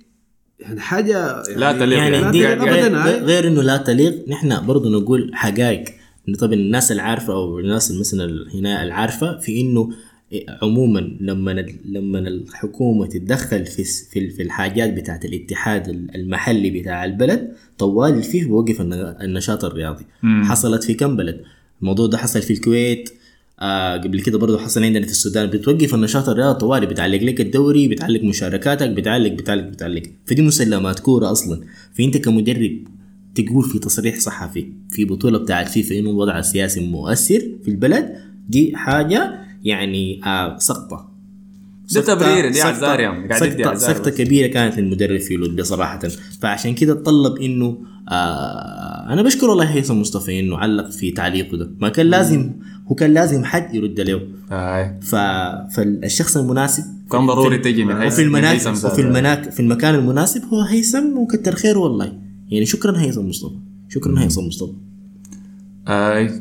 يعني 0.60 0.80
حاجة 0.80 1.42
يعني 1.48 1.60
لا 1.60 1.72
تليق 1.72 1.98
يعني 1.98 2.20
تليق 2.32 2.64
غير, 2.64 2.88
أبداً، 2.88 3.04
هاي. 3.06 3.20
غير, 3.20 3.48
إنه 3.48 3.62
لا 3.62 3.78
تليق 3.78 4.30
نحن 4.30 4.66
برضه 4.66 4.90
نقول 4.90 5.32
حقائق 5.34 5.84
طبعا 6.36 6.54
الناس 6.54 6.92
العارفة 6.92 7.34
أو 7.34 7.60
الناس 7.60 7.92
مثلا 7.92 8.46
هنا 8.56 8.84
العارفة 8.84 9.38
في 9.38 9.62
إنه 9.62 9.90
عموما 10.62 11.00
لما 11.22 11.66
لما 11.86 12.20
الحكومة 12.20 13.06
تتدخل 13.08 13.66
في 13.66 13.84
في 14.12 14.42
الحاجات 14.44 14.94
بتاعت 14.94 15.26
الاتحاد 15.26 15.88
المحلي 16.16 16.70
بتاع 16.70 17.06
البلد 17.06 17.52
طوال 17.78 18.14
الفيف 18.14 18.48
بوقف 18.48 18.82
الن- 18.82 19.16
النشاط 19.22 19.66
الرياضي. 19.66 20.06
مم. 20.24 20.44
حصلت 20.46 20.84
في 20.84 20.94
كم 20.94 21.16
بلد؟ 21.16 21.42
الموضوع 21.82 22.08
ده 22.08 22.18
حصل 22.18 22.42
في 22.42 22.54
الكويت 22.54 23.10
آه 23.60 23.98
قبل 23.98 24.22
كده 24.22 24.38
برضه 24.38 24.58
حصل 24.60 24.84
عندنا 24.84 25.06
في 25.06 25.12
السودان. 25.12 25.48
بتوقف 25.48 25.96
النشاط 25.96 26.30
الرياضي 26.30 26.60
طوالي 26.60 26.86
بتعلق 26.86 27.24
لك 27.24 27.42
الدوري 27.42 27.88
بتعلق 27.88 28.24
مشاركاتك 28.24 28.90
بتعلق 28.90 29.32
بتعلق 29.32 29.64
بتعلق. 29.64 30.04
فدي 30.26 30.42
مسلمات 30.42 31.00
كورة 31.00 31.32
أصلا. 31.32 31.62
فأنت 31.98 32.18
كمدرب 32.18 32.78
تقول 33.44 33.64
في 33.64 33.80
تصريح 33.80 34.20
صحفي 34.20 34.72
في 34.90 35.06
بطولة 35.06 35.38
بتاعت 35.38 35.70
فيفا 35.70 36.00
إنه 36.00 36.10
الوضع 36.10 36.40
السياسي 36.40 36.88
مؤثر 36.88 37.42
في 37.64 37.68
البلد 37.72 38.10
دي 38.50 38.76
حاجة 38.76 39.34
يعني 39.64 40.22
آه 40.26 40.58
سقطة. 40.58 41.12
ده 41.94 42.02
تبرير 42.02 42.48
دي 42.52 42.60
سقطة- 42.62 42.66
أعذار 42.66 43.00
يا 43.00 43.08
عم 43.08 43.28
قاعد 43.28 43.42
يدي 43.44 43.64
سقطة, 43.64 43.76
سقطة. 43.78 44.12
كبيرة 44.12 44.48
كانت 44.48 44.78
للمدرب 44.80 45.20
في 45.20 45.34
لود 45.34 45.56
بصراحة 45.62 46.00
فعشان 46.42 46.76
كده 46.76 46.94
تطلب 46.94 47.38
إنه 47.42 47.78
آه 48.10 49.14
أنا 49.14 49.22
بشكر 49.22 49.50
والله 49.50 49.66
هيثم 49.66 50.02
مصطفى 50.02 50.40
إنه 50.40 50.58
علق 50.58 50.90
في 50.92 51.12
تعليقه 51.12 51.58
ده. 51.58 51.72
ما 51.80 51.90
كان 51.90 52.06
لازم 52.06 52.52
هو 52.88 52.96
كان 52.96 53.14
لازم 53.14 53.44
حد 53.44 53.76
يرد 53.76 54.00
له 54.00 54.22
هاي 54.52 55.00
ف... 55.02 55.16
فالشخص 55.76 56.38
المناسب 56.38 56.84
كان 57.12 57.26
ضروري 57.26 57.58
في- 57.58 57.64
تجي 57.72 57.84
من 57.86 57.96
هيثم- 57.96 58.08
وفي 58.08 58.22
من 58.22 58.28
المناك. 58.36 58.86
وفي 58.86 59.02
المناك 59.02 59.52
في 59.52 59.60
المكان 59.60 59.96
المناسب 59.96 60.42
هو 60.46 60.62
هيثم 60.62 61.18
وكتر 61.18 61.56
خير 61.56 61.78
والله. 61.78 62.27
يعني 62.50 62.66
شكرا 62.66 63.00
هيثم 63.02 63.26
مصطفى. 63.30 63.56
شكرا 63.90 64.20
هيثم 64.24 64.48
مصطفى. 64.48 64.74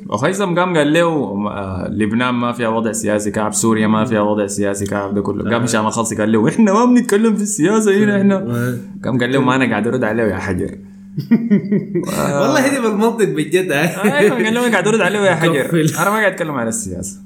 وهيثم 0.09 0.55
قام 0.59 0.77
قال 0.77 0.93
له 0.93 1.03
آه، 1.49 1.89
لبنان 1.91 2.35
ما 2.35 2.53
فيها 2.53 2.69
وضع 2.69 2.93
سياسي 2.93 3.31
كعب 3.31 3.55
سوريا 3.55 3.87
ما 3.87 4.05
فيها 4.05 4.21
وضع 4.21 4.47
سياسي 4.47 4.87
كعب 4.87 5.15
ده 5.15 5.21
كله. 5.21 5.51
قام 5.51 5.63
هشام 5.63 5.87
الخلصي 5.87 6.17
قال 6.17 6.33
له 6.33 6.49
إحنا 6.49 6.73
ما 6.73 6.85
بنتكلم 6.85 7.37
في 7.37 7.43
السياسة 7.43 8.05
هنا 8.05 8.17
إحنا 8.21 8.37
قام 9.05 9.19
قال 9.21 9.33
له 9.33 9.41
ما 9.41 9.57
أنا 9.57 9.71
قاعد 9.71 9.87
أرد 9.87 10.05
عليه 10.05 10.23
يا 10.23 10.37
حجر. 10.39 10.79
والله 12.41 12.69
دي 12.71 12.81
بالمنطق 12.89 13.25
بجد. 13.29 13.73
أيوه 13.73 14.35
قال 14.45 14.55
له 14.55 14.61
أنا 14.67 14.73
قاعد 14.73 14.89
أرد 14.89 15.01
عليه 15.01 15.19
يا 15.19 15.35
حجر. 15.35 15.71
أنا 15.99 16.11
ما 16.11 16.17
قاعد 16.17 16.33
أتكلم 16.33 16.55
عن 16.55 16.69
السياسة. 16.69 17.21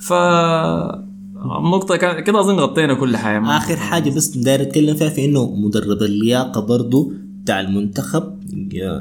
ف 0.00 0.12
النقطة 1.58 1.96
كده 1.96 2.40
أظن 2.40 2.54
غطينا 2.54 2.94
كل 2.94 3.16
حاجة 3.16 3.56
آخر 3.56 3.76
حاجة 3.76 4.10
بس 4.10 4.28
داير 4.28 4.62
أتكلم 4.62 4.96
فيها 4.96 5.08
في 5.08 5.24
إنه 5.24 5.54
مدرب 5.54 6.02
اللياقة 6.02 6.60
برضو 6.60 7.12
بتاع 7.44 7.60
المنتخب 7.60 8.34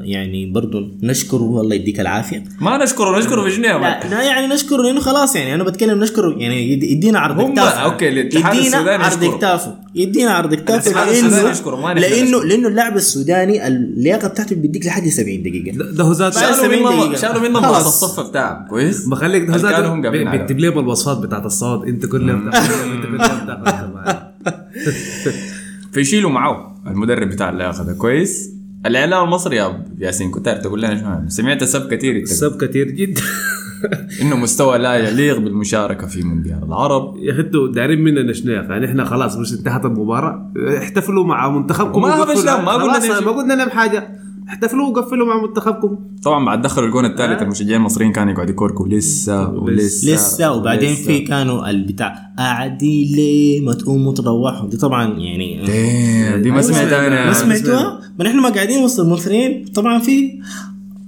يعني 0.03 0.51
برضو 0.51 0.87
نشكره 1.03 1.41
والله 1.43 1.75
يديك 1.75 1.99
العافية 1.99 2.43
ما 2.61 2.83
نشكره 2.83 3.19
نشكره 3.19 3.43
في 3.43 3.51
شنو؟ 3.51 3.63
لا, 3.63 4.09
لا 4.09 4.23
يعني 4.23 4.47
نشكره 4.47 4.81
لأنه 4.81 4.99
خلاص 4.99 5.35
يعني 5.35 5.55
أنا 5.55 5.63
بتكلم 5.63 5.99
نشكره 6.03 6.35
يعني 6.37 6.71
يد- 6.73 6.83
يدينا 6.83 7.19
عرض 7.19 7.39
هم- 7.39 7.51
كتافه 7.53 7.79
أوكي، 7.83 8.09
الاتحاد 8.09 8.55
يدينا 8.55 8.67
السوداني 8.77 9.03
عرض 9.03 9.23
يشكره. 9.23 9.37
كتافه 9.37 9.75
يدينا 9.95 10.31
عرض 10.31 10.53
كتافه 10.53 10.91
الاتحاد 10.91 11.07
السوداني 11.09 11.99
لأنه 11.99 12.19
لأنه. 12.33 12.43
لأنه 12.43 12.67
اللاعب 12.67 12.95
السوداني 12.95 13.67
اللياقة 13.67 14.27
بتاعته 14.27 14.55
بيديك 14.55 14.85
لحد 14.85 15.07
70 15.07 15.41
دقيقة 15.43 15.77
ده 15.91 16.03
هو 16.03 16.11
ذاته 16.11 16.39
شالوا 16.41 16.53
70 16.55 16.79
منهم 16.79 16.99
دقيقة. 17.07 17.21
شالوا 17.21 17.41
منهم 17.49 17.61
خلاص. 17.63 18.03
الصف 18.03 18.29
بتاعهم 18.29 18.67
كويس؟ 18.67 19.05
بخليك 19.07 19.43
ده 19.43 19.53
هو 19.53 19.57
ذاته. 19.57 20.09
بيكتب 20.31 20.59
لي 20.59 20.69
بالوصفات 20.69 21.17
بتاعت 21.17 21.45
الصوت 21.45 21.87
انت 21.87 22.05
كل 22.05 22.29
يوم 22.29 22.47
انت 22.47 22.55
كل 22.55 23.13
يوم 23.13 23.21
تاخذ 23.47 24.23
فيشيلوا 25.93 26.29
معه 26.31 26.72
المدرب 26.87 27.29
بتاع 27.29 27.49
اللياقه 27.49 27.83
ده 27.83 27.93
كويس؟ 27.93 28.49
الاعلام 28.85 29.23
المصري 29.23 29.55
يا 29.55 29.85
ياسين 29.97 30.31
كتار 30.31 30.55
تقول 30.55 30.81
لنا 30.81 31.23
شو؟ 31.25 31.29
سمعت 31.29 31.63
سب 31.63 31.93
كثير 31.93 32.15
السب 32.15 32.57
كثير 32.63 32.91
جدا 32.91 33.21
إنه 34.21 34.35
مستوى 34.35 34.77
لا 34.77 34.95
يليق 34.95 35.37
بالمشاركة 35.37 36.07
في 36.07 36.23
مونديال 36.23 36.63
العرب 36.63 37.17
يا 37.17 37.31
أخي 37.31 37.41
أنتوا 37.41 37.71
دايرين 37.71 38.01
مننا 38.03 38.33
شنو 38.33 38.51
يعني 38.51 38.85
إحنا 38.85 39.03
خلاص 39.05 39.37
مش 39.37 39.53
انتهت 39.53 39.85
المباراة 39.85 40.51
احتفلوا 40.77 41.25
مع 41.25 41.49
منتخبكم. 41.49 42.05
هبش 42.05 42.45
لهم، 42.45 42.65
ما 42.65 42.71
قلنا. 42.71 43.19
ما 43.19 43.31
قلنا 43.31 43.53
لهم 43.53 43.69
حاجة 43.69 44.22
احتفلوا 44.49 44.89
وقفلوا 44.89 45.27
مع 45.27 45.41
منتخبكم. 45.41 45.97
طبعا 46.23 46.45
بعد 46.45 46.61
دخلوا 46.61 46.87
الجون 46.87 47.05
الثالث 47.05 47.41
المشجعين 47.41 47.75
المصريين 47.75 48.11
كانوا 48.11 48.33
يقعدوا 48.33 48.51
يكوركوا. 48.51 48.87
لسه 48.87 49.49
ولسه 49.49 50.13
لسه 50.13 50.51
وبعدين. 50.51 50.95
في 50.95 51.19
كانوا 51.19 51.69
البتاع 51.69 52.15
قاعدين 52.37 53.15
ليه 53.15 53.61
ما 53.61 53.73
تقوموا 53.73 54.13
تروحوا؟ 54.13 54.69
دي 54.69 54.77
طبعا 54.77 55.19
يعني 55.19 55.69
إيه، 55.69 56.35
دي 56.35 56.51
ما 56.51 56.61
سمعت 56.61 56.93
أنا. 56.93 57.25
ما 57.25 57.33
سمعتوها؟ 57.33 57.99
ما 58.19 58.25
نحن 58.25 58.39
ما 58.39 58.49
قاعدين 58.49 58.83
وسط 58.83 58.99
المصريين. 58.99 59.65
طبعا 59.65 59.99
في 59.99 60.39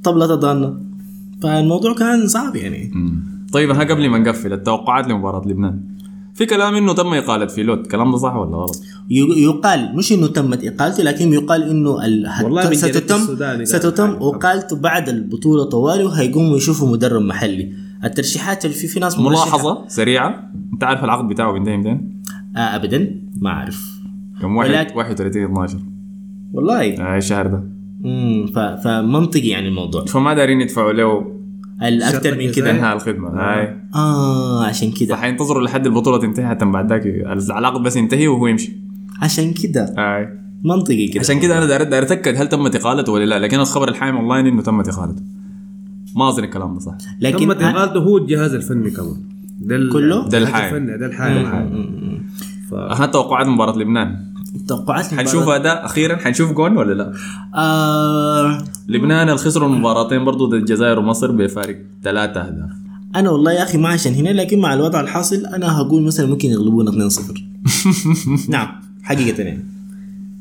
طبلة 0.03 0.25
ضالة 0.25 0.77
فالموضوع 1.41 1.93
كان 1.93 2.27
صعب 2.27 2.55
يعني. 2.55 2.91
مم. 2.93 3.23
طيب 3.53 3.71
ها 3.71 3.83
قبل 3.83 4.09
ما 4.09 4.17
نقفل 4.17 4.53
التوقعات 4.53 5.07
لمباراة 5.07 5.47
لبنان. 5.47 5.79
في 6.35 6.45
كلام 6.45 6.75
إنه 6.75 6.93
تم 6.93 7.13
إقالة 7.13 7.45
فيلوت 7.45 7.79
الكلام 7.79 8.11
ده 8.11 8.17
صح 8.17 8.35
ولا 8.35 8.57
غلط؟ 8.57 8.81
يقال 9.09 9.95
مش 9.95 10.13
إنه 10.13 10.27
تمت 10.27 10.63
إقالته 10.63 11.03
لكن 11.03 11.33
يقال 11.33 11.63
إنه 11.63 11.89
والله 12.43 12.73
ستتم 12.73 13.17
ستتم. 13.63 14.09
إقالته 14.21 14.75
بعد 14.75 15.09
البطولة 15.09 15.63
طوالي 15.63 16.03
وهيقوموا 16.03 16.57
يشوفوا 16.57 16.87
مدرب 16.91 17.21
محلي. 17.21 17.73
الترشيحات 18.03 18.65
اللي 18.65 18.75
في 18.75 18.87
في 18.87 18.99
ناس 18.99 19.15
مرشحة- 19.15 19.19
ملاحظة 19.19 19.87
سريعة؟ 19.87 20.51
أنت 20.73 20.83
عارف 20.83 21.03
العقد 21.03 21.27
بتاعه 21.27 21.51
بينتهي 21.51 21.77
متى؟ 21.77 21.89
آه 22.57 22.59
ابدا. 22.59 23.21
ما 23.41 23.49
أعرف. 23.49 23.85
يوم 24.43 24.55
واحد 24.57 24.69
ولكن- 24.69 24.97
31 24.97 25.43
12 25.43 25.77
والله. 26.53 26.93
آه 26.97 27.17
الشهر 27.17 27.47
ده. 27.47 27.63
امم 28.05 28.45
ف... 28.47 28.59
فمنطقي 28.59 29.47
يعني 29.47 29.67
الموضوع. 29.67 30.05
فما 30.05 30.33
دارين 30.33 30.61
يدفعوا 30.61 30.93
له 30.93 31.34
الاكثر 31.83 32.37
من 32.37 32.51
كده. 32.51 32.71
انهاء 32.71 32.95
الخدمة 32.95 33.29
هاي. 33.29 33.77
آه 33.95 34.65
عشان 34.65 34.91
كده. 34.91 35.15
فحينتظروا 35.15 35.63
لحد 35.63 35.85
البطولة 35.85 36.17
تنتهي 36.19 36.47
حتى 36.47 36.65
بعد 36.65 36.89
ذاك 36.89 37.05
العقد 37.05 37.81
بس 37.83 37.95
ينتهي 37.95 38.27
وهو 38.27 38.47
يمشي. 38.47 38.77
عشان 39.21 39.53
كده. 39.53 39.95
هاي. 39.97 40.29
منطقي 40.63 41.07
كده. 41.07 41.19
عشان 41.19 41.39
كده 41.39 41.57
أنا 41.57 41.65
داير 41.65 41.83
داير 41.83 42.03
أتأكد 42.03 42.35
هل 42.37 42.49
تمت 42.49 42.75
إقالته 42.75 43.11
ولا 43.11 43.25
لا 43.25 43.39
لكن 43.39 43.59
الخبر 43.59 43.89
الحايم 43.89 44.15
أونلاين 44.15 44.47
إنه 44.47 44.61
تمت 44.61 44.87
إقالته. 44.87 45.21
ما 46.15 46.29
أظن 46.29 46.43
الكلام 46.43 46.73
ده 46.73 46.79
صح. 46.79 46.97
لكن 47.21 47.37
تمت 47.37 47.61
إقالته 47.61 47.99
هو 47.99 48.17
الجهاز 48.17 48.53
الفني 48.53 48.91
كمان. 48.91 49.15
ده 49.59 49.89
كله؟ 49.93 50.29
ده 50.29 50.37
الحايم. 50.37 50.85
ده 50.85 51.05
الحايم. 51.05 52.25
ف... 52.69 52.73
ها 52.73 53.05
توقعات 53.05 53.47
مباراة 53.47 53.77
لبنان. 53.77 54.34
توقعات 54.67 55.05
حنشوف 55.05 55.47
اداء 55.49 55.85
أخيرا؟ 55.85 56.15
حنشوف 56.15 56.51
جون 56.51 56.77
ولا 56.77 56.93
لا؟ 56.93 57.13
آه 57.55 58.63
لبنان 58.87 59.27
اللي 59.27 59.37
خسروا 59.37 59.69
المباراتين 59.69 60.25
برضو 60.25 60.45
ضد 60.45 60.53
الجزائر 60.53 60.99
ومصر 60.99 61.31
بفارق 61.31 61.77
ثلاثة 62.03 62.41
اهداف 62.41 62.69
أنا 63.15 63.29
والله 63.29 63.51
يا 63.51 63.63
أخي 63.63 63.77
ما 63.77 63.89
عشان 63.89 64.13
هنا 64.13 64.29
لكن 64.29 64.59
مع 64.59 64.73
الوضع 64.73 64.99
الحاصل 64.99 65.45
أنا 65.45 65.77
هقول 65.77 66.03
مثلا 66.03 66.25
ممكن 66.27 66.49
يغلبونا 66.49 67.09
2-0 67.09 67.21
نعم 68.49 68.67
حقيقة 69.03 69.43
يعني. 69.43 69.63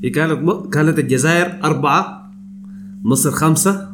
هي 0.04 0.10
كانت 0.10 0.38
م... 0.42 0.70
كانت 0.70 0.98
الجزائر 0.98 1.64
أربعة 1.64 2.30
مصر 3.04 3.30
خمسة. 3.30 3.88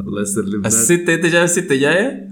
الله 0.00 0.22
يستر 0.22 0.42
لبنان. 0.42 0.66
الستة 0.66 1.14
أنت 1.14 1.26
شايف 1.26 1.44
الستة 1.44 1.74
جاية؟ 1.74 2.28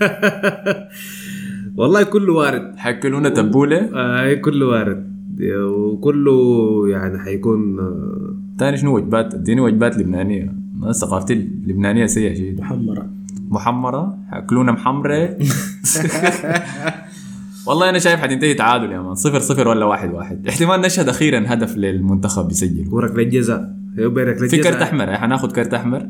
والله 1.76 2.02
كله 2.02 2.32
وارد. 2.32 2.74
حياكلونا 2.76 3.28
تبولة. 3.28 3.90
آه 3.94 4.34
كله 4.34 4.66
وارد. 4.66 5.19
وكله 5.38 6.88
يعني 6.88 7.18
حيكون 7.18 7.76
تاني 8.58 8.76
شنو 8.76 8.96
وجبات؟ 8.96 9.34
اديني 9.34 9.60
وجبات 9.60 9.98
لبنانية. 9.98 10.54
أنا 10.82 10.92
ثقافتي 10.92 11.32
اللبنانية 11.32 12.06
سيئة 12.06 12.34
شديد 12.34 12.60
محمرة. 12.60 13.10
محمرة؟ 13.50 14.18
حياكلونا 14.30 14.72
محمرة؟ 14.72 15.28
والله 17.66 17.88
أنا 17.90 17.98
شايف 17.98 18.20
حتنتهي 18.20 18.54
تعادل 18.54 18.92
يا 18.92 19.00
مان. 19.00 19.14
صفر 19.14 19.40
صفر 19.40 19.68
ولا 19.68 19.84
واحد 19.84 20.12
واحد. 20.12 20.48
احتمال 20.48 20.80
نشهد 20.80 21.08
أخيرا 21.08 21.44
هدف 21.46 21.76
للمنتخب 21.76 22.50
يسجل. 22.50 22.94
وركله 22.94 23.22
جزاء 23.22 23.76
في 24.50 24.58
كرت 24.58 24.82
أحمر. 24.82 25.16
حناخذ 25.16 25.50
كرت 25.50 25.74
أحمر؟ 25.74 26.08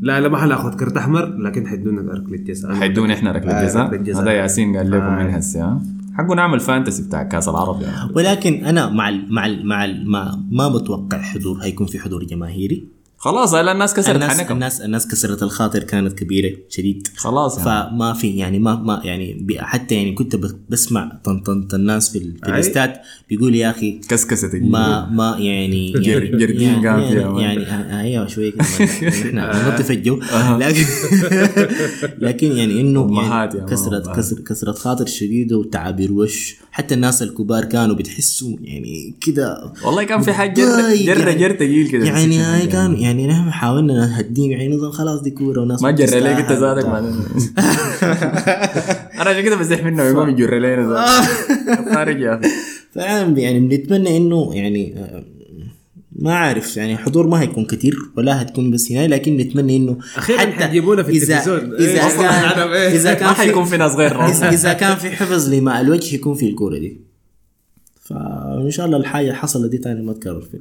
لا 0.00 0.20
لا 0.20 0.28
ما 0.28 0.38
حناخذ 0.38 0.76
كرت 0.76 0.96
أحمر 0.96 1.36
لكن 1.36 1.66
حيدونا 1.66 2.12
ركله 2.12 2.36
جزاء 2.36 2.74
حيدوني 2.74 3.14
إحنا 3.14 3.32
ركله 3.32 3.52
آه، 3.52 3.64
جزاء 3.64 3.86
ركلة 3.86 4.02
جزاء. 4.02 4.22
هذا 4.22 4.32
ياسين 4.32 4.76
قال 4.76 4.90
لكم 4.90 5.02
آه. 5.02 5.22
من 5.22 5.30
هسه 5.30 5.80
حقه 6.14 6.34
نعمل 6.34 6.60
فانتسي 6.60 7.02
بتاع 7.02 7.22
كاس 7.22 7.48
العرب 7.48 7.82
يعني 7.82 8.12
ولكن 8.14 8.64
أنا 8.64 8.90
مع 8.90 9.08
ال 9.08 9.34
مع 9.34 9.46
ال 9.46 9.66
مع 9.66 9.84
ال 9.84 10.10
ما, 10.10 10.44
ما 10.50 10.68
بتوقع 10.68 11.18
حضور 11.22 11.58
هيكون 11.62 11.86
في 11.86 11.98
حضور 11.98 12.24
جماهيري. 12.24 12.93
خلاص 13.24 13.54
هلا 13.54 13.72
الناس 13.72 13.94
كسرت 13.94 14.14
الناس 14.14 14.40
حنكم 14.40 14.54
الناس 14.54 14.80
الناس 14.80 15.08
كسرت 15.08 15.42
الخاطر 15.42 15.82
كانت 15.82 16.18
كبيرة 16.18 16.56
شديد 16.68 17.08
خلاص 17.16 17.58
يعني. 17.58 17.90
فما 17.90 18.12
في 18.12 18.36
يعني 18.36 18.58
ما 18.58 18.74
ما 18.76 19.00
يعني 19.04 19.46
حتى 19.58 19.94
يعني 19.94 20.12
كنت 20.12 20.36
بسمع 20.68 21.20
طنطنة 21.24 21.68
الناس 21.74 22.10
في. 22.12 22.18
الإستاد 22.46 22.92
بيقول 23.30 23.54
يا 23.54 23.70
أخي 23.70 24.00
كسكست 24.08 24.54
ما 24.54 25.08
ما 25.10 25.36
يعني 25.38 25.92
جر- 26.06 26.24
يعني 26.24 26.38
جردين 26.38 26.84
يعني, 26.84 27.14
يعني. 27.14 27.42
يعني 27.42 27.62
آه، 27.66 28.00
أيوه 28.00 28.26
شوية 28.26 28.52
كده 28.52 28.64
إحنا 29.08 29.52
نلطف 29.70 29.90
الجو 29.90 30.20
لكن 30.58 30.84
لكن 32.26 32.56
يعني 32.56 32.80
إنه 32.80 33.22
يعني 33.22 33.66
كسرت. 33.66 34.16
كسر 34.16 34.40
كسرت 34.40 34.78
خاطر 34.78 35.06
شديده 35.06 35.56
وتعابير 35.56 36.12
وش 36.12 36.56
حتى 36.70 36.94
الناس 36.94 37.22
الكبار 37.22 37.64
كانوا 37.64 37.96
بتحسوا 37.96 38.56
يعني 38.62 39.14
كده 39.20 39.72
والله 39.84 40.04
كان 40.04 40.20
في 40.22 40.32
حاجة 40.32 40.54
جر 40.54 40.94
جر 41.14 41.28
يعني. 41.28 41.40
جر 41.40 41.50
تقيل 41.50 41.88
كده 41.88 42.04
يعني 42.04 42.66
كان 42.66 42.96
يعني 42.96 43.13
نحن 43.26 43.50
حاولنا 43.52 43.94
نهديهم 44.06 44.50
يعني 44.50 44.68
نظام 44.68 44.90
خلاص 44.90 45.20
دي 45.22 45.30
كورة 45.30 45.60
وناس 45.60 45.82
ما 45.82 45.90
جر 45.90 46.04
ليك 46.18 46.50
أنت. 46.50 46.52
بعدين. 46.52 46.84
أنا 49.20 49.30
عشان 49.30 49.40
كده 49.42 49.56
بزح 49.56 49.84
منه 49.84 50.02
يقوم 50.02 50.28
يجر 50.28 50.58
لينا. 50.58 51.04
خارج 51.94 52.20
يا 52.20 52.34
أخي 52.40 52.48
فعلا 52.94 53.38
يعني 53.38 53.60
بنتمنى 53.60 54.16
إنه 54.16 54.50
يعني 54.54 54.94
آه، 54.98 55.24
ما 56.18 56.34
عارف 56.34 56.76
يعني 56.76 56.96
حضور 56.96 57.26
ما 57.26 57.40
هيكون 57.40 57.64
كتير 57.64 57.96
ولا 58.16 58.42
هتكون 58.42 58.70
بس 58.70 58.92
هنا 58.92 59.06
لكن 59.06 59.36
نتمنى 59.36 59.76
إنه 59.76 59.98
أخيراً 60.16 60.38
حتجيبونا 60.38 61.02
في 61.02 61.16
التلفزيون. 61.16 61.74
إذا 61.74 61.88
إيه، 61.88 61.98
كان 62.18 62.68
إيه. 62.72 62.88
إذا 62.88 63.10
ما 63.12 63.18
كان 63.18 63.28
حيكون 63.28 63.64
في 63.64 63.76
ناس 63.76 63.92
غير 63.92 64.10
إذا- 64.28 64.42
إذا 64.44 64.72
كان 64.72 64.96
في 64.96 65.10
حفظ 65.10 65.54
لماء 65.54 65.80
الوجه 65.80 66.14
يكون 66.14 66.34
في 66.34 66.48
الكورة 66.48 66.78
دي 66.78 67.00
فإن 68.02 68.70
شاء 68.70 68.86
الله 68.86 68.96
الحاجة 68.98 69.32
حصلت 69.32 69.70
دي 69.70 69.78
تاني 69.78 70.02
ما 70.02 70.12
تكرر 70.12 70.40
في 70.40 70.58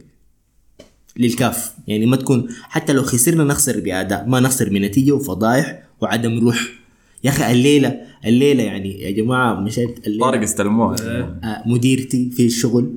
للكاف. 1.17 1.71
يعني 1.87 2.05
ما 2.05 2.15
تكون 2.15 2.47
حتى 2.61 2.93
لو 2.93 3.03
خسرنا 3.03 3.43
نخسر 3.43 3.79
بأداء 3.79 4.25
ما 4.27 4.39
نخسر 4.39 4.69
بنتيجة 4.69 5.11
وفضايح 5.11 5.83
وعدم 6.01 6.39
روح. 6.39 6.69
يا 7.23 7.29
أخي 7.29 7.51
الليلة 7.51 7.95
الليلة 8.25 8.63
يعني 8.63 9.01
يا 9.01 9.11
جماعة 9.11 9.59
مشيت 9.59 10.07
الليلة 10.07 10.25
طارق 10.25 10.41
استلموها 10.41 10.95
آه، 11.43 11.63
مديرتي 11.65 12.29
في 12.29 12.45
الشغل 12.45 12.95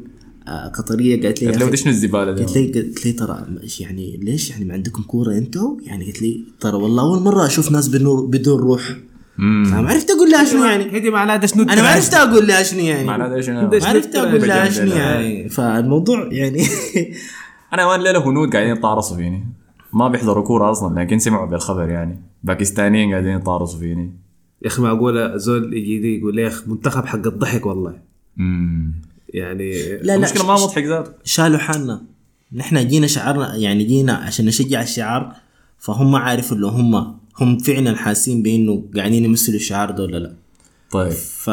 آه، 0.49 0.69
قطرية 0.69 1.23
قالت 1.23 1.43
لي 1.43 1.71
دي 1.71 1.77
شنو 1.77 1.93
الزباله 1.93 2.33
دي 2.33 2.45
قلت 2.45 2.57
لي 2.57 2.81
قلت 2.81 3.07
لي 3.07 3.13
ترى 3.13 3.47
يعني 3.81 4.21
ليش 4.23 4.51
يعني 4.51 4.65
ما 4.65 4.75
عندكم 4.75 5.03
كورة 5.03 5.33
أنتوا؟ 5.33 5.77
يعني 5.83 6.07
قلت 6.07 6.23
لي 6.23 6.45
ترى 6.61 6.77
والله 6.77 7.03
أول 7.03 7.23
مرة 7.23 7.47
أشوف 7.47 7.73
ناس 7.73 7.89
بدون 7.89 8.31
بدون 8.31 8.59
روح. 8.59 8.97
فما 9.39 9.89
عرفت 9.89 10.11
أقول 10.11 10.31
لها 10.31 10.45
شنو 10.45 10.65
يعني. 10.65 10.99
هدي 10.99 11.11
معناها 11.11 11.37
ده 11.37 11.47
شنو 11.47 11.63
أنا 11.63 11.83
ما 11.83 11.89
عرفت 11.89 12.15
أقول 12.15 12.47
لها 12.47 12.63
شنو 12.63 12.81
يعني. 12.81 13.43
شنو 13.43 13.61
ما 13.71 13.87
عرفت 13.87 14.17
أقول 14.17 14.49
لها 14.49 14.71
شنو 14.71 14.87
بجنن. 14.87 14.97
يعني. 14.97 15.49
فالموضوع 15.49 16.29
يعني 16.33 16.67
أنا 17.73 17.87
وين 17.87 18.01
ليلة 18.01 18.29
هنود 18.29 18.53
قاعدين 18.53 18.77
يطارصوا 18.77 19.17
فيني. 19.17 19.47
ما 19.93 20.09
بيحضروا 20.09 20.45
كورة 20.45 20.71
أصلا 20.71 21.01
لكن 21.01 21.19
سمعوا 21.19 21.47
بالخبر 21.47 21.89
يعني. 21.89 22.23
باكستانيين 22.45 23.11
قاعدين 23.11 23.37
يطارصوا 23.37 23.79
فيني. 23.79 24.13
يا 24.63 24.69
أخي 24.69 24.83
معقوله 24.83 25.37
زول 25.37 25.75
يجي 25.75 26.19
يقول 26.19 26.37
لي 26.37 26.43
يا 26.43 26.49
أخي 26.49 26.63
منتخب 26.67 27.07
حق 27.07 27.27
الضحك 27.27 27.67
والله. 27.67 27.99
امم 28.39 28.95
يعني 29.35 29.73
لا 29.89 30.03
لا 30.03 30.15
المشكلة 30.15 30.47
ما 30.47 30.55
مضحك 30.55 30.85
ذاته. 30.85 31.13
شالوا 31.25 31.59
حالنا. 31.59 32.03
نحن 32.53 32.89
جينا 32.89 33.07
شعرنا 33.07 33.57
يعني 33.57 33.85
جينا 33.85 34.13
عشان 34.13 34.47
نشجع 34.47 34.83
الشعار 34.83 35.37
فهم 35.79 36.17
عارفوا 36.17 36.57
اللي 36.57 36.67
هم 36.67 36.95
هم 37.41 37.59
فعلا 37.59 37.97
حاسين 37.97 38.43
بإنه 38.43 38.85
قاعدين 38.97 39.25
يمثلوا 39.25 39.57
الشعار 39.57 39.91
ده 39.91 40.03
ولا 40.03 40.19
لا. 40.19 40.35
طيب. 40.91 41.11
ف 41.11 41.51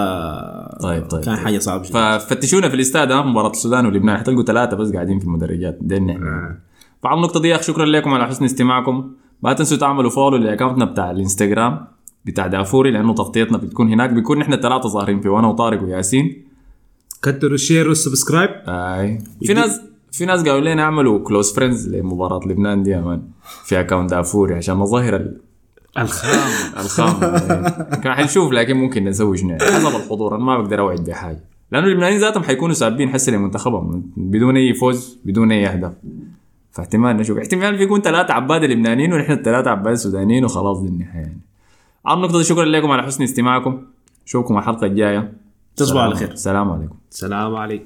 طيب 0.81 1.07
طيب 1.07 1.21
كان 1.23 1.35
طيب. 1.35 1.45
حاجة 1.45 1.59
صعبة 1.59 1.83
جدا. 1.83 2.17
ففتشونا 2.17 2.69
في 2.69 2.75
الاستاد 2.75 3.11
ها 3.11 3.21
مباراة 3.21 3.51
السودان 3.51 3.85
ولبنان. 3.85 4.17
حتلقوا 4.17 4.43
ثلاثة 4.43 4.77
بس 4.77 4.91
قاعدين 4.91 5.19
في 5.19 5.25
المدرجات. 5.25 5.77
دي 5.81 5.99
نحن 5.99 6.55
فعلى 7.03 7.15
النقطة 7.17 7.41
دي 7.41 7.57
شكرا 7.63 7.85
لكم 7.85 8.13
على 8.13 8.27
حسن 8.27 8.45
استماعكم. 8.45 9.11
ما 9.43 9.53
تنسوا 9.53 9.77
تعملوا 9.77 10.09
follow 10.09 10.37
ل 10.37 10.43
account 10.43 10.80
نا 10.80 10.85
بتاع 10.85 11.11
الإنستغرام 11.11 11.87
بتاع 12.25 12.47
دافوري 12.47 12.91
لأنه 12.91 13.13
تغطيتنا 13.13 13.57
بتكون 13.57 13.91
هناك. 13.91 14.09
بيكون 14.09 14.39
نحن 14.39 14.53
الثلاثة 14.53 14.89
ظاهرين 14.89 15.21
فيه 15.21 15.29
وأنا 15.29 15.47
وطارق 15.47 15.83
وياسين. 15.83 16.43
كتروا 17.21 17.53
ال 17.53 17.59
share 17.59 17.87
وال 17.87 17.99
subscribe 17.99 18.49
آي. 18.67 19.19
في 19.43 19.53
ناس 19.53 19.81
في 20.11 20.25
ناس 20.25 20.39
قالوا 20.43 20.73
لنا 20.73 20.83
اعملوا 20.83 21.19
close 21.19 21.53
friends 21.53 21.89
لمباراة 21.89 22.39
لبنان 22.47 22.83
دي 22.83 22.89
يا 22.89 23.01
man 23.01 23.21
في 23.65 23.79
account 23.79 24.09
دافوري 24.09 24.55
عشان 24.55 24.75
نظهر 24.75 25.31
الخام 25.97 26.73
الخام. 26.77 27.19
كان 28.03 28.13
حنشوف 28.13 28.51
لكن 28.51 28.77
ممكن 28.77 29.03
يعني 29.03 29.59
حسب 29.61 29.95
الحضور. 29.95 30.35
أنا 30.35 30.43
ما 30.43 30.57
بقدر 30.57 30.79
أوعد 30.79 31.03
بحاجة. 31.03 31.43
لأنه 31.71 31.87
اللبنانيين 31.87 32.21
ذاتهم 32.21 32.43
حيكونوا 32.43 32.73
سابين 32.73 33.09
حسي 33.09 33.31
لمنتخبهم 33.31 34.03
بدون 34.17 34.57
أي 34.57 34.73
فوز 34.73 35.19
بدون 35.25 35.51
أي 35.51 35.67
أهداف. 35.67 35.93
فاحتمال 36.71 37.17
نشوف. 37.17 37.37
احتمال 37.37 37.77
في 37.77 37.83
يكون 37.83 38.01
ثلاثة 38.01 38.33
عباد 38.33 38.63
لبنانيين 38.63 39.13
ونحن 39.13 39.31
الثلاثة 39.31 39.69
عباد 39.69 39.93
سودانيين 39.93 40.45
وخلاص 40.45 40.79
دي 40.79 40.87
النهاية. 40.87 41.21
يعني 41.21 41.41
على 42.05 42.17
النقطة 42.17 42.37
دي 42.37 42.43
شكرا 42.43 42.65
لكم 42.65 42.91
على 42.91 43.03
حسن 43.03 43.23
استماعكم. 43.23 43.81
اشوفكم 44.27 44.57
الحلقة 44.57 44.87
الجاية. 44.87 45.33
تصبحوا 45.75 46.01
على 46.01 46.15
خير. 46.15 46.31
السلام 46.31 46.71
عليكم. 46.71 46.95
السلام 47.11 47.55
عليكم. 47.55 47.85